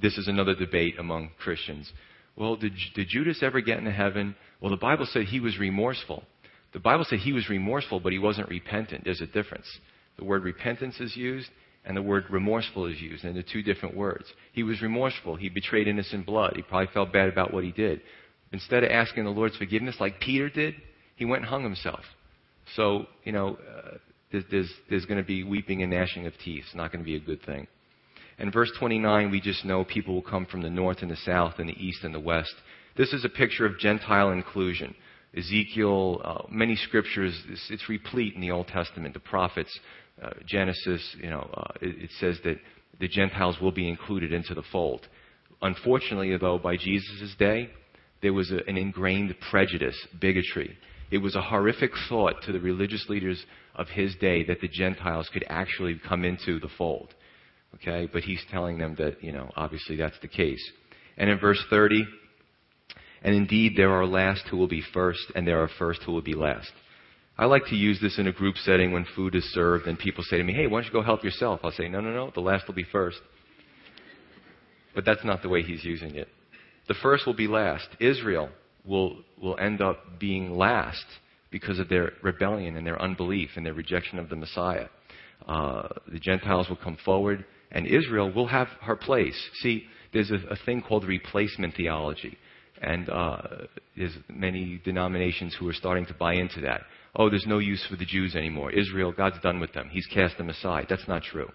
this 0.01 0.19
is 0.19 0.27
another 0.27 0.55
debate 0.55 0.95
among 0.99 1.31
Christians. 1.39 1.93
Well, 2.37 2.57
did, 2.57 2.73
did 2.95 3.09
Judas 3.09 3.43
ever 3.43 3.61
get 3.61 3.79
into 3.79 3.93
heaven? 3.93 4.35
Well, 4.61 4.71
the 4.71 4.77
Bible 4.77 5.07
said 5.11 5.25
he 5.27 5.41
was 5.41 5.59
remorseful. 5.59 6.25
The 6.73 6.81
Bible 6.81 7.07
said 7.09 7.21
he 7.21 7.33
was 7.33 7.49
remorseful, 7.49 8.01
but 8.01 8.13
he 8.13 8.19
wasn't 8.19 8.49
repentant. 8.49 9.05
There's 9.05 9.21
a 9.21 9.27
difference. 9.27 9.67
The 10.19 10.25
word 10.25 10.43
repentance 10.43 10.99
is 10.99 11.17
used, 11.17 11.49
and 11.85 11.97
the 11.97 12.03
word 12.03 12.25
remorseful 12.31 12.87
is 12.87 13.01
used, 13.01 13.25
and 13.25 13.37
they're 13.37 13.45
two 13.45 13.63
different 13.63 13.97
words. 13.97 14.25
He 14.53 14.65
was 14.65 14.83
remorseful. 14.83 15.37
He 15.37 15.49
betrayed 15.49 15.87
innocent 15.87 16.27
blood. 16.27 16.55
He 16.57 16.63
probably 16.63 16.93
felt 16.93 17.13
bad 17.13 17.29
about 17.29 17.53
what 17.53 17.63
he 17.63 17.71
did. 17.71 18.01
Instead 18.53 18.83
of 18.83 18.91
asking 18.91 19.25
the 19.25 19.31
Lord's 19.31 19.57
forgiveness 19.57 19.97
like 20.01 20.21
Peter 20.21 20.49
did, 20.49 20.75
he 21.17 21.25
went 21.25 21.43
and 21.43 21.51
hung 21.51 21.63
himself. 21.63 22.01
So, 22.75 23.07
you 23.23 23.33
know, 23.33 23.57
uh, 23.57 23.99
there's, 24.51 24.73
there's, 24.91 25.05
going 25.05 25.21
to 25.21 25.27
be 25.27 25.45
weeping 25.45 25.83
and 25.83 25.93
gnashing 25.93 26.27
of 26.27 26.33
teeth. 26.45 26.65
It's 26.67 26.75
not 26.75 26.93
going 26.93 27.05
to 27.05 27.07
be 27.09 27.17
a 27.17 27.21
good 27.21 27.43
thing. 27.45 27.67
And 28.39 28.53
verse 28.53 28.71
29, 28.79 29.31
we 29.31 29.41
just 29.41 29.65
know 29.65 29.85
people 29.85 30.15
will 30.15 30.23
come 30.23 30.47
from 30.47 30.63
the 30.63 30.71
north 30.71 30.99
and 31.03 31.11
the 31.11 31.17
south 31.17 31.55
and 31.59 31.69
the 31.69 31.85
east 31.85 32.03
and 32.03 32.15
the 32.15 32.21
west. 32.21 32.55
This 32.97 33.13
is 33.13 33.25
a 33.25 33.29
picture 33.29 33.67
of 33.67 33.79
Gentile 33.79 34.31
inclusion. 34.31 34.95
Ezekiel, 35.37 36.21
uh, 36.25 36.43
many 36.51 36.77
scriptures, 36.77 37.41
it's, 37.49 37.67
it's, 37.71 37.89
replete 37.89 38.35
in 38.35 38.41
the 38.41 38.51
Old 38.51 38.69
Testament. 38.69 39.15
The 39.15 39.21
prophets 39.21 39.79
uh, 40.23 40.31
Genesis, 40.47 41.17
you 41.21 41.31
know, 41.31 41.49
uh, 41.55 41.73
it, 41.81 42.05
it 42.05 42.11
says 42.21 42.39
that 42.45 42.57
the 43.01 43.09
Gentiles 43.09 43.57
will 43.61 43.73
be 43.73 43.89
included 43.89 44.33
into 44.33 44.55
the 44.55 44.63
fold. 44.71 45.07
Unfortunately, 45.63 46.37
though, 46.37 46.59
by 46.59 46.77
Jesus' 46.77 47.35
day, 47.39 47.71
there 48.23 48.33
was 48.33 48.53
a, 48.53 48.59
an 48.69 48.77
ingrained 48.77 49.35
prejudice, 49.51 49.97
bigotry. 50.21 50.77
It 51.11 51.19
was 51.19 51.35
a 51.35 51.43
horrific 51.43 51.91
thought 52.09 52.43
to 52.43 52.53
the 52.53 52.61
religious 52.61 53.07
leaders 53.09 53.45
of 53.75 53.89
his 53.89 54.15
day 54.17 54.45
that 54.45 54.61
the 54.61 54.69
Gentiles 54.69 55.29
could 55.33 55.45
actually 55.49 56.01
come 56.07 56.25
into 56.25 56.61
the 56.61 56.69
fold. 56.79 57.15
Okay? 57.77 58.09
But 58.13 58.23
he's 58.23 58.43
telling 58.51 58.79
them 58.79 58.95
that, 58.97 59.23
you 59.23 59.33
know, 59.33 59.51
obviously 59.57 59.97
that's 59.97 60.19
the 60.23 60.29
case. 60.29 60.63
And 61.17 61.31
in 61.31 61.39
verse 61.39 61.63
30, 61.71 62.05
and 63.23 63.35
indeed 63.35 63.75
there 63.77 63.91
are 63.91 64.07
last 64.07 64.45
who 64.51 64.57
will 64.57 64.69
be 64.69 64.83
first, 64.93 65.33
and 65.35 65.47
there 65.47 65.63
are 65.63 65.71
first 65.79 66.03
who 66.03 66.13
will 66.13 66.23
be 66.23 66.35
last. 66.35 66.71
I 67.37 67.47
like 67.47 67.67
to 67.67 67.75
use 67.75 68.01
this 68.01 68.19
in 68.19 68.29
a 68.29 68.33
group 68.33 68.57
setting 68.59 68.93
when 68.93 69.07
food 69.17 69.35
is 69.35 69.45
served 69.53 69.87
and 69.87 69.99
people 69.99 70.23
say 70.25 70.37
to 70.37 70.45
me, 70.45 70.53
hey, 70.53 70.69
why 70.69 70.79
don't 70.79 70.87
you 70.87 70.93
go 70.93 71.03
help 71.03 71.25
yourself? 71.25 71.61
I'll 71.65 71.73
say, 71.73 71.89
no, 71.89 72.01
no, 72.01 72.13
no, 72.13 72.31
the 72.33 72.41
last 72.41 72.69
will 72.69 72.75
be 72.75 72.85
first. 72.85 73.19
But 74.95 75.05
that's 75.05 75.25
not 75.25 75.43
the 75.43 75.49
way 75.49 75.63
he's 75.63 75.85
using 75.85 76.15
it. 76.15 76.29
The 76.87 76.95
first 77.03 77.27
will 77.27 77.35
be 77.35 77.49
last. 77.49 77.89
Israel 77.99 78.51
will, 78.85 79.17
will 79.41 79.59
end 79.59 79.81
up 79.81 80.21
being 80.21 80.57
last 80.57 81.05
because 81.55 81.79
of 81.79 81.89
their 81.89 82.13
rebellion 82.21 82.77
and 82.77 82.85
their 82.85 83.01
unbelief 83.01 83.51
and 83.55 83.65
their 83.65 83.75
rejection 83.75 84.19
of 84.19 84.29
the 84.29 84.35
Messiah. 84.35 84.89
Uh, 85.47 85.87
the 86.11 86.19
Gentiles 86.19 86.69
will 86.69 86.83
come 86.87 86.99
forward, 87.05 87.45
and 87.71 87.87
Israel 87.87 88.33
will 88.33 88.49
have 88.49 88.67
her 88.81 88.97
place. 88.97 89.41
See, 89.63 89.85
there's 90.13 90.33
a, 90.33 90.41
a 90.51 90.57
thing 90.67 90.83
called 90.83 91.05
replacement 91.05 91.77
theology, 91.77 92.37
and 92.83 93.09
uh, 93.09 93.43
there's 93.97 94.17
many 94.29 94.81
denominations 94.85 95.55
who 95.59 95.69
are 95.69 95.73
starting 95.73 96.07
to 96.07 96.15
buy 96.15 96.35
into 96.35 96.61
that 96.63 96.83
oh, 97.17 97.31
there's 97.31 97.47
no 97.47 97.59
use 97.59 97.85
for 97.89 97.97
the 97.97 98.05
Jews 98.05 98.35
anymore. 98.35 98.71
Israel, 98.73 99.13
God's 99.13 99.41
done 99.41 99.61
with 99.61 99.73
them. 99.73 99.89
He's 99.91 100.07
cast 100.07 100.37
them 100.37 100.51
aside. 100.51 100.87
That's 100.89 101.09
not 101.09 101.23
true. 101.23 101.51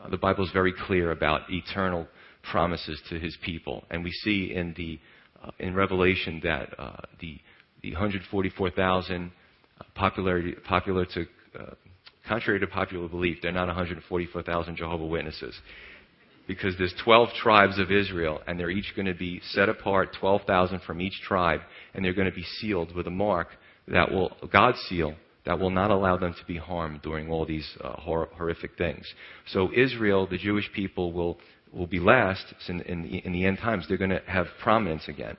Uh, 0.00 0.08
the 0.08 0.16
Bible 0.16 0.44
is 0.44 0.50
very 0.52 0.72
clear 0.86 1.10
about 1.10 1.42
eternal 1.50 2.08
promises 2.50 3.00
to 3.10 3.18
his 3.18 3.36
people. 3.42 3.84
And 3.90 4.02
we 4.02 4.10
see 4.10 4.52
in, 4.54 4.74
the, 4.76 4.98
uh, 5.42 5.50
in 5.58 5.74
Revelation 5.74 6.40
that 6.44 6.74
uh, 6.78 6.96
the, 7.20 7.38
the 7.84 7.92
144,000 7.92 9.30
uh, 9.80 9.84
popular, 9.94 10.42
popular 10.66 11.04
to 11.04 11.26
uh, 11.58 11.74
Contrary 12.26 12.58
to 12.58 12.66
popular 12.66 13.06
belief, 13.06 13.38
they're 13.42 13.52
not 13.52 13.66
144,000 13.66 14.76
Jehovah 14.76 15.04
Witnesses. 15.04 15.54
Because 16.46 16.74
there's 16.78 16.94
12 17.04 17.30
tribes 17.42 17.78
of 17.78 17.90
Israel, 17.90 18.40
and 18.46 18.58
they're 18.58 18.70
each 18.70 18.94
going 18.96 19.06
to 19.06 19.14
be 19.14 19.40
set 19.50 19.68
apart, 19.68 20.16
12,000 20.18 20.80
from 20.82 21.00
each 21.00 21.20
tribe, 21.22 21.60
and 21.94 22.04
they're 22.04 22.14
going 22.14 22.28
to 22.28 22.34
be 22.34 22.44
sealed 22.60 22.94
with 22.94 23.06
a 23.06 23.10
mark 23.10 23.48
that 23.88 24.10
will, 24.10 24.32
God's 24.50 24.78
seal, 24.88 25.14
that 25.44 25.58
will 25.58 25.70
not 25.70 25.90
allow 25.90 26.16
them 26.16 26.34
to 26.38 26.46
be 26.46 26.56
harmed 26.56 27.02
during 27.02 27.30
all 27.30 27.44
these 27.44 27.68
uh, 27.82 27.92
hor- 27.92 28.30
horrific 28.36 28.76
things. 28.78 29.06
So 29.48 29.70
Israel, 29.74 30.26
the 30.26 30.38
Jewish 30.38 30.70
people, 30.72 31.12
will, 31.12 31.38
will 31.72 31.86
be 31.86 32.00
last 32.00 32.44
in, 32.68 32.80
in, 32.82 33.02
the, 33.02 33.18
in 33.18 33.32
the 33.32 33.44
end 33.44 33.58
times. 33.58 33.84
They're 33.86 33.98
going 33.98 34.10
to 34.10 34.22
have 34.26 34.46
prominence 34.62 35.08
again. 35.08 35.36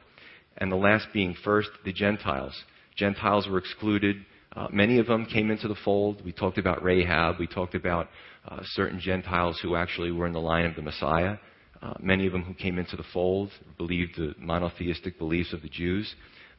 And 0.57 0.71
the 0.71 0.77
last 0.77 1.07
being 1.13 1.35
first, 1.43 1.69
the 1.83 1.93
Gentiles. 1.93 2.53
Gentiles 2.95 3.47
were 3.47 3.57
excluded. 3.57 4.17
Uh, 4.55 4.67
many 4.71 4.99
of 4.99 5.07
them 5.07 5.25
came 5.25 5.51
into 5.51 5.67
the 5.67 5.75
fold. 5.83 6.23
We 6.23 6.31
talked 6.31 6.57
about 6.57 6.83
Rahab. 6.83 7.35
We 7.39 7.47
talked 7.47 7.75
about 7.75 8.07
uh, 8.47 8.59
certain 8.63 8.99
Gentiles 8.99 9.59
who 9.61 9.75
actually 9.75 10.11
were 10.11 10.27
in 10.27 10.33
the 10.33 10.39
line 10.39 10.65
of 10.65 10.75
the 10.75 10.81
Messiah. 10.81 11.37
Uh, 11.81 11.93
many 11.99 12.25
of 12.25 12.31
them 12.31 12.43
who 12.43 12.53
came 12.53 12.79
into 12.79 12.95
the 12.95 13.03
fold 13.13 13.51
believed 13.77 14.15
the 14.17 14.33
monotheistic 14.39 15.19
beliefs 15.19 15.51
of 15.51 15.61
the 15.61 15.69
Jews. 15.69 16.15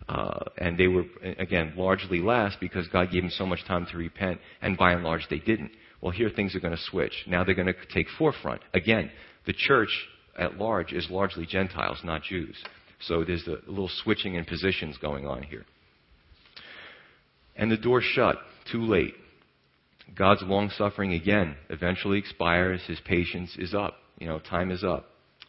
Uh, 0.08 0.44
and 0.58 0.76
they 0.78 0.88
were, 0.88 1.04
again, 1.38 1.72
largely 1.76 2.20
last 2.20 2.60
because 2.60 2.86
God 2.88 3.10
gave 3.10 3.22
them 3.22 3.30
so 3.30 3.46
much 3.46 3.64
time 3.66 3.86
to 3.90 3.96
repent, 3.96 4.40
and 4.60 4.76
by 4.76 4.92
and 4.92 5.02
large 5.02 5.26
they 5.30 5.38
didn't. 5.38 5.70
Well, 6.00 6.12
here 6.12 6.30
things 6.30 6.54
are 6.54 6.60
going 6.60 6.76
to 6.76 6.82
switch. 6.90 7.24
Now 7.26 7.44
they're 7.44 7.54
going 7.54 7.66
to 7.66 7.74
take 7.92 8.06
forefront. 8.18 8.60
Again, 8.74 9.10
the 9.46 9.54
church 9.54 9.88
at 10.38 10.58
large 10.58 10.92
is 10.92 11.08
largely 11.10 11.46
Gentiles, 11.46 11.98
not 12.04 12.22
Jews. 12.22 12.56
So 13.00 13.24
there's 13.24 13.46
a 13.46 13.58
little 13.68 13.90
switching 14.02 14.34
in 14.34 14.44
positions 14.44 14.96
going 14.98 15.26
on 15.26 15.42
here. 15.42 15.64
And 17.56 17.70
the 17.70 17.76
door 17.76 18.00
shut, 18.02 18.36
too 18.70 18.84
late. 18.84 19.14
God's 20.14 20.42
long 20.42 20.70
suffering 20.70 21.12
again 21.12 21.56
eventually 21.68 22.18
expires. 22.18 22.80
His 22.86 23.00
patience 23.00 23.56
is 23.58 23.74
up. 23.74 23.94
You 24.18 24.28
know, 24.28 24.38
time 24.38 24.70
is 24.70 24.84
up. 24.84 25.06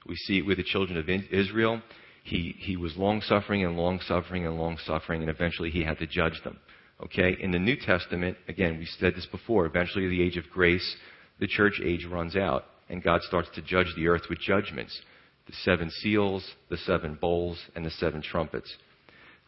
We 0.07 0.15
see 0.15 0.39
it 0.39 0.45
with 0.45 0.57
the 0.57 0.63
children 0.63 0.97
of 0.97 1.09
Israel. 1.31 1.81
He, 2.23 2.55
he 2.57 2.75
was 2.75 2.97
long 2.97 3.21
suffering 3.21 3.63
and 3.63 3.77
long 3.77 3.99
suffering 4.01 4.45
and 4.45 4.57
long 4.57 4.77
suffering, 4.85 5.21
and 5.21 5.29
eventually 5.29 5.69
he 5.69 5.83
had 5.83 5.97
to 5.99 6.07
judge 6.07 6.41
them. 6.43 6.59
Okay? 7.03 7.37
In 7.39 7.51
the 7.51 7.59
New 7.59 7.77
Testament, 7.77 8.37
again, 8.47 8.77
we 8.77 8.85
said 8.99 9.15
this 9.15 9.27
before, 9.27 9.65
eventually 9.65 10.07
the 10.09 10.21
age 10.21 10.37
of 10.37 10.49
grace, 10.51 10.95
the 11.39 11.47
church 11.47 11.79
age 11.83 12.05
runs 12.05 12.35
out, 12.35 12.65
and 12.89 13.03
God 13.03 13.21
starts 13.23 13.49
to 13.55 13.61
judge 13.61 13.93
the 13.95 14.07
earth 14.07 14.23
with 14.29 14.39
judgments 14.39 14.99
the 15.47 15.53
seven 15.63 15.89
seals, 15.89 16.45
the 16.69 16.77
seven 16.77 17.17
bowls, 17.19 17.59
and 17.75 17.85
the 17.85 17.91
seven 17.91 18.21
trumpets. 18.21 18.71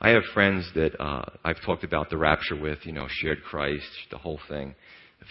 I 0.02 0.10
have 0.10 0.24
friends 0.34 0.70
that 0.76 1.00
uh, 1.00 1.26
I've 1.44 1.62
talked 1.66 1.84
about 1.84 2.10
the 2.10 2.18
rapture 2.18 2.56
with, 2.56 2.80
you 2.84 2.94
know, 2.94 3.08
shared 3.10 3.44
Christ, 3.44 3.86
the 4.12 4.18
whole 4.18 4.40
thing, 4.48 4.76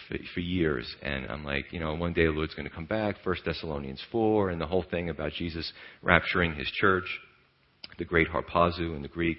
for, 0.09 0.19
for 0.35 0.41
years. 0.41 0.87
And 1.03 1.27
I'm 1.31 1.43
like, 1.43 1.73
you 1.73 1.81
know, 1.81 1.95
one 1.95 2.12
day 2.12 2.27
the 2.27 2.33
Lord's 2.33 2.55
going 2.55 2.69
to 2.69 2.75
come 2.75 2.85
back, 2.85 3.16
First 3.25 3.47
Thessalonians 3.47 4.03
4, 4.12 4.51
and 4.51 4.61
the 4.61 4.66
whole 4.66 4.85
thing 4.91 5.09
about 5.09 5.33
Jesus 5.33 5.73
rapturing 6.05 6.57
his 6.57 6.69
church 6.81 7.07
the 7.99 8.05
great 8.05 8.29
harpazo 8.29 8.97
in 8.97 9.03
the 9.03 9.09
Greek. 9.09 9.39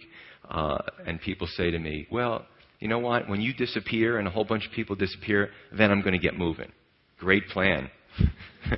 Uh, 0.49 0.77
and 1.05 1.19
people 1.21 1.47
say 1.47 1.71
to 1.71 1.79
me, 1.79 2.07
well, 2.11 2.45
you 2.79 2.87
know 2.87 2.99
what? 2.99 3.27
When 3.27 3.41
you 3.41 3.53
disappear 3.53 4.19
and 4.19 4.27
a 4.27 4.31
whole 4.31 4.45
bunch 4.45 4.65
of 4.65 4.71
people 4.71 4.95
disappear, 4.95 5.49
then 5.75 5.91
I'm 5.91 6.01
going 6.01 6.13
to 6.13 6.19
get 6.19 6.37
moving. 6.37 6.71
Great 7.19 7.47
plan. 7.49 7.89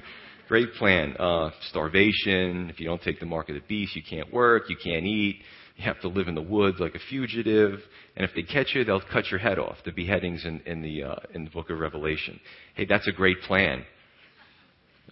Great 0.52 0.74
plan. 0.74 1.16
Uh, 1.18 1.50
starvation. 1.70 2.70
If 2.70 2.78
you 2.82 2.86
don't 2.86 3.02
take 3.02 3.22
the 3.22 3.26
mark 3.26 3.48
of 3.48 3.56
the 3.56 3.62
beast, 3.70 3.96
you 3.96 4.02
can't 4.04 4.34
work, 4.34 4.64
you 4.68 4.76
can't 4.76 5.06
eat. 5.06 5.40
You 5.78 5.86
have 5.86 6.02
to 6.02 6.10
live 6.10 6.28
in 6.28 6.36
the 6.36 6.42
woods 6.42 6.76
like 6.78 6.94
a 6.94 7.00
fugitive. 7.10 7.80
And 8.18 8.26
if 8.26 8.32
they 8.36 8.44
catch 8.44 8.76
you, 8.76 8.84
they'll 8.84 9.00
cut 9.00 9.32
your 9.32 9.40
head 9.40 9.60
off. 9.60 9.78
The 9.86 9.94
beheadings 9.94 10.44
in, 10.44 10.60
in 10.66 10.82
the 10.82 11.04
uh, 11.04 11.16
in 11.34 11.46
the 11.46 11.50
book 11.52 11.70
of 11.70 11.80
Revelation. 11.80 12.38
Hey, 12.76 12.84
that's 12.84 13.08
a 13.08 13.14
great 13.14 13.40
plan. 13.44 13.86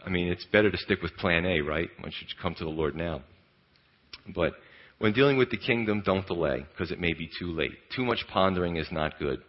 I 0.05 0.09
mean, 0.09 0.27
it's 0.27 0.43
better 0.51 0.69
to 0.69 0.77
stick 0.77 1.01
with 1.01 1.15
plan 1.15 1.45
A, 1.45 1.61
right? 1.61 1.87
Once 2.03 2.15
you 2.19 2.27
come 2.41 2.53
to 2.55 2.65
the 2.65 2.69
Lord 2.69 2.93
now. 2.97 3.21
But 4.35 4.51
when 4.97 5.13
dealing 5.13 5.37
with 5.37 5.51
the 5.51 5.57
kingdom, 5.57 6.03
don't 6.05 6.27
delay 6.27 6.65
because 6.69 6.91
it 6.91 6.99
may 6.99 7.13
be 7.13 7.29
too 7.39 7.53
late. 7.53 7.71
Too 7.95 8.03
much 8.03 8.25
pondering 8.27 8.75
is 8.75 8.89
not 8.91 9.17
good. 9.17 9.39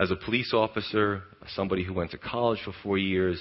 As 0.00 0.10
a 0.10 0.16
police 0.16 0.52
officer, 0.52 1.22
somebody 1.54 1.84
who 1.84 1.94
went 1.94 2.10
to 2.10 2.18
college 2.18 2.58
for 2.64 2.72
four 2.82 2.98
years, 2.98 3.40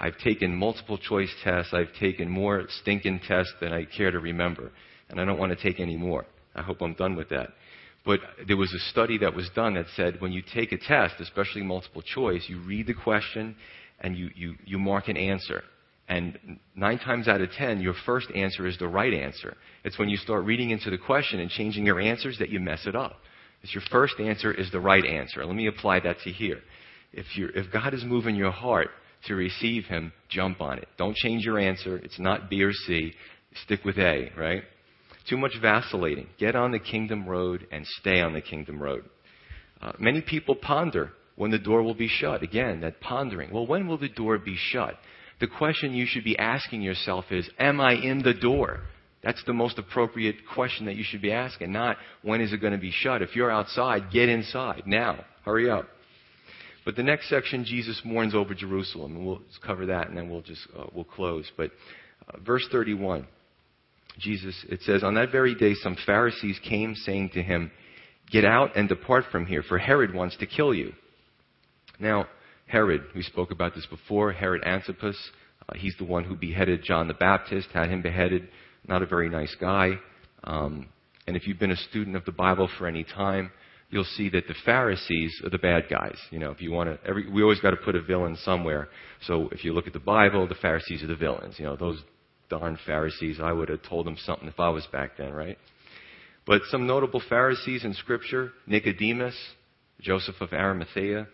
I've 0.00 0.16
taken 0.18 0.56
multiple 0.56 0.96
choice 0.96 1.32
tests. 1.44 1.74
I've 1.74 1.92
taken 2.00 2.28
more 2.28 2.64
stinking 2.80 3.20
tests 3.28 3.52
than 3.60 3.72
I 3.74 3.84
care 3.84 4.10
to 4.10 4.18
remember. 4.18 4.72
And 5.10 5.20
I 5.20 5.26
don't 5.26 5.38
want 5.38 5.56
to 5.56 5.62
take 5.62 5.78
any 5.78 5.96
more. 5.96 6.24
I 6.54 6.62
hope 6.62 6.80
I'm 6.80 6.94
done 6.94 7.16
with 7.16 7.28
that. 7.28 7.50
But 8.06 8.20
there 8.48 8.56
was 8.56 8.72
a 8.72 8.90
study 8.90 9.18
that 9.18 9.34
was 9.34 9.50
done 9.54 9.74
that 9.74 9.84
said 9.94 10.20
when 10.20 10.32
you 10.32 10.42
take 10.54 10.72
a 10.72 10.78
test, 10.78 11.16
especially 11.20 11.62
multiple 11.62 12.00
choice, 12.00 12.46
you 12.48 12.60
read 12.60 12.86
the 12.86 12.94
question 12.94 13.54
and 14.00 14.16
you, 14.16 14.30
you, 14.34 14.54
you 14.64 14.78
mark 14.78 15.08
an 15.08 15.18
answer. 15.18 15.62
And 16.08 16.58
nine 16.74 16.98
times 16.98 17.28
out 17.28 17.42
of 17.42 17.52
ten, 17.52 17.80
your 17.80 17.94
first 18.06 18.28
answer 18.34 18.66
is 18.66 18.78
the 18.78 18.88
right 18.88 19.12
answer. 19.12 19.54
It's 19.84 19.98
when 19.98 20.08
you 20.08 20.16
start 20.16 20.44
reading 20.44 20.70
into 20.70 20.90
the 20.90 20.98
question 20.98 21.40
and 21.40 21.50
changing 21.50 21.84
your 21.84 22.00
answers 22.00 22.38
that 22.38 22.48
you 22.48 22.58
mess 22.58 22.86
it 22.86 22.96
up. 22.96 23.18
It's 23.62 23.74
your 23.74 23.84
first 23.90 24.14
answer 24.18 24.50
is 24.50 24.72
the 24.72 24.80
right 24.80 25.04
answer. 25.04 25.44
Let 25.44 25.54
me 25.54 25.66
apply 25.66 26.00
that 26.00 26.16
to 26.24 26.30
here. 26.30 26.60
If, 27.12 27.26
you 27.36 27.50
if 27.54 27.70
God 27.70 27.92
is 27.92 28.02
moving 28.02 28.34
your 28.34 28.50
heart 28.50 28.88
to 29.26 29.34
receive 29.34 29.84
Him, 29.84 30.12
jump 30.28 30.60
on 30.60 30.78
it. 30.78 30.88
Don't 30.96 31.16
change 31.16 31.44
your 31.44 31.58
answer. 31.58 31.96
It's 31.96 32.18
not 32.18 32.50
B 32.50 32.62
or 32.62 32.72
C. 32.72 33.12
Stick 33.64 33.84
with 33.84 33.98
A, 33.98 34.30
right? 34.36 34.62
Too 35.28 35.36
much 35.36 35.52
vacillating. 35.60 36.28
Get 36.38 36.56
on 36.56 36.72
the 36.72 36.78
kingdom 36.78 37.26
road 37.26 37.66
and 37.70 37.86
stay 38.00 38.20
on 38.20 38.32
the 38.32 38.40
kingdom 38.40 38.82
road. 38.82 39.04
Uh, 39.80 39.92
many 39.98 40.20
people 40.20 40.54
ponder 40.54 41.12
when 41.36 41.50
the 41.50 41.58
door 41.58 41.82
will 41.82 41.94
be 41.94 42.08
shut. 42.08 42.42
Again, 42.42 42.80
that 42.82 43.00
pondering. 43.00 43.52
Well, 43.52 43.66
when 43.66 43.86
will 43.86 43.98
the 43.98 44.08
door 44.08 44.38
be 44.38 44.56
shut? 44.56 44.96
the 45.40 45.46
question 45.46 45.94
you 45.94 46.06
should 46.06 46.24
be 46.24 46.38
asking 46.38 46.82
yourself 46.82 47.24
is, 47.30 47.48
Am 47.58 47.80
I 47.80 47.94
in 47.94 48.22
the 48.22 48.34
door? 48.34 48.80
That's 49.22 49.42
the 49.44 49.52
most 49.52 49.78
appropriate 49.78 50.36
question 50.54 50.86
that 50.86 50.96
you 50.96 51.04
should 51.04 51.20
be 51.20 51.32
asking, 51.32 51.72
not 51.72 51.96
when 52.22 52.40
is 52.40 52.52
it 52.52 52.58
going 52.58 52.72
to 52.72 52.78
be 52.78 52.92
shut. 52.92 53.20
If 53.20 53.36
you're 53.36 53.50
outside, 53.50 54.10
get 54.10 54.28
inside 54.28 54.84
now. 54.86 55.24
Hurry 55.44 55.70
up. 55.70 55.88
But 56.84 56.96
the 56.96 57.02
next 57.02 57.28
section, 57.28 57.64
Jesus 57.64 58.00
mourns 58.04 58.34
over 58.34 58.54
Jerusalem, 58.54 59.16
and 59.16 59.26
we'll 59.26 59.42
cover 59.64 59.86
that, 59.86 60.08
and 60.08 60.16
then 60.16 60.30
we'll 60.30 60.42
just 60.42 60.66
uh, 60.76 60.86
we'll 60.94 61.04
close. 61.04 61.50
But 61.56 61.70
uh, 62.28 62.38
verse 62.40 62.66
31, 62.72 63.26
Jesus, 64.18 64.64
it 64.68 64.80
says, 64.82 65.02
on 65.04 65.14
that 65.14 65.30
very 65.30 65.54
day, 65.54 65.74
some 65.74 65.96
Pharisees 66.06 66.58
came, 66.68 66.94
saying 66.94 67.30
to 67.34 67.42
him, 67.42 67.70
"Get 68.30 68.44
out 68.44 68.76
and 68.76 68.88
depart 68.88 69.24
from 69.30 69.46
here, 69.46 69.62
for 69.62 69.78
Herod 69.78 70.14
wants 70.14 70.36
to 70.38 70.46
kill 70.46 70.74
you." 70.74 70.92
Now, 71.98 72.26
Herod, 72.66 73.02
we 73.14 73.22
spoke 73.22 73.50
about 73.50 73.74
this 73.74 73.86
before, 73.86 74.32
Herod 74.32 74.64
Antipas. 74.64 75.18
Uh, 75.68 75.74
he's 75.76 75.96
the 75.98 76.04
one 76.04 76.24
who 76.24 76.34
beheaded 76.34 76.82
John 76.82 77.08
the 77.08 77.14
Baptist, 77.14 77.68
had 77.74 77.90
him 77.90 78.00
beheaded. 78.00 78.48
Not 78.88 79.02
a 79.02 79.06
very 79.06 79.28
nice 79.28 79.54
guy. 79.60 79.98
Um, 80.44 80.88
and 81.26 81.36
if 81.36 81.46
you've 81.46 81.58
been 81.58 81.72
a 81.72 81.76
student 81.76 82.16
of 82.16 82.24
the 82.24 82.32
Bible 82.32 82.68
for 82.78 82.86
any 82.86 83.04
time, 83.04 83.50
you'll 83.90 84.04
see 84.04 84.28
that 84.30 84.46
the 84.46 84.54
Pharisees 84.64 85.40
are 85.44 85.50
the 85.50 85.58
bad 85.58 85.84
guys. 85.90 86.16
You 86.30 86.38
know, 86.38 86.50
if 86.50 86.60
you 86.60 86.70
want 86.70 86.90
to, 86.90 87.08
every, 87.08 87.28
we 87.28 87.42
always 87.42 87.60
got 87.60 87.70
to 87.70 87.76
put 87.76 87.96
a 87.96 88.02
villain 88.02 88.36
somewhere. 88.44 88.88
So 89.26 89.48
if 89.52 89.64
you 89.64 89.72
look 89.72 89.86
at 89.86 89.92
the 89.92 89.98
Bible, 89.98 90.46
the 90.48 90.54
Pharisees 90.54 91.02
are 91.02 91.08
the 91.08 91.16
villains. 91.16 91.56
You 91.58 91.66
know, 91.66 91.76
those 91.76 92.00
darn 92.48 92.78
Pharisees, 92.86 93.38
I 93.42 93.52
would 93.52 93.68
have 93.68 93.82
told 93.82 94.06
them 94.06 94.16
something 94.24 94.48
if 94.48 94.58
I 94.58 94.68
was 94.68 94.86
back 94.92 95.16
then, 95.18 95.32
right? 95.32 95.58
But 96.46 96.62
some 96.70 96.86
notable 96.86 97.22
Pharisees 97.28 97.84
in 97.84 97.94
Scripture 97.94 98.52
Nicodemus, 98.66 99.36
Joseph 100.00 100.40
of 100.40 100.52
Arimathea, 100.52 101.28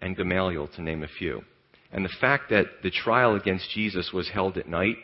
and 0.00 0.16
Gamaliel, 0.16 0.68
to 0.76 0.82
name 0.82 1.02
a 1.02 1.08
few. 1.18 1.42
And 1.92 2.04
the 2.04 2.12
fact 2.20 2.50
that 2.50 2.66
the 2.82 2.90
trial 2.90 3.34
against 3.34 3.70
Jesus 3.70 4.10
was 4.12 4.28
held 4.28 4.56
at 4.56 4.68
night, 4.68 4.96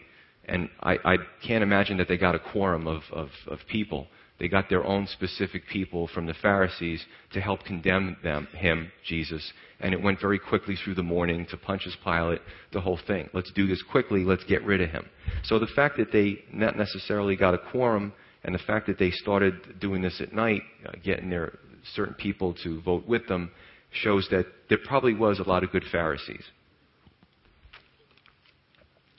and 0.44 0.68
I, 0.80 0.96
I 1.04 1.16
can't 1.46 1.62
imagine 1.62 1.98
that 1.98 2.08
they 2.08 2.16
got 2.16 2.34
a 2.34 2.38
quorum 2.38 2.86
of, 2.86 3.02
of, 3.12 3.28
of, 3.48 3.58
people. 3.68 4.06
They 4.38 4.48
got 4.48 4.68
their 4.68 4.84
own 4.84 5.06
specific 5.06 5.66
people 5.66 6.08
from 6.08 6.26
the 6.26 6.34
Pharisees 6.34 7.04
to 7.32 7.40
help 7.40 7.64
condemn 7.64 8.16
them, 8.22 8.46
him, 8.52 8.92
Jesus. 9.06 9.52
And 9.80 9.94
it 9.94 10.02
went 10.02 10.20
very 10.20 10.38
quickly 10.38 10.76
through 10.76 10.94
the 10.94 11.02
morning 11.02 11.46
to 11.50 11.56
Pontius 11.56 11.96
Pilate, 12.04 12.42
the 12.72 12.80
whole 12.80 12.98
thing. 13.06 13.30
Let's 13.32 13.50
do 13.52 13.66
this 13.66 13.82
quickly, 13.90 14.24
let's 14.24 14.44
get 14.44 14.62
rid 14.64 14.82
of 14.82 14.90
him. 14.90 15.06
So 15.44 15.58
the 15.58 15.66
fact 15.74 15.96
that 15.96 16.12
they 16.12 16.44
not 16.52 16.76
necessarily 16.76 17.34
got 17.36 17.54
a 17.54 17.58
quorum, 17.58 18.12
and 18.44 18.54
the 18.54 18.60
fact 18.60 18.86
that 18.86 18.98
they 18.98 19.10
started 19.10 19.80
doing 19.80 20.02
this 20.02 20.20
at 20.20 20.32
night, 20.32 20.62
uh, 20.86 20.92
getting 21.02 21.30
their 21.30 21.58
certain 21.94 22.14
people 22.14 22.54
to 22.62 22.80
vote 22.82 23.06
with 23.06 23.26
them, 23.26 23.50
shows 23.90 24.28
that 24.30 24.46
there 24.68 24.78
probably 24.84 25.14
was 25.14 25.40
a 25.40 25.48
lot 25.48 25.64
of 25.64 25.72
good 25.72 25.84
Pharisees. 25.90 26.44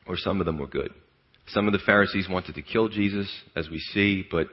Or 0.06 0.16
some 0.16 0.40
of 0.40 0.46
them 0.46 0.60
were 0.60 0.68
good. 0.68 0.94
Some 1.48 1.66
of 1.68 1.74
the 1.74 1.80
Pharisees 1.80 2.28
wanted 2.30 2.56
to 2.56 2.62
kill 2.62 2.88
Jesus, 2.88 3.30
as 3.56 3.70
we 3.70 3.80
see, 3.80 4.26
but 4.30 4.48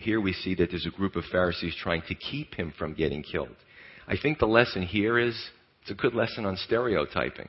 here 0.00 0.20
we 0.20 0.32
see 0.32 0.54
that 0.56 0.70
there's 0.70 0.86
a 0.86 0.96
group 0.96 1.14
of 1.14 1.24
Pharisees 1.30 1.76
trying 1.82 2.02
to 2.08 2.14
keep 2.14 2.54
him 2.54 2.72
from 2.78 2.94
getting 2.94 3.22
killed. 3.22 3.54
I 4.08 4.16
think 4.20 4.38
the 4.38 4.46
lesson 4.46 4.82
here 4.82 5.18
is 5.18 5.38
it's 5.82 5.90
a 5.90 5.94
good 5.94 6.14
lesson 6.14 6.44
on 6.46 6.56
stereotyping. 6.56 7.48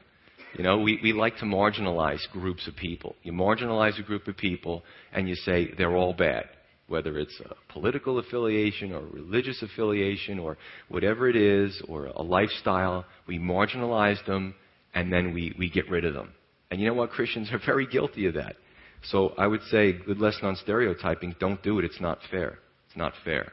You 0.57 0.63
know, 0.63 0.79
we, 0.79 0.99
we 1.01 1.13
like 1.13 1.37
to 1.37 1.45
marginalize 1.45 2.19
groups 2.33 2.67
of 2.67 2.75
people. 2.75 3.15
You 3.23 3.31
marginalize 3.31 3.97
a 3.97 4.03
group 4.03 4.27
of 4.27 4.35
people 4.35 4.83
and 5.13 5.27
you 5.29 5.35
say 5.35 5.71
they're 5.77 5.95
all 5.95 6.13
bad. 6.13 6.45
whether 6.91 7.17
it's 7.17 7.39
a 7.39 7.55
political 7.71 8.19
affiliation 8.19 8.91
or 8.91 9.01
religious 9.13 9.63
affiliation 9.63 10.37
or 10.37 10.57
whatever 10.89 11.29
it 11.29 11.37
is, 11.37 11.81
or 11.87 12.07
a 12.07 12.21
lifestyle. 12.21 13.05
We 13.27 13.39
marginalize 13.39 14.23
them 14.25 14.53
and 14.93 15.11
then 15.11 15.33
we, 15.33 15.55
we 15.57 15.69
get 15.69 15.89
rid 15.89 16.03
of 16.03 16.13
them. 16.13 16.33
And 16.69 16.79
you 16.81 16.87
know 16.87 16.93
what? 16.93 17.11
Christians 17.11 17.49
are 17.51 17.61
very 17.65 17.87
guilty 17.87 18.27
of 18.27 18.33
that. 18.35 18.55
So 19.03 19.33
I 19.37 19.47
would 19.47 19.63
say, 19.63 19.93
good 19.93 20.19
lesson 20.19 20.45
on 20.45 20.55
stereotyping, 20.55 21.35
don't 21.39 21.61
do 21.63 21.79
it. 21.79 21.85
It's 21.85 22.01
not 22.01 22.19
fair. 22.29 22.59
It's 22.87 22.97
not 22.97 23.13
fair. 23.23 23.51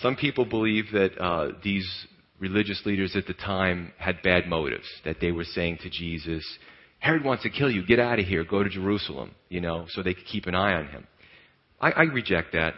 Some 0.00 0.16
people 0.16 0.44
believe 0.46 0.86
that 0.92 1.18
uh, 1.20 1.52
these 1.62 1.86
religious 2.38 2.82
leaders 2.86 3.14
at 3.14 3.26
the 3.26 3.34
time 3.34 3.92
had 3.98 4.22
bad 4.22 4.46
motives, 4.48 4.86
that 5.04 5.16
they 5.20 5.32
were 5.32 5.44
saying 5.44 5.78
to 5.82 5.90
Jesus, 5.90 6.44
Herod 6.98 7.24
wants 7.24 7.42
to 7.42 7.50
kill 7.50 7.70
you. 7.70 7.84
Get 7.84 7.98
out 7.98 8.18
of 8.18 8.26
here. 8.26 8.44
Go 8.44 8.62
to 8.62 8.70
Jerusalem, 8.70 9.32
you 9.48 9.60
know, 9.60 9.86
so 9.90 10.02
they 10.02 10.14
could 10.14 10.24
keep 10.24 10.46
an 10.46 10.54
eye 10.54 10.74
on 10.74 10.86
him. 10.86 11.06
I, 11.80 11.90
I 11.90 12.02
reject 12.04 12.52
that. 12.52 12.74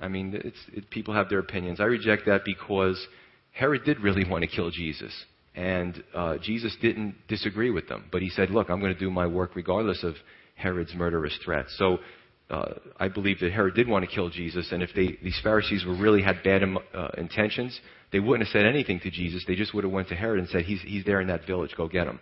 I 0.00 0.08
mean, 0.08 0.40
it, 0.72 0.90
people 0.90 1.14
have 1.14 1.28
their 1.28 1.40
opinions. 1.40 1.80
I 1.80 1.84
reject 1.84 2.26
that 2.26 2.44
because 2.44 3.04
Herod 3.52 3.84
did 3.84 4.00
really 4.00 4.24
want 4.28 4.42
to 4.42 4.48
kill 4.48 4.70
Jesus. 4.70 5.12
And 5.56 6.04
uh, 6.14 6.36
Jesus 6.42 6.76
didn't 6.80 7.14
disagree 7.28 7.70
with 7.70 7.88
them. 7.88 8.04
But 8.12 8.22
he 8.22 8.28
said, 8.28 8.50
Look, 8.50 8.68
I'm 8.68 8.78
going 8.78 8.92
to 8.92 8.98
do 8.98 9.10
my 9.10 9.26
work 9.26 9.56
regardless 9.56 10.04
of 10.04 10.14
Herod's 10.54 10.94
murderous 10.94 11.36
threats. 11.44 11.74
So 11.78 11.98
uh, 12.50 12.74
I 12.98 13.08
believe 13.08 13.40
that 13.40 13.52
Herod 13.52 13.74
did 13.74 13.88
want 13.88 14.08
to 14.08 14.14
kill 14.14 14.30
Jesus. 14.30 14.70
And 14.70 14.82
if 14.82 14.90
they, 14.94 15.18
these 15.22 15.40
Pharisees 15.42 15.84
were 15.84 15.96
really 15.96 16.22
had 16.22 16.42
bad 16.44 16.62
uh, 16.62 17.08
intentions, 17.16 17.78
they 18.12 18.20
wouldn't 18.20 18.46
have 18.46 18.52
said 18.52 18.66
anything 18.66 19.00
to 19.00 19.10
Jesus. 19.10 19.44
They 19.46 19.56
just 19.56 19.74
would 19.74 19.84
have 19.84 19.92
went 19.92 20.08
to 20.08 20.14
Herod 20.14 20.38
and 20.38 20.48
said, 20.48 20.62
he's, 20.62 20.80
he's 20.82 21.04
there 21.04 21.20
in 21.20 21.28
that 21.28 21.46
village. 21.46 21.72
Go 21.76 21.88
get 21.88 22.06
him. 22.06 22.20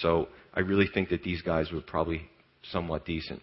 So 0.00 0.28
I 0.54 0.60
really 0.60 0.88
think 0.92 1.10
that 1.10 1.22
these 1.22 1.42
guys 1.42 1.70
were 1.70 1.80
probably 1.82 2.22
somewhat 2.72 3.04
decent. 3.04 3.42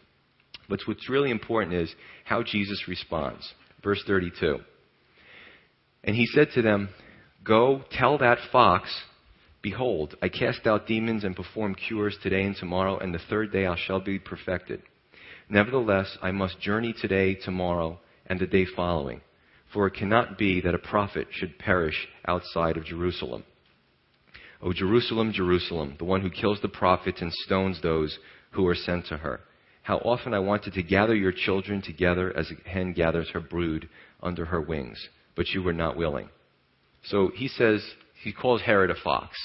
But 0.68 0.80
what's 0.86 1.10
really 1.10 1.32
important 1.32 1.76
is 1.76 1.94
how 2.26 2.44
Jesus 2.44 2.84
responds. 2.88 3.48
Verse 3.84 4.04
32. 4.06 4.60
And 6.04 6.16
he 6.16 6.26
said 6.26 6.50
to 6.56 6.62
them, 6.62 6.90
Go 7.44 7.84
tell 7.92 8.18
that 8.18 8.40
fox, 8.52 8.90
Behold, 9.70 10.16
I 10.22 10.30
cast 10.30 10.66
out 10.66 10.88
demons 10.88 11.26
and 11.26 11.36
perform 11.36 11.76
cures 11.76 12.18
today 12.24 12.44
and 12.44 12.56
tomorrow, 12.56 13.00
and 13.00 13.14
the 13.14 13.20
third 13.30 13.52
day 13.52 13.66
I 13.66 13.76
shall 13.76 14.00
be 14.00 14.18
perfected. 14.18 14.82
Nevertheless, 15.50 16.18
I 16.22 16.32
must 16.32 16.62
journey 16.62 16.94
today, 17.02 17.36
tomorrow, 17.36 18.00
and 18.28 18.40
the 18.40 18.48
day 18.48 18.66
following. 18.78 19.20
For 19.74 19.86
it 19.86 19.96
cannot 19.96 20.38
be 20.38 20.62
that 20.62 20.74
a 20.74 20.80
prophet 20.80 21.28
should 21.32 21.60
perish 21.60 22.08
outside 22.26 22.78
of 22.78 22.86
Jerusalem. 22.86 23.44
O 24.62 24.72
Jerusalem, 24.72 25.34
Jerusalem, 25.34 25.96
the 26.00 26.06
one 26.06 26.22
who 26.22 26.30
kills 26.30 26.62
the 26.62 26.70
prophets 26.70 27.22
and 27.22 27.34
stones 27.34 27.82
those 27.82 28.18
who 28.52 28.66
are 28.68 28.76
sent 28.76 29.08
to 29.08 29.18
her. 29.18 29.42
How 29.84 29.98
often 29.98 30.34
I 30.34 30.40
wanted 30.40 30.76
to 30.76 30.82
gather 30.82 31.14
your 31.14 31.34
children 31.34 31.82
together 31.82 32.32
as 32.38 32.50
a 32.50 32.70
hen 32.70 32.94
gathers 32.94 33.30
her 33.34 33.42
brood 33.42 33.90
under 34.24 34.46
her 34.46 34.62
wings, 34.62 35.10
but 35.36 35.50
you 35.50 35.62
were 35.62 35.74
not 35.74 35.98
willing. 35.98 36.30
So 37.04 37.32
he 37.36 37.50
says, 37.50 37.86
he 38.24 38.32
calls 38.32 38.62
Herod 38.62 38.92
a 38.92 38.96
fox. 39.04 39.38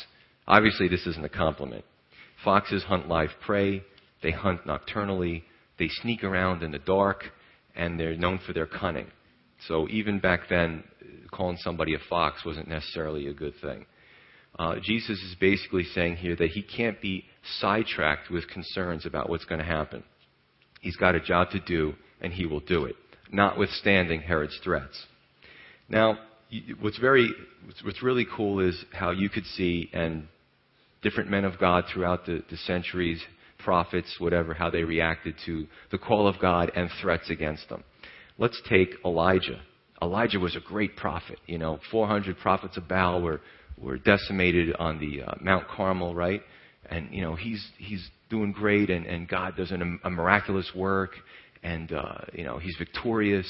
Obviously, 0.46 0.88
this 0.88 1.06
isn't 1.06 1.24
a 1.24 1.28
compliment. 1.28 1.84
Foxes 2.44 2.82
hunt 2.84 3.08
live 3.08 3.30
prey, 3.44 3.82
they 4.22 4.30
hunt 4.30 4.66
nocturnally, 4.66 5.44
they 5.78 5.88
sneak 5.88 6.24
around 6.24 6.62
in 6.62 6.72
the 6.72 6.78
dark, 6.78 7.24
and 7.74 7.98
they're 7.98 8.16
known 8.16 8.40
for 8.44 8.52
their 8.52 8.66
cunning. 8.66 9.06
So 9.68 9.88
even 9.88 10.18
back 10.18 10.42
then, 10.50 10.84
calling 11.30 11.56
somebody 11.60 11.94
a 11.94 11.98
fox 12.10 12.44
wasn't 12.44 12.68
necessarily 12.68 13.26
a 13.28 13.32
good 13.32 13.54
thing. 13.62 13.86
Uh, 14.58 14.76
Jesus 14.82 15.18
is 15.22 15.36
basically 15.40 15.84
saying 15.84 16.16
here 16.16 16.36
that 16.36 16.50
he 16.50 16.62
can't 16.62 17.00
be 17.00 17.24
sidetracked 17.60 18.30
with 18.30 18.46
concerns 18.48 19.06
about 19.06 19.30
what's 19.30 19.46
going 19.46 19.60
to 19.60 19.66
happen. 19.66 20.02
He's 20.80 20.96
got 20.96 21.14
a 21.14 21.20
job 21.20 21.50
to 21.50 21.60
do, 21.60 21.94
and 22.20 22.32
he 22.32 22.44
will 22.44 22.60
do 22.60 22.84
it, 22.84 22.96
notwithstanding 23.30 24.20
Herod's 24.20 24.58
threats. 24.62 25.06
Now, 25.88 26.18
what's 26.80 26.98
very, 26.98 27.30
what's 27.84 28.02
really 28.02 28.26
cool 28.36 28.60
is 28.60 28.84
how 28.92 29.10
you 29.10 29.28
could 29.28 29.44
see, 29.44 29.90
and 29.92 30.26
different 31.02 31.30
men 31.30 31.44
of 31.44 31.58
God 31.58 31.84
throughout 31.92 32.26
the, 32.26 32.42
the 32.50 32.56
centuries, 32.58 33.22
prophets, 33.58 34.16
whatever, 34.18 34.54
how 34.54 34.70
they 34.70 34.82
reacted 34.82 35.34
to 35.46 35.66
the 35.90 35.98
call 35.98 36.26
of 36.26 36.38
God 36.40 36.70
and 36.74 36.90
threats 37.00 37.30
against 37.30 37.68
them. 37.68 37.84
Let's 38.38 38.60
take 38.68 38.90
Elijah. 39.04 39.60
Elijah 40.00 40.38
was 40.38 40.56
a 40.56 40.60
great 40.60 40.96
prophet. 40.96 41.38
You 41.46 41.58
know, 41.58 41.78
400 41.90 42.38
prophets 42.38 42.76
of 42.76 42.88
Baal 42.88 43.22
were, 43.22 43.40
were 43.78 43.98
decimated 43.98 44.74
on 44.78 44.98
the 44.98 45.22
uh, 45.22 45.34
Mount 45.40 45.68
Carmel, 45.68 46.14
right? 46.14 46.42
And, 46.90 47.12
you 47.12 47.22
know, 47.22 47.36
he's, 47.36 47.64
he's 47.78 48.04
doing 48.30 48.50
great, 48.50 48.90
and, 48.90 49.06
and 49.06 49.28
God 49.28 49.56
does 49.56 49.70
an, 49.70 50.00
a 50.02 50.10
miraculous 50.10 50.70
work, 50.74 51.12
and 51.62 51.92
uh, 51.92 52.18
you 52.32 52.44
know 52.44 52.58
he's 52.58 52.74
victorious. 52.78 53.46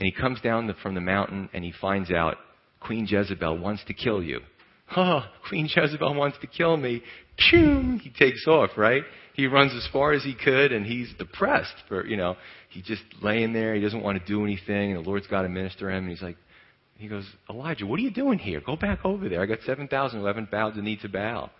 And 0.00 0.06
he 0.06 0.12
comes 0.12 0.40
down 0.40 0.66
the, 0.66 0.72
from 0.82 0.94
the 0.94 1.00
mountain, 1.02 1.50
and 1.52 1.62
he 1.62 1.74
finds 1.78 2.10
out 2.10 2.38
Queen 2.80 3.06
Jezebel 3.06 3.58
wants 3.58 3.84
to 3.86 3.94
kill 3.94 4.22
you. 4.22 4.40
Oh, 4.96 5.22
Queen 5.48 5.68
Jezebel 5.72 6.14
wants 6.14 6.38
to 6.40 6.48
kill 6.48 6.76
me. 6.76 7.00
Pew! 7.36 8.00
He 8.02 8.10
takes 8.10 8.44
off, 8.48 8.70
right? 8.76 9.04
He 9.34 9.46
runs 9.46 9.72
as 9.72 9.86
far 9.92 10.12
as 10.12 10.24
he 10.24 10.34
could, 10.34 10.72
and 10.72 10.84
he's 10.84 11.14
depressed 11.16 11.76
for 11.86 12.04
you 12.04 12.16
know 12.16 12.34
he's 12.70 12.82
just 12.82 13.04
laying 13.22 13.52
there. 13.52 13.76
He 13.76 13.80
doesn't 13.80 14.02
want 14.02 14.18
to 14.18 14.26
do 14.26 14.42
anything, 14.42 14.90
and 14.90 15.04
the 15.04 15.08
Lord's 15.08 15.28
got 15.28 15.42
to 15.42 15.48
minister 15.48 15.88
him. 15.88 15.98
And 15.98 16.10
he's 16.10 16.22
like, 16.22 16.36
he 16.98 17.06
goes, 17.06 17.24
Elijah, 17.48 17.86
what 17.86 18.00
are 18.00 18.02
you 18.02 18.10
doing 18.10 18.40
here? 18.40 18.60
Go 18.60 18.74
back 18.74 19.04
over 19.04 19.28
there. 19.28 19.40
I 19.40 19.46
got 19.46 19.60
seven 19.64 19.86
thousand 19.86 20.18
who 20.18 20.26
haven't 20.26 20.50
bowed 20.50 20.74
the 20.74 20.82
knee 20.82 20.98
to 21.02 21.08
Baal. 21.08 21.50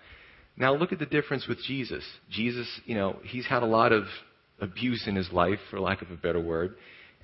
Now 0.57 0.75
look 0.75 0.91
at 0.91 0.99
the 0.99 1.07
difference 1.07 1.47
with 1.47 1.59
Jesus. 1.63 2.03
Jesus, 2.31 2.67
you 2.85 2.97
know, 2.97 3.21
he's 3.23 3.47
had 3.47 3.63
a 3.63 3.67
lot 3.67 3.93
of 3.93 4.07
abuse 4.61 5.07
in 5.07 5.15
his 5.15 5.31
life, 5.31 5.61
for 5.71 5.79
lack 5.79 6.03
of 6.03 6.11
a 6.11 6.17
better 6.17 6.41
word. 6.41 6.75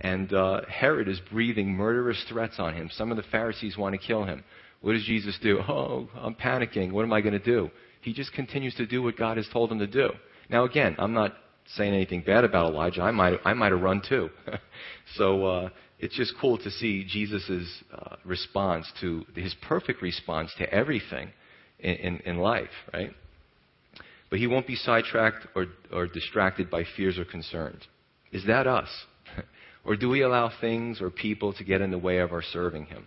And 0.00 0.32
uh, 0.32 0.62
Herod 0.68 1.08
is 1.08 1.20
breathing 1.30 1.74
murderous 1.74 2.22
threats 2.28 2.56
on 2.58 2.74
him. 2.74 2.90
Some 2.92 3.10
of 3.10 3.16
the 3.16 3.22
Pharisees 3.24 3.76
want 3.76 3.98
to 3.98 4.06
kill 4.06 4.24
him. 4.24 4.44
What 4.82 4.92
does 4.92 5.04
Jesus 5.04 5.38
do? 5.42 5.58
Oh, 5.68 6.08
I'm 6.14 6.34
panicking. 6.34 6.92
What 6.92 7.04
am 7.04 7.12
I 7.12 7.20
going 7.20 7.32
to 7.32 7.38
do? 7.38 7.70
He 8.02 8.12
just 8.12 8.32
continues 8.32 8.74
to 8.76 8.86
do 8.86 9.02
what 9.02 9.16
God 9.16 9.36
has 9.36 9.48
told 9.52 9.72
him 9.72 9.78
to 9.78 9.86
do. 9.86 10.10
Now, 10.48 10.64
again, 10.64 10.94
I'm 10.98 11.12
not 11.12 11.34
saying 11.74 11.92
anything 11.92 12.22
bad 12.22 12.44
about 12.44 12.72
Elijah. 12.72 13.02
I 13.02 13.10
might, 13.10 13.40
I 13.44 13.54
might 13.54 13.72
have 13.72 13.80
run 13.80 14.02
too. 14.06 14.30
so 15.16 15.44
uh, 15.44 15.68
it's 15.98 16.14
just 16.14 16.34
cool 16.40 16.58
to 16.58 16.70
see 16.70 17.04
Jesus' 17.04 17.82
uh, 17.92 18.16
response 18.24 18.90
to 19.00 19.24
his 19.34 19.54
perfect 19.66 20.02
response 20.02 20.52
to 20.58 20.72
everything 20.72 21.30
in, 21.80 21.94
in, 21.94 22.16
in 22.18 22.36
life, 22.38 22.70
right? 22.92 23.10
But 24.30 24.38
he 24.38 24.46
won't 24.46 24.66
be 24.66 24.76
sidetracked 24.76 25.46
or, 25.54 25.66
or 25.92 26.06
distracted 26.06 26.70
by 26.70 26.84
fears 26.96 27.18
or 27.18 27.24
concerns. 27.24 27.82
Is 28.32 28.44
that 28.46 28.66
us? 28.66 28.88
Or 29.86 29.96
do 29.96 30.08
we 30.08 30.22
allow 30.22 30.50
things 30.60 31.00
or 31.00 31.10
people 31.10 31.52
to 31.54 31.64
get 31.64 31.80
in 31.80 31.90
the 31.90 31.98
way 31.98 32.18
of 32.18 32.32
our 32.32 32.42
serving 32.42 32.86
him? 32.86 33.06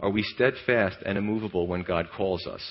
Are 0.00 0.10
we 0.10 0.22
steadfast 0.22 0.96
and 1.06 1.16
immovable 1.16 1.66
when 1.66 1.82
God 1.82 2.08
calls 2.16 2.46
us? 2.46 2.62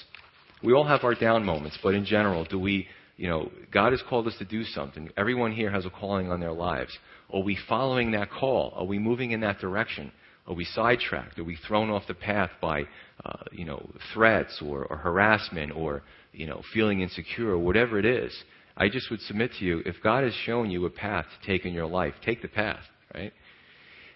We 0.61 0.73
all 0.73 0.85
have 0.85 1.03
our 1.03 1.15
down 1.15 1.45
moments, 1.45 1.77
but 1.81 1.93
in 1.93 2.03
general, 2.03 2.43
do 2.43 2.59
we, 2.59 2.87
you 3.15 3.29
know, 3.29 3.49
God 3.71 3.93
has 3.93 4.03
called 4.09 4.27
us 4.27 4.35
to 4.39 4.45
do 4.45 4.63
something. 4.63 5.09
Everyone 5.15 5.53
here 5.53 5.71
has 5.71 5.85
a 5.85 5.89
calling 5.89 6.29
on 6.29 6.41
their 6.41 6.51
lives. 6.51 6.97
Are 7.33 7.41
we 7.41 7.57
following 7.69 8.11
that 8.11 8.29
call? 8.29 8.73
Are 8.75 8.85
we 8.85 8.99
moving 8.99 9.31
in 9.31 9.39
that 9.41 9.59
direction? 9.59 10.11
Are 10.47 10.55
we 10.55 10.65
sidetracked? 10.65 11.39
Are 11.39 11.43
we 11.43 11.57
thrown 11.67 11.89
off 11.89 12.07
the 12.07 12.15
path 12.15 12.49
by, 12.59 12.81
uh, 13.23 13.43
you 13.51 13.63
know, 13.63 13.89
threats 14.13 14.61
or, 14.65 14.85
or 14.85 14.97
harassment 14.97 15.71
or, 15.73 16.01
you 16.33 16.47
know, 16.47 16.61
feeling 16.73 17.01
insecure 17.01 17.51
or 17.51 17.59
whatever 17.59 17.99
it 17.99 18.05
is? 18.05 18.35
I 18.75 18.89
just 18.89 19.11
would 19.11 19.21
submit 19.21 19.51
to 19.59 19.65
you, 19.65 19.81
if 19.85 19.95
God 20.03 20.23
has 20.23 20.33
shown 20.45 20.71
you 20.71 20.85
a 20.85 20.89
path 20.89 21.25
to 21.25 21.47
take 21.47 21.65
in 21.65 21.73
your 21.73 21.85
life, 21.85 22.15
take 22.25 22.41
the 22.41 22.47
path, 22.47 22.83
right? 23.13 23.33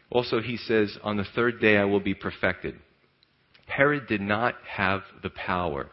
Also, 0.09 0.41
he 0.41 0.57
says, 0.57 0.97
on 1.03 1.17
the 1.17 1.25
third 1.35 1.59
day 1.59 1.77
I 1.77 1.85
will 1.85 1.99
be 1.99 2.13
perfected. 2.13 2.75
Herod 3.65 4.07
did 4.07 4.21
not 4.21 4.55
have 4.67 5.01
the 5.21 5.29
power 5.29 5.89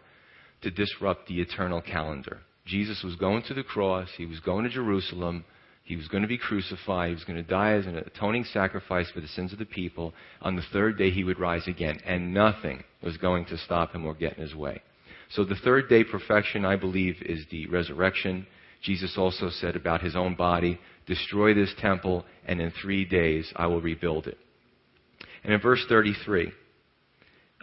to 0.63 0.71
disrupt 0.71 1.27
the 1.27 1.41
eternal 1.41 1.81
calendar. 1.81 2.39
Jesus 2.67 3.03
was 3.03 3.17
going 3.17 3.43
to 3.45 3.55
the 3.55 3.63
cross, 3.63 4.09
he 4.17 4.27
was 4.27 4.41
going 4.41 4.65
to 4.65 4.71
Jerusalem, 4.71 5.45
he 5.91 5.97
was 5.97 6.07
going 6.07 6.23
to 6.23 6.29
be 6.29 6.39
crucified. 6.39 7.09
He 7.09 7.15
was 7.17 7.25
going 7.25 7.43
to 7.43 7.51
die 7.51 7.73
as 7.73 7.85
an 7.85 7.97
atoning 7.97 8.45
sacrifice 8.45 9.11
for 9.11 9.21
the 9.21 9.27
sins 9.27 9.53
of 9.53 9.59
the 9.59 9.65
people. 9.65 10.15
On 10.41 10.55
the 10.55 10.63
third 10.73 10.97
day, 10.97 11.11
he 11.11 11.25
would 11.25 11.41
rise 11.41 11.67
again. 11.67 11.99
And 12.07 12.33
nothing 12.33 12.85
was 13.03 13.17
going 13.17 13.47
to 13.47 13.59
stop 13.59 13.93
him 13.93 14.07
or 14.07 14.15
get 14.15 14.37
in 14.37 14.45
his 14.45 14.55
way. 14.55 14.83
So 15.31 15.45
the 15.45 15.57
third 15.57 15.89
day 15.89 16.05
perfection, 16.05 16.65
I 16.65 16.77
believe, 16.77 17.17
is 17.23 17.45
the 17.51 17.67
resurrection. 17.67 18.47
Jesus 18.83 19.17
also 19.19 19.51
said 19.51 19.75
about 19.75 20.01
his 20.01 20.15
own 20.15 20.37
body, 20.37 20.79
destroy 21.07 21.55
this 21.55 21.73
temple, 21.81 22.25
and 22.47 22.61
in 22.61 22.73
three 22.83 23.05
days 23.05 23.53
I 23.57 23.67
will 23.67 23.81
rebuild 23.81 24.27
it. 24.27 24.39
And 25.43 25.53
in 25.53 25.61
verse 25.61 25.85
33, 25.89 26.53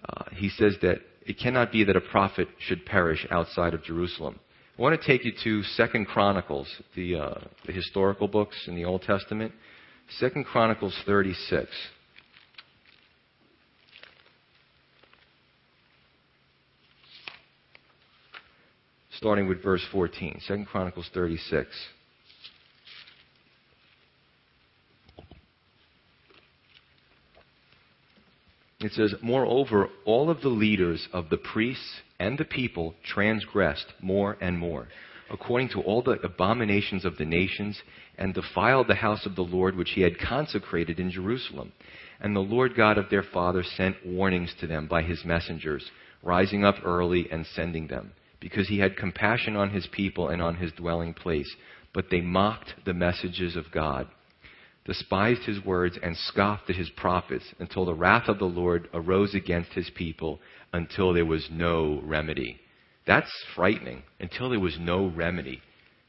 uh, 0.08 0.24
he 0.34 0.50
says 0.50 0.76
that 0.82 1.00
it 1.26 1.40
cannot 1.40 1.72
be 1.72 1.84
that 1.84 1.96
a 1.96 2.02
prophet 2.02 2.48
should 2.60 2.86
perish 2.86 3.28
outside 3.30 3.74
of 3.74 3.84
Jerusalem. 3.84 4.40
I 4.78 4.82
want 4.82 5.00
to 5.00 5.08
take 5.08 5.26
you 5.26 5.34
to 5.44 5.64
Second 5.64 6.06
Chronicles, 6.06 6.68
the, 6.96 7.16
uh, 7.16 7.40
the 7.66 7.74
historical 7.74 8.28
books 8.28 8.56
in 8.68 8.76
the 8.76 8.86
Old 8.86 9.02
Testament. 9.02 9.52
Second 10.20 10.46
Chronicles 10.46 10.96
36. 11.06 11.70
Starting 19.18 19.48
with 19.48 19.64
verse 19.64 19.84
14. 19.92 20.42
Second 20.48 20.68
Chronicles 20.68 21.10
36. 21.14 21.68
It 28.88 28.94
says, 28.94 29.14
Moreover, 29.22 29.90
all 30.06 30.30
of 30.30 30.42
the 30.42 30.48
leaders 30.48 31.10
of 31.12 31.30
the 31.30 31.38
priests 31.38 32.02
and 32.20 32.38
the 32.38 32.46
people 32.46 32.96
transgressed 33.04 33.88
more 34.02 34.38
and 34.40 34.58
more, 34.58 34.88
according 35.30 35.70
to 35.70 35.82
all 35.82 36.02
the 36.02 36.20
abominations 36.24 37.04
of 37.04 37.18
the 37.18 37.26
nations, 37.26 37.82
and 38.18 38.34
defiled 38.34 38.88
the 38.88 38.96
house 38.96 39.26
of 39.26 39.36
the 39.36 39.44
Lord 39.44 39.76
which 39.76 39.92
he 39.92 40.02
had 40.02 40.18
consecrated 40.18 41.02
in 41.02 41.12
Jerusalem. 41.12 41.74
And 42.22 42.34
the 42.34 42.40
Lord 42.40 42.76
God 42.76 42.98
of 42.98 43.10
their 43.10 43.24
fathers 43.24 43.70
sent 43.76 44.06
warnings 44.06 44.56
to 44.62 44.68
them 44.68 44.88
by 44.88 45.02
his 45.02 45.26
messengers, 45.26 45.92
rising 46.24 46.64
up 46.64 46.76
early 46.86 47.28
and 47.30 47.46
sending 47.46 47.88
them, 47.88 48.14
because 48.40 48.70
he 48.70 48.80
had 48.80 48.96
compassion 48.96 49.58
on 49.58 49.70
his 49.70 49.86
people 49.92 50.30
and 50.30 50.42
on 50.42 50.56
his 50.56 50.72
dwelling 50.72 51.14
place. 51.14 51.54
But 51.94 52.06
they 52.10 52.22
mocked 52.22 52.74
the 52.86 52.94
messages 52.94 53.58
of 53.58 53.66
God 53.74 54.08
despised 54.88 55.44
his 55.44 55.64
words, 55.64 56.00
and 56.02 56.18
scoffed 56.18 56.70
at 56.70 56.76
his 56.76 56.90
prophets 56.90 57.46
until 57.60 57.86
the 57.86 57.94
wrath 57.94 58.28
of 58.28 58.40
the 58.40 58.46
Lord 58.46 58.90
arose 58.94 59.36
against 59.36 59.74
his 59.74 59.92
people 59.94 60.40
until 60.74 61.14
there 61.14 61.26
was 61.26 61.48
no 61.52 62.02
remedy. 62.04 62.60
That's 63.06 63.32
frightening. 63.56 64.04
Until 64.20 64.50
there 64.50 64.60
was 64.60 64.78
no 64.80 65.08
remedy. 65.08 65.62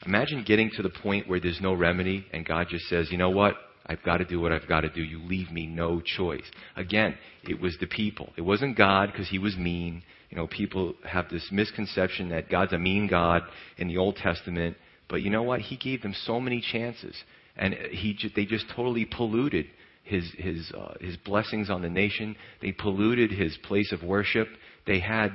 Imagine 0.07 0.45
getting 0.47 0.71
to 0.77 0.83
the 0.83 0.91
point 0.91 1.29
where 1.29 1.41
there's 1.41 1.61
no 1.61 1.75
remedy 1.75 2.25
and 2.33 2.47
God 2.47 2.69
just 2.71 2.87
says, 2.89 3.11
you 3.11 3.19
know 3.19 3.31
what? 3.31 3.55
I've 3.87 4.03
got 4.03 4.19
to 4.19 4.25
do 4.25 4.41
what 4.41 4.53
I've 4.53 4.69
got 4.69 4.83
to 4.83 4.91
do. 4.91 5.03
You 5.03 5.23
leave 5.25 5.51
me 5.51 5.67
no 5.67 6.01
choice. 6.01 6.45
Again, 6.77 7.17
it 7.45 7.61
was 7.61 7.77
the 7.81 7.87
people. 7.87 8.33
It 8.37 8.43
wasn't 8.43 8.77
God 8.77 9.11
because 9.11 9.29
he 9.29 9.39
was 9.39 9.57
mean. 9.57 10.03
You 10.31 10.37
know, 10.37 10.47
people 10.47 10.95
have 11.05 11.29
this 11.31 11.49
misconception 11.51 12.29
that 12.29 12.51
God's 12.51 12.75
a 12.75 12.79
mean 12.79 13.09
God 13.09 13.43
in 13.79 13.89
the 13.89 13.97
Old 13.97 14.17
Testament. 14.17 14.77
But 15.09 15.23
you 15.23 15.31
know 15.31 15.43
what? 15.43 15.63
He 15.63 15.77
gave 15.77 16.03
them 16.03 16.15
so 16.27 16.39
many 16.39 16.61
chances 16.61 17.17
and 17.59 17.75
he, 17.75 18.17
they 18.35 18.47
just 18.47 18.67
totally 18.75 19.05
polluted 19.05 19.67
his, 20.05 20.31
his, 20.39 20.73
uh, 20.73 20.95
his 21.01 21.17
blessings 21.19 21.69
on 21.69 21.83
the 21.83 21.91
nation. 21.91 22.37
They 22.63 22.73
polluted 22.73 23.31
his 23.31 23.57
place 23.65 23.93
of 23.93 24.03
worship. 24.03 24.49
They 24.87 25.01
had, 25.01 25.33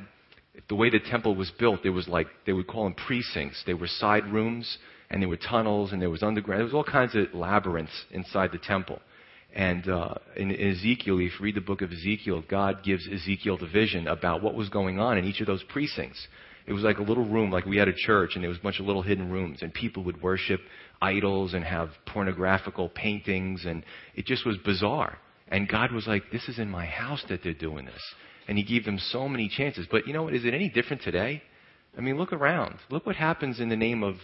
the 0.67 0.75
way 0.75 0.89
the 0.89 0.99
temple 0.99 1.35
was 1.35 1.51
built, 1.59 1.85
it 1.85 1.91
was 1.91 2.07
like, 2.07 2.27
they 2.45 2.53
would 2.53 2.67
call 2.67 2.85
them 2.85 2.95
precincts. 2.95 3.63
They 3.65 3.73
were 3.73 3.87
side 3.87 4.25
rooms, 4.31 4.77
and 5.09 5.21
there 5.21 5.29
were 5.29 5.37
tunnels, 5.37 5.91
and 5.91 6.01
there 6.01 6.09
was 6.09 6.23
underground. 6.23 6.59
There 6.59 6.65
was 6.65 6.73
all 6.73 6.83
kinds 6.83 7.15
of 7.15 7.33
labyrinths 7.33 8.05
inside 8.11 8.51
the 8.51 8.57
temple. 8.57 8.99
And 9.55 9.87
uh, 9.87 10.15
in, 10.35 10.49
in 10.49 10.71
Ezekiel, 10.71 11.19
if 11.19 11.33
you 11.39 11.43
read 11.43 11.55
the 11.55 11.61
book 11.61 11.83
of 11.83 11.91
Ezekiel, 11.91 12.43
God 12.49 12.83
gives 12.83 13.07
Ezekiel 13.07 13.57
the 13.59 13.67
vision 13.67 14.07
about 14.07 14.41
what 14.41 14.55
was 14.55 14.69
going 14.69 14.99
on 14.99 15.19
in 15.19 15.25
each 15.25 15.41
of 15.41 15.47
those 15.47 15.63
precincts. 15.69 16.27
It 16.65 16.73
was 16.73 16.83
like 16.83 16.97
a 16.97 17.03
little 17.03 17.25
room, 17.25 17.51
like 17.51 17.65
we 17.65 17.77
had 17.77 17.87
a 17.87 17.93
church, 17.93 18.31
and 18.33 18.43
there 18.43 18.49
was 18.49 18.57
a 18.57 18.63
bunch 18.63 18.79
of 18.79 18.85
little 18.85 19.01
hidden 19.01 19.29
rooms, 19.29 19.61
and 19.61 19.73
people 19.73 20.03
would 20.05 20.21
worship 20.21 20.61
idols 21.03 21.53
and 21.53 21.63
have 21.63 21.89
pornographical 22.05 22.89
paintings, 22.89 23.65
and 23.65 23.83
it 24.15 24.25
just 24.25 24.45
was 24.45 24.57
bizarre. 24.65 25.17
And 25.49 25.67
God 25.67 25.91
was 25.91 26.07
like, 26.07 26.23
This 26.31 26.47
is 26.47 26.59
in 26.59 26.69
my 26.69 26.85
house 26.85 27.23
that 27.29 27.41
they're 27.43 27.53
doing 27.53 27.85
this. 27.85 28.01
And 28.47 28.57
He 28.57 28.63
gave 28.63 28.85
them 28.85 28.99
so 28.99 29.27
many 29.27 29.49
chances. 29.49 29.85
But 29.91 30.07
you 30.07 30.13
know 30.13 30.23
what? 30.23 30.33
Is 30.33 30.45
it 30.45 30.53
any 30.53 30.69
different 30.69 31.03
today? 31.03 31.41
I 31.97 32.01
mean, 32.01 32.17
look 32.17 32.33
around. 32.33 32.75
Look 32.89 33.05
what 33.05 33.15
happens 33.15 33.59
in 33.59 33.69
the 33.69 33.75
name 33.75 34.03
of, 34.03 34.15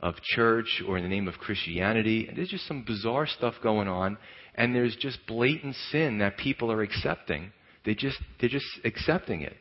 of 0.00 0.14
church 0.22 0.82
or 0.86 0.96
in 0.96 1.02
the 1.02 1.08
name 1.08 1.26
of 1.26 1.34
Christianity. 1.34 2.30
There's 2.34 2.48
just 2.48 2.68
some 2.68 2.84
bizarre 2.86 3.26
stuff 3.26 3.54
going 3.62 3.88
on, 3.88 4.16
and 4.54 4.74
there's 4.74 4.96
just 4.96 5.18
blatant 5.26 5.74
sin 5.90 6.18
that 6.18 6.36
people 6.36 6.70
are 6.70 6.82
accepting. 6.82 7.52
They 7.84 7.94
just, 7.94 8.18
they're 8.40 8.48
just 8.48 8.66
accepting 8.84 9.42
it. 9.42 9.56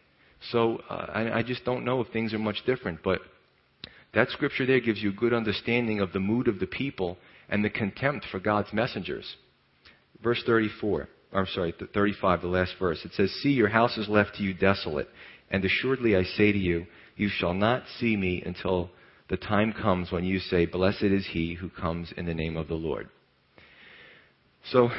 So 0.52 0.82
uh, 0.90 1.08
I, 1.14 1.40
I 1.40 1.44
just 1.44 1.66
don't 1.66 1.86
know 1.86 2.02
if 2.02 2.08
things 2.10 2.34
are 2.34 2.40
much 2.40 2.62
different. 2.66 3.00
But 3.04 3.20
that 4.16 4.30
scripture 4.30 4.66
there 4.66 4.80
gives 4.80 5.03
you 5.03 5.09
a 5.09 5.13
good 5.13 5.34
understanding 5.34 5.99
of 5.99 6.13
the 6.13 6.20
mood 6.20 6.47
of 6.47 6.59
the 6.59 6.68
people 6.68 7.18
and 7.49 7.63
the 7.63 7.70
contempt 7.70 8.26
for 8.32 8.39
God's 8.39 8.74
messengers. 8.74 9.36
Verse 10.24 10.41
34, 10.45 11.07
I'm 11.34 11.45
sorry, 11.47 11.74
35, 11.93 12.41
the 12.41 12.47
last 12.47 12.74
verse. 12.80 13.03
It 13.03 13.11
says, 13.13 13.32
See, 13.41 13.49
your 13.49 13.68
house 13.68 13.97
is 13.97 14.09
left 14.09 14.36
to 14.36 14.43
you 14.43 14.53
desolate, 14.53 15.09
and 15.51 15.63
assuredly 15.63 16.16
I 16.16 16.24
say 16.24 16.51
to 16.51 16.57
you, 16.57 16.88
you 17.18 17.30
shall 17.30 17.53
not 17.53 17.84
see 17.99 18.16
me 18.16 18.41
until 18.45 18.89
the 19.30 19.38
time 19.38 19.74
comes 19.74 20.11
when 20.11 20.24
you 20.24 20.39
say, 20.39 20.66
Blessed 20.66 21.03
is 21.03 21.28
he 21.32 21.53
who 21.53 21.70
comes 21.70 22.13
in 22.16 22.26
the 22.26 22.34
name 22.34 22.57
of 22.57 22.68
the 22.68 22.76
Lord. 22.76 23.09
So, 24.72 24.89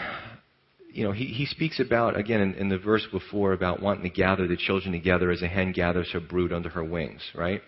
you 0.92 1.04
know, 1.04 1.12
he, 1.12 1.26
he 1.26 1.46
speaks 1.46 1.80
about, 1.80 2.18
again, 2.18 2.40
in, 2.40 2.54
in 2.54 2.68
the 2.68 2.78
verse 2.78 3.06
before, 3.10 3.52
about 3.52 3.82
wanting 3.82 4.04
to 4.04 4.10
gather 4.10 4.46
the 4.46 4.56
children 4.56 4.92
together 4.92 5.30
as 5.30 5.42
a 5.42 5.48
hen 5.48 5.72
gathers 5.72 6.10
her 6.12 6.20
brood 6.20 6.52
under 6.52 6.68
her 6.68 6.84
wings, 6.84 7.22
right? 7.34 7.62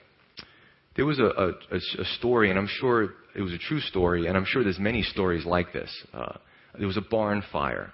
There 0.99 1.07
was 1.07 1.20
a, 1.20 1.26
a, 1.26 1.76
a, 1.76 2.05
story, 2.18 2.51
and 2.51 2.59
I'm 2.59 2.66
sure 2.66 3.11
it 3.36 3.40
was 3.40 3.53
a 3.53 3.59
true 3.59 3.78
story, 3.78 4.26
and 4.26 4.36
I'm 4.36 4.44
sure 4.44 4.64
there's 4.64 4.80
many 4.80 5.05
stories 5.05 5.46
like 5.46 5.72
this. 5.72 5.88
Uh, 6.12 6.38
there 6.76 6.88
was 6.88 6.96
a 6.96 7.05
barn 7.09 7.44
fire. 7.53 7.92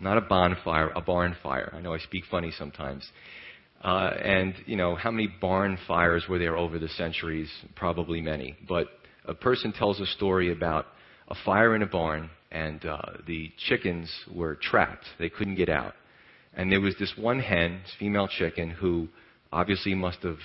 Not 0.00 0.16
a 0.16 0.22
bonfire, 0.22 0.88
a 0.96 1.02
barn 1.02 1.36
fire. 1.42 1.70
I 1.74 1.82
know 1.82 1.92
I 1.92 1.98
speak 1.98 2.24
funny 2.30 2.52
sometimes. 2.56 3.06
Uh, 3.84 4.12
and, 4.24 4.54
you 4.64 4.76
know, 4.76 4.94
how 4.94 5.10
many 5.10 5.28
barn 5.42 5.76
fires 5.86 6.24
were 6.26 6.38
there 6.38 6.56
over 6.56 6.78
the 6.78 6.88
centuries? 6.88 7.50
Probably 7.76 8.22
many. 8.22 8.56
But 8.66 8.86
a 9.26 9.34
person 9.34 9.70
tells 9.70 10.00
a 10.00 10.06
story 10.06 10.50
about 10.50 10.86
a 11.28 11.34
fire 11.44 11.76
in 11.76 11.82
a 11.82 11.86
barn, 11.86 12.30
and 12.50 12.82
uh, 12.86 13.02
the 13.26 13.52
chickens 13.68 14.10
were 14.34 14.54
trapped. 14.54 15.04
They 15.18 15.28
couldn't 15.28 15.56
get 15.56 15.68
out. 15.68 15.92
And 16.54 16.72
there 16.72 16.80
was 16.80 16.94
this 16.98 17.12
one 17.18 17.40
hen, 17.40 17.80
this 17.82 17.92
female 17.98 18.26
chicken, 18.26 18.70
who 18.70 19.08
obviously 19.52 19.94
must 19.94 20.22
have, 20.22 20.38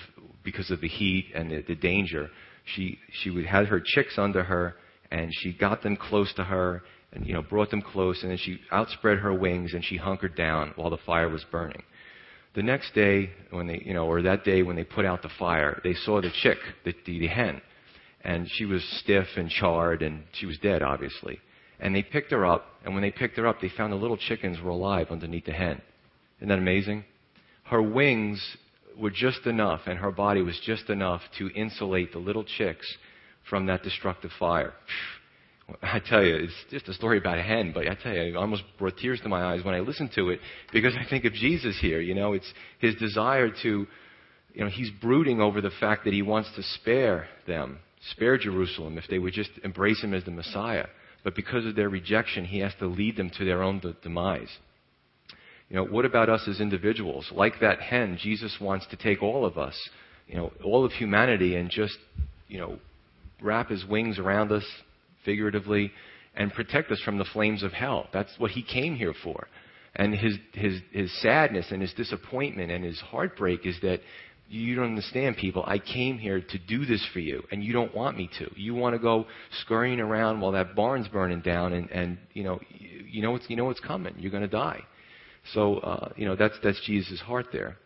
because 0.44 0.70
of 0.70 0.80
the 0.80 0.88
heat 0.88 1.26
and 1.34 1.50
the, 1.50 1.62
the 1.62 1.74
danger, 1.74 2.30
she, 2.64 2.98
she 3.22 3.30
would 3.30 3.46
had 3.46 3.66
her 3.66 3.80
chicks 3.84 4.18
under 4.18 4.42
her 4.42 4.74
and 5.10 5.30
she 5.32 5.52
got 5.52 5.82
them 5.82 5.96
close 5.96 6.32
to 6.34 6.44
her 6.44 6.82
and, 7.12 7.26
you 7.26 7.32
know, 7.32 7.42
brought 7.42 7.70
them 7.70 7.82
close 7.82 8.22
and 8.22 8.30
then 8.30 8.38
she 8.38 8.58
outspread 8.72 9.18
her 9.18 9.32
wings 9.32 9.74
and 9.74 9.84
she 9.84 9.96
hunkered 9.96 10.36
down 10.36 10.72
while 10.76 10.90
the 10.90 10.98
fire 11.06 11.28
was 11.28 11.44
burning. 11.50 11.82
The 12.54 12.62
next 12.62 12.94
day, 12.94 13.30
when 13.50 13.66
they, 13.66 13.82
you 13.84 13.94
know, 13.94 14.06
or 14.06 14.22
that 14.22 14.44
day 14.44 14.62
when 14.62 14.76
they 14.76 14.84
put 14.84 15.04
out 15.04 15.22
the 15.22 15.30
fire, 15.38 15.80
they 15.84 15.92
saw 15.92 16.20
the 16.20 16.30
chick, 16.42 16.58
the, 16.84 16.94
the, 17.04 17.20
the 17.20 17.26
hen, 17.26 17.60
and 18.22 18.48
she 18.50 18.64
was 18.64 18.82
stiff 19.00 19.26
and 19.36 19.50
charred 19.50 20.02
and 20.02 20.24
she 20.32 20.46
was 20.46 20.58
dead, 20.58 20.82
obviously. 20.82 21.38
And 21.78 21.94
they 21.94 22.02
picked 22.02 22.30
her 22.30 22.46
up, 22.46 22.64
and 22.84 22.94
when 22.94 23.02
they 23.02 23.10
picked 23.10 23.36
her 23.36 23.46
up, 23.46 23.60
they 23.60 23.68
found 23.68 23.92
the 23.92 23.96
little 23.96 24.16
chickens 24.16 24.58
were 24.60 24.70
alive 24.70 25.08
underneath 25.10 25.44
the 25.44 25.52
hen. 25.52 25.82
Isn't 26.38 26.48
that 26.48 26.58
amazing? 26.58 27.04
Her 27.64 27.82
wings 27.82 28.56
were 28.98 29.10
just 29.10 29.46
enough, 29.46 29.82
and 29.86 29.98
her 29.98 30.10
body 30.10 30.42
was 30.42 30.58
just 30.64 30.88
enough 30.90 31.20
to 31.38 31.48
insulate 31.50 32.12
the 32.12 32.18
little 32.18 32.44
chicks 32.44 32.86
from 33.48 33.66
that 33.66 33.82
destructive 33.82 34.30
fire. 34.38 34.72
I 35.82 36.00
tell 36.00 36.24
you, 36.24 36.36
it's 36.36 36.54
just 36.70 36.88
a 36.88 36.94
story 36.94 37.18
about 37.18 37.38
a 37.38 37.42
hen, 37.42 37.72
but 37.74 37.88
I 37.88 37.94
tell 37.94 38.12
you, 38.12 38.22
it 38.22 38.36
almost 38.36 38.62
brought 38.78 38.96
tears 38.96 39.20
to 39.22 39.28
my 39.28 39.52
eyes 39.52 39.64
when 39.64 39.74
I 39.74 39.80
listened 39.80 40.10
to 40.14 40.30
it 40.30 40.40
because 40.72 40.94
I 40.94 41.08
think 41.08 41.24
of 41.24 41.32
Jesus 41.32 41.76
here. 41.80 42.00
You 42.00 42.14
know, 42.14 42.32
it's 42.34 42.50
his 42.78 42.94
desire 42.96 43.50
to, 43.62 43.86
you 44.54 44.64
know, 44.64 44.70
he's 44.70 44.90
brooding 45.00 45.40
over 45.40 45.60
the 45.60 45.72
fact 45.80 46.04
that 46.04 46.12
he 46.12 46.22
wants 46.22 46.50
to 46.56 46.62
spare 46.62 47.26
them, 47.46 47.78
spare 48.12 48.38
Jerusalem 48.38 48.96
if 48.96 49.04
they 49.10 49.18
would 49.18 49.32
just 49.32 49.50
embrace 49.64 50.02
him 50.02 50.14
as 50.14 50.24
the 50.24 50.30
Messiah. 50.30 50.86
But 51.24 51.34
because 51.34 51.66
of 51.66 51.74
their 51.74 51.88
rejection, 51.88 52.44
he 52.44 52.60
has 52.60 52.72
to 52.78 52.86
lead 52.86 53.16
them 53.16 53.30
to 53.36 53.44
their 53.44 53.62
own 53.62 53.82
demise. 54.02 54.56
You 55.68 55.76
know, 55.76 55.84
what 55.84 56.04
about 56.04 56.28
us 56.28 56.46
as 56.48 56.60
individuals? 56.60 57.26
Like 57.32 57.54
that 57.60 57.80
hen, 57.80 58.18
Jesus 58.20 58.56
wants 58.60 58.86
to 58.90 58.96
take 58.96 59.22
all 59.22 59.44
of 59.44 59.58
us, 59.58 59.76
you 60.28 60.36
know, 60.36 60.52
all 60.64 60.84
of 60.84 60.92
humanity 60.92 61.56
and 61.56 61.70
just, 61.70 61.96
you 62.48 62.58
know, 62.58 62.78
wrap 63.42 63.68
his 63.68 63.84
wings 63.84 64.18
around 64.18 64.52
us 64.52 64.64
figuratively 65.24 65.92
and 66.36 66.52
protect 66.52 66.90
us 66.92 67.00
from 67.04 67.18
the 67.18 67.24
flames 67.32 67.62
of 67.62 67.72
hell. 67.72 68.08
That's 68.12 68.32
what 68.38 68.52
he 68.52 68.62
came 68.62 68.94
here 68.94 69.14
for. 69.24 69.48
And 69.96 70.14
his, 70.14 70.36
his, 70.52 70.80
his 70.92 71.22
sadness 71.22 71.66
and 71.70 71.80
his 71.80 71.92
disappointment 71.94 72.70
and 72.70 72.84
his 72.84 73.00
heartbreak 73.00 73.66
is 73.66 73.76
that 73.82 74.00
you 74.48 74.76
don't 74.76 74.84
understand, 74.84 75.36
people. 75.38 75.64
I 75.66 75.78
came 75.78 76.18
here 76.18 76.40
to 76.40 76.58
do 76.68 76.84
this 76.84 77.04
for 77.12 77.18
you, 77.18 77.42
and 77.50 77.64
you 77.64 77.72
don't 77.72 77.92
want 77.94 78.16
me 78.16 78.30
to. 78.38 78.48
You 78.54 78.74
want 78.74 78.94
to 78.94 78.98
go 79.00 79.26
scurrying 79.62 79.98
around 79.98 80.40
while 80.40 80.52
that 80.52 80.76
barn's 80.76 81.08
burning 81.08 81.40
down, 81.40 81.72
and, 81.72 81.90
and 81.90 82.18
you 82.32 82.44
know, 82.44 82.60
you 82.78 83.22
know 83.22 83.32
what's, 83.32 83.46
you 83.48 83.56
know 83.56 83.64
what's 83.64 83.80
coming. 83.80 84.14
You're 84.18 84.30
going 84.30 84.44
to 84.44 84.48
die. 84.48 84.84
So, 85.52 85.76
uh, 85.78 86.10
you 86.16 86.26
know, 86.26 86.36
that's, 86.36 86.54
that's 86.62 86.80
Jesus' 86.86 87.20
heart 87.20 87.46
there. 87.52 87.76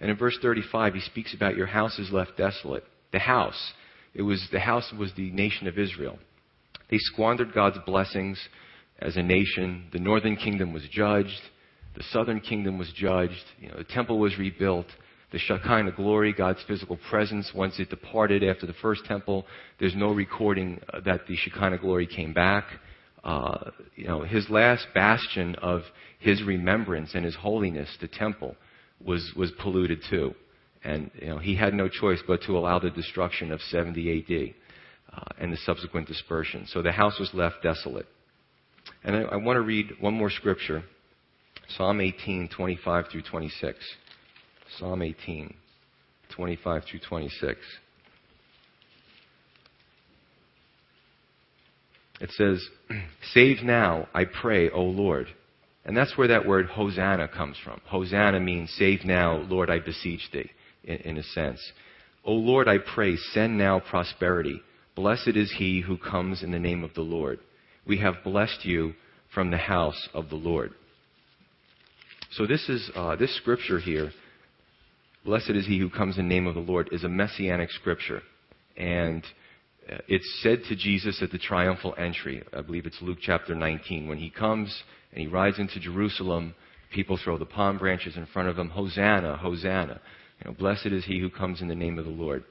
And 0.00 0.10
in 0.10 0.16
verse 0.16 0.38
35, 0.40 0.94
he 0.94 1.00
speaks 1.00 1.34
about 1.34 1.56
your 1.56 1.66
house 1.66 1.98
is 1.98 2.10
left 2.10 2.36
desolate. 2.36 2.84
The 3.12 3.18
house, 3.18 3.72
it 4.14 4.22
was, 4.22 4.46
the 4.52 4.60
house 4.60 4.92
was 4.98 5.12
the 5.16 5.30
nation 5.30 5.66
of 5.66 5.78
Israel. 5.78 6.18
They 6.90 6.98
squandered 6.98 7.52
God's 7.52 7.78
blessings 7.86 8.40
as 8.98 9.16
a 9.16 9.22
nation. 9.22 9.86
The 9.92 9.98
northern 9.98 10.36
kingdom 10.36 10.72
was 10.72 10.82
judged. 10.90 11.40
The 11.96 12.04
southern 12.10 12.40
kingdom 12.40 12.78
was 12.78 12.90
judged. 12.94 13.44
You 13.58 13.68
know, 13.68 13.78
the 13.78 13.84
temple 13.84 14.18
was 14.18 14.38
rebuilt. 14.38 14.86
The 15.32 15.38
Shekinah 15.38 15.92
glory, 15.92 16.32
God's 16.32 16.62
physical 16.66 16.98
presence, 17.08 17.52
once 17.54 17.78
it 17.78 17.88
departed 17.88 18.42
after 18.42 18.66
the 18.66 18.74
first 18.74 19.04
temple, 19.04 19.46
there's 19.78 19.94
no 19.94 20.12
recording 20.12 20.80
that 21.04 21.26
the 21.28 21.36
Shekinah 21.36 21.78
glory 21.78 22.06
came 22.06 22.32
back 22.32 22.64
uh, 23.24 23.70
you 23.96 24.06
know, 24.06 24.22
his 24.22 24.48
last 24.48 24.86
bastion 24.94 25.54
of 25.56 25.82
his 26.18 26.42
remembrance 26.42 27.14
and 27.14 27.24
his 27.24 27.36
holiness, 27.36 27.88
the 28.00 28.08
temple, 28.08 28.56
was, 29.04 29.32
was 29.36 29.50
polluted 29.60 30.00
too. 30.08 30.34
And 30.82 31.10
you 31.20 31.28
know, 31.28 31.38
he 31.38 31.56
had 31.56 31.74
no 31.74 31.88
choice 31.88 32.20
but 32.26 32.42
to 32.42 32.56
allow 32.56 32.78
the 32.78 32.90
destruction 32.90 33.52
of 33.52 33.60
70 33.60 34.18
AD 34.18 34.54
uh, 35.14 35.24
and 35.38 35.52
the 35.52 35.58
subsequent 35.58 36.08
dispersion. 36.08 36.66
So 36.68 36.82
the 36.82 36.92
house 36.92 37.18
was 37.18 37.30
left 37.34 37.56
desolate. 37.62 38.06
And 39.04 39.16
I, 39.16 39.20
I 39.22 39.36
want 39.36 39.56
to 39.56 39.62
read 39.62 39.92
one 40.00 40.14
more 40.14 40.30
scripture. 40.30 40.82
Psalm 41.76 42.00
18, 42.00 42.48
25 42.48 43.04
through 43.12 43.22
26. 43.22 43.78
Psalm 44.78 45.02
18, 45.02 45.54
25 46.34 46.82
through 46.90 47.00
26. 47.00 47.58
It 52.20 52.30
says, 52.32 52.66
Save 53.32 53.62
now, 53.62 54.08
I 54.14 54.24
pray, 54.24 54.70
O 54.70 54.82
Lord. 54.82 55.26
And 55.84 55.96
that's 55.96 56.16
where 56.16 56.28
that 56.28 56.46
word 56.46 56.66
Hosanna 56.66 57.28
comes 57.28 57.56
from. 57.64 57.80
Hosanna 57.86 58.38
means 58.38 58.70
save 58.78 59.04
now, 59.04 59.38
Lord, 59.48 59.70
I 59.70 59.78
beseech 59.78 60.30
thee, 60.32 60.50
in, 60.84 60.96
in 60.96 61.16
a 61.16 61.22
sense. 61.22 61.60
O 62.24 62.32
Lord, 62.32 62.68
I 62.68 62.76
pray, 62.78 63.16
send 63.16 63.56
now 63.56 63.80
prosperity. 63.80 64.60
Blessed 64.94 65.32
is 65.34 65.52
he 65.56 65.80
who 65.80 65.96
comes 65.96 66.42
in 66.42 66.50
the 66.50 66.58
name 66.58 66.84
of 66.84 66.92
the 66.94 67.00
Lord. 67.00 67.40
We 67.86 67.98
have 67.98 68.22
blessed 68.22 68.64
you 68.64 68.92
from 69.34 69.50
the 69.50 69.56
house 69.56 70.08
of 70.12 70.28
the 70.28 70.36
Lord. 70.36 70.72
So 72.32 72.46
this 72.46 72.68
is 72.68 72.90
uh, 72.94 73.16
this 73.16 73.34
scripture 73.36 73.78
here. 73.78 74.12
Blessed 75.24 75.50
is 75.50 75.66
he 75.66 75.78
who 75.78 75.90
comes 75.90 76.18
in 76.18 76.28
the 76.28 76.34
name 76.34 76.46
of 76.46 76.54
the 76.54 76.60
Lord 76.60 76.90
is 76.92 77.04
a 77.04 77.08
messianic 77.08 77.70
scripture, 77.70 78.22
and 78.76 79.24
it's 80.08 80.40
said 80.42 80.62
to 80.68 80.76
Jesus 80.76 81.20
at 81.22 81.30
the 81.30 81.38
triumphal 81.38 81.94
entry. 81.98 82.42
I 82.56 82.60
believe 82.60 82.86
it's 82.86 82.98
Luke 83.00 83.18
chapter 83.20 83.54
19 83.54 84.08
when 84.08 84.18
he 84.18 84.30
comes 84.30 84.82
and 85.12 85.20
he 85.20 85.26
rides 85.26 85.58
into 85.58 85.80
Jerusalem. 85.80 86.54
People 86.92 87.18
throw 87.22 87.38
the 87.38 87.46
palm 87.46 87.78
branches 87.78 88.16
in 88.16 88.26
front 88.26 88.48
of 88.48 88.58
him. 88.58 88.68
Hosanna, 88.68 89.36
Hosanna! 89.36 90.00
You 90.38 90.50
know, 90.50 90.56
blessed 90.56 90.86
is 90.86 91.04
he 91.04 91.18
who 91.18 91.30
comes 91.30 91.60
in 91.60 91.68
the 91.68 91.74
name 91.74 91.98
of 91.98 92.04
the 92.04 92.10
Lord. 92.10 92.44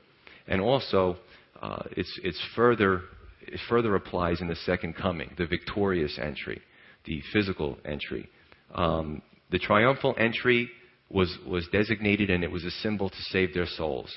And 0.47 0.61
also, 0.61 1.17
uh, 1.61 1.83
it's, 1.91 2.19
it's 2.23 2.41
further, 2.55 3.03
it 3.41 3.59
further 3.69 3.95
applies 3.95 4.41
in 4.41 4.47
the 4.47 4.55
second 4.55 4.95
coming, 4.95 5.33
the 5.37 5.47
victorious 5.47 6.17
entry, 6.21 6.61
the 7.05 7.21
physical 7.33 7.77
entry. 7.85 8.29
Um, 8.73 9.21
the 9.51 9.59
triumphal 9.59 10.15
entry 10.17 10.69
was, 11.09 11.35
was 11.47 11.67
designated 11.71 12.29
and 12.29 12.43
it 12.43 12.51
was 12.51 12.63
a 12.65 12.71
symbol 12.71 13.09
to 13.09 13.21
save 13.29 13.53
their 13.53 13.65
souls. 13.65 14.15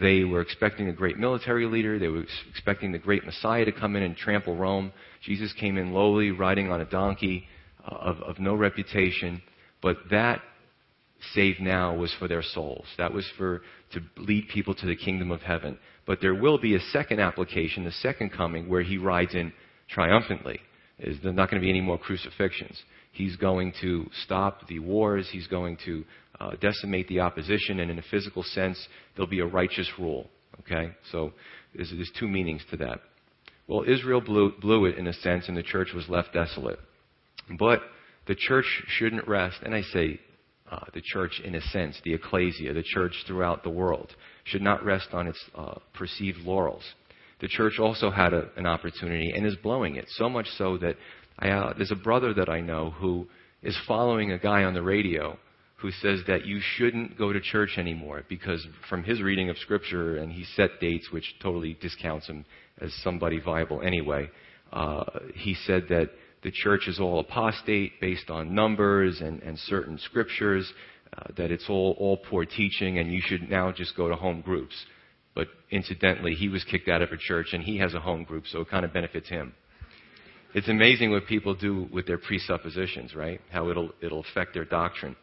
They 0.00 0.24
were 0.24 0.42
expecting 0.42 0.88
a 0.88 0.92
great 0.92 1.18
military 1.18 1.66
leader. 1.66 1.98
They 1.98 2.08
were 2.08 2.24
expecting 2.50 2.92
the 2.92 2.98
great 2.98 3.24
Messiah 3.24 3.64
to 3.64 3.72
come 3.72 3.96
in 3.96 4.02
and 4.02 4.16
trample 4.16 4.56
Rome. 4.56 4.92
Jesus 5.22 5.52
came 5.58 5.78
in 5.78 5.92
lowly, 5.92 6.30
riding 6.30 6.70
on 6.70 6.80
a 6.82 6.84
donkey 6.84 7.46
uh, 7.84 7.94
of, 7.94 8.20
of 8.20 8.38
no 8.38 8.54
reputation. 8.54 9.42
But 9.82 9.96
that 10.10 10.42
save 11.32 11.60
now 11.60 11.94
was 11.96 12.14
for 12.18 12.28
their 12.28 12.42
souls. 12.42 12.84
That 12.98 13.12
was 13.12 13.26
for 13.38 13.62
to 13.92 14.00
lead 14.18 14.48
people 14.52 14.74
to 14.74 14.86
the 14.86 14.96
kingdom 14.96 15.30
of 15.30 15.40
heaven. 15.40 15.78
But 16.06 16.20
there 16.20 16.34
will 16.34 16.58
be 16.58 16.74
a 16.74 16.80
second 16.92 17.20
application, 17.20 17.84
the 17.84 17.92
second 17.92 18.30
coming, 18.32 18.68
where 18.68 18.82
he 18.82 18.98
rides 18.98 19.34
in 19.34 19.52
triumphantly. 19.88 20.60
Is 20.98 21.16
there 21.22 21.32
not 21.32 21.50
going 21.50 21.60
to 21.60 21.64
be 21.64 21.70
any 21.70 21.80
more 21.80 21.98
crucifixions? 21.98 22.80
He's 23.12 23.36
going 23.36 23.72
to 23.80 24.10
stop 24.24 24.66
the 24.68 24.78
wars. 24.78 25.28
He's 25.30 25.46
going 25.46 25.78
to 25.86 26.04
uh, 26.40 26.52
decimate 26.60 27.08
the 27.08 27.20
opposition, 27.20 27.80
and 27.80 27.90
in 27.90 27.98
a 27.98 28.04
physical 28.10 28.42
sense, 28.42 28.78
there'll 29.14 29.30
be 29.30 29.40
a 29.40 29.46
righteous 29.46 29.90
rule. 29.98 30.28
Okay, 30.60 30.90
so 31.12 31.32
there's, 31.74 31.90
there's 31.90 32.12
two 32.18 32.28
meanings 32.28 32.62
to 32.70 32.76
that. 32.78 33.00
Well, 33.68 33.84
Israel 33.86 34.20
blew, 34.20 34.52
blew 34.60 34.86
it 34.86 34.96
in 34.96 35.06
a 35.06 35.12
sense, 35.12 35.48
and 35.48 35.56
the 35.56 35.62
church 35.62 35.88
was 35.94 36.08
left 36.08 36.32
desolate. 36.32 36.78
But 37.58 37.80
the 38.26 38.34
church 38.34 38.66
shouldn't 38.88 39.26
rest, 39.28 39.56
and 39.62 39.74
I 39.74 39.82
say 39.82 40.20
uh, 40.70 40.84
the 40.94 41.02
church, 41.02 41.40
in 41.44 41.54
a 41.54 41.60
sense, 41.60 42.00
the 42.04 42.14
ecclesia, 42.14 42.72
the 42.72 42.82
church 42.82 43.12
throughout 43.26 43.62
the 43.62 43.70
world, 43.70 44.14
should 44.44 44.62
not 44.62 44.84
rest 44.84 45.08
on 45.12 45.26
its 45.26 45.42
uh, 45.54 45.74
perceived 45.94 46.38
laurels. 46.38 46.82
The 47.40 47.48
church 47.48 47.78
also 47.78 48.10
had 48.10 48.32
a, 48.32 48.48
an 48.56 48.66
opportunity 48.66 49.32
and 49.34 49.46
is 49.46 49.56
blowing 49.62 49.96
it, 49.96 50.06
so 50.10 50.28
much 50.28 50.46
so 50.56 50.78
that 50.78 50.96
I, 51.38 51.50
uh, 51.50 51.74
there's 51.76 51.90
a 51.92 51.96
brother 51.96 52.32
that 52.34 52.48
I 52.48 52.60
know 52.60 52.90
who 52.90 53.28
is 53.62 53.76
following 53.86 54.32
a 54.32 54.38
guy 54.38 54.64
on 54.64 54.74
the 54.74 54.82
radio 54.82 55.38
who 55.76 55.90
says 55.90 56.20
that 56.26 56.46
you 56.46 56.58
shouldn't 56.76 57.18
go 57.18 57.32
to 57.32 57.40
church 57.40 57.76
anymore 57.76 58.22
because 58.28 58.66
from 58.88 59.02
his 59.02 59.20
reading 59.20 59.50
of 59.50 59.58
scripture 59.58 60.16
and 60.16 60.32
he 60.32 60.44
set 60.56 60.70
dates 60.80 61.10
which 61.12 61.34
totally 61.42 61.76
discounts 61.80 62.26
him 62.26 62.44
as 62.80 62.92
somebody 63.02 63.40
viable 63.40 63.82
anyway 63.82 64.28
uh, 64.72 65.04
he 65.34 65.54
said 65.66 65.84
that 65.88 66.10
the 66.42 66.50
church 66.50 66.86
is 66.86 67.00
all 67.00 67.18
apostate 67.18 68.00
based 68.00 68.30
on 68.30 68.54
numbers 68.54 69.20
and, 69.20 69.42
and 69.42 69.58
certain 69.58 69.98
scriptures, 69.98 70.72
uh, 71.16 71.24
that 71.36 71.50
it's 71.50 71.66
all, 71.68 71.96
all 71.98 72.18
poor 72.18 72.44
teaching, 72.44 72.98
and 72.98 73.12
you 73.12 73.20
should 73.24 73.50
now 73.50 73.72
just 73.72 73.96
go 73.96 74.08
to 74.08 74.14
home 74.14 74.42
groups. 74.42 74.74
But 75.34 75.48
incidentally, 75.70 76.34
he 76.34 76.48
was 76.48 76.64
kicked 76.64 76.88
out 76.88 77.02
of 77.02 77.10
a 77.10 77.16
church, 77.16 77.48
and 77.52 77.64
he 77.64 77.78
has 77.78 77.94
a 77.94 78.00
home 78.00 78.22
group, 78.22 78.44
so 78.46 78.60
it 78.60 78.70
kind 78.70 78.84
of 78.84 78.92
benefits 78.92 79.28
him. 79.28 79.54
It's 80.54 80.68
amazing 80.68 81.10
what 81.10 81.26
people 81.26 81.54
do 81.54 81.88
with 81.92 82.06
their 82.06 82.18
presuppositions, 82.18 83.14
right? 83.14 83.40
How 83.50 83.68
it'll, 83.68 83.90
it'll 84.00 84.24
affect 84.30 84.54
their 84.54 84.64
doctrine. 84.64 85.16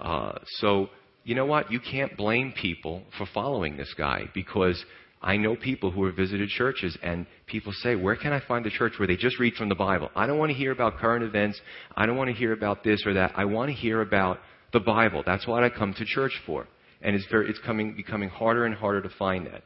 Uh, 0.00 0.38
so, 0.58 0.88
you 1.24 1.34
know 1.34 1.46
what? 1.46 1.70
You 1.70 1.80
can't 1.80 2.16
blame 2.16 2.52
people 2.52 3.02
for 3.18 3.26
following 3.32 3.76
this 3.76 3.92
guy 3.96 4.24
because 4.34 4.82
I 5.22 5.36
know 5.36 5.54
people 5.54 5.90
who 5.90 6.06
have 6.06 6.16
visited 6.16 6.48
churches 6.48 6.96
and 7.02 7.26
people 7.46 7.72
say, 7.82 7.94
Where 7.94 8.16
can 8.16 8.32
I 8.32 8.40
find 8.40 8.64
the 8.64 8.70
church 8.70 8.94
where 8.98 9.06
they 9.06 9.16
just 9.16 9.38
read 9.38 9.54
from 9.54 9.68
the 9.68 9.74
Bible? 9.74 10.10
I 10.16 10.26
don't 10.26 10.38
want 10.38 10.50
to 10.50 10.56
hear 10.56 10.72
about 10.72 10.96
current 10.96 11.22
events. 11.24 11.60
I 11.94 12.06
don't 12.06 12.16
want 12.16 12.30
to 12.30 12.36
hear 12.36 12.52
about 12.52 12.82
this 12.82 13.02
or 13.04 13.14
that. 13.14 13.32
I 13.36 13.44
want 13.44 13.68
to 13.68 13.74
hear 13.74 14.00
about 14.00 14.38
the 14.72 14.80
Bible. 14.80 15.22
That's 15.26 15.46
what 15.46 15.62
I 15.62 15.68
come 15.68 15.92
to 15.94 16.04
church 16.06 16.32
for. 16.46 16.66
And 17.02 17.14
it's, 17.14 17.26
very, 17.30 17.50
it's 17.50 17.58
coming, 17.64 17.94
becoming 17.94 18.30
harder 18.30 18.64
and 18.64 18.74
harder 18.74 19.02
to 19.02 19.10
find 19.18 19.46
that. 19.46 19.62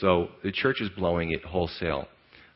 So 0.00 0.28
the 0.42 0.50
church 0.50 0.80
is 0.80 0.88
blowing 0.90 1.30
it 1.30 1.44
wholesale. 1.44 2.08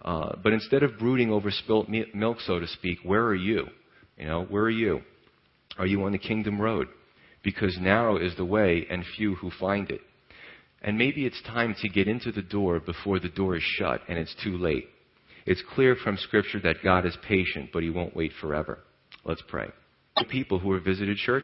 Uh, 0.03 0.35
but 0.43 0.53
instead 0.53 0.83
of 0.83 0.99
brooding 0.99 1.31
over 1.31 1.51
spilt 1.51 1.89
milk, 1.89 2.41
so 2.41 2.59
to 2.59 2.67
speak, 2.67 2.99
where 3.05 3.25
are 3.25 3.35
you? 3.35 3.67
You 4.17 4.27
know, 4.27 4.45
where 4.45 4.65
are 4.65 4.71
you? 4.71 5.03
Are 5.79 5.87
you 5.87 6.03
on 6.03 6.13
the 6.13 6.19
kingdom 6.19 6.61
road? 6.61 6.89
Because 7.43 7.79
narrow 7.81 8.17
is 8.17 8.37
the 8.37 8.45
way 8.45 8.87
and 8.91 9.05
few 9.17 9.35
who 9.37 9.51
find 9.59 9.91
it. 9.91 10.01
And 10.83 10.97
maybe 10.97 11.27
it's 11.27 11.43
time 11.43 11.75
to 11.81 11.89
get 11.89 12.09
into 12.09 12.33
the 12.33 12.43
door 12.43 12.81
before 12.81 13.19
the 13.19 13.29
door 13.29 13.57
is 13.57 13.63
shut 13.63 14.01
and 14.09 14.19
it's 14.19 14.35
too 14.43 14.57
late. 14.57 14.89
It's 15.47 15.63
clear 15.75 15.97
from 15.97 16.17
Scripture 16.17 16.61
that 16.61 16.83
God 16.83 17.07
is 17.07 17.17
patient, 17.27 17.71
but 17.73 17.83
He 17.83 17.91
won't 17.91 18.17
wait 18.17 18.33
forever. 18.41 18.79
Let's 19.25 19.43
pray. 19.49 19.71
The 20.17 20.25
people 20.25 20.59
who 20.59 20.75
have 20.75 20.85
visited 20.85 21.17
church 21.17 21.39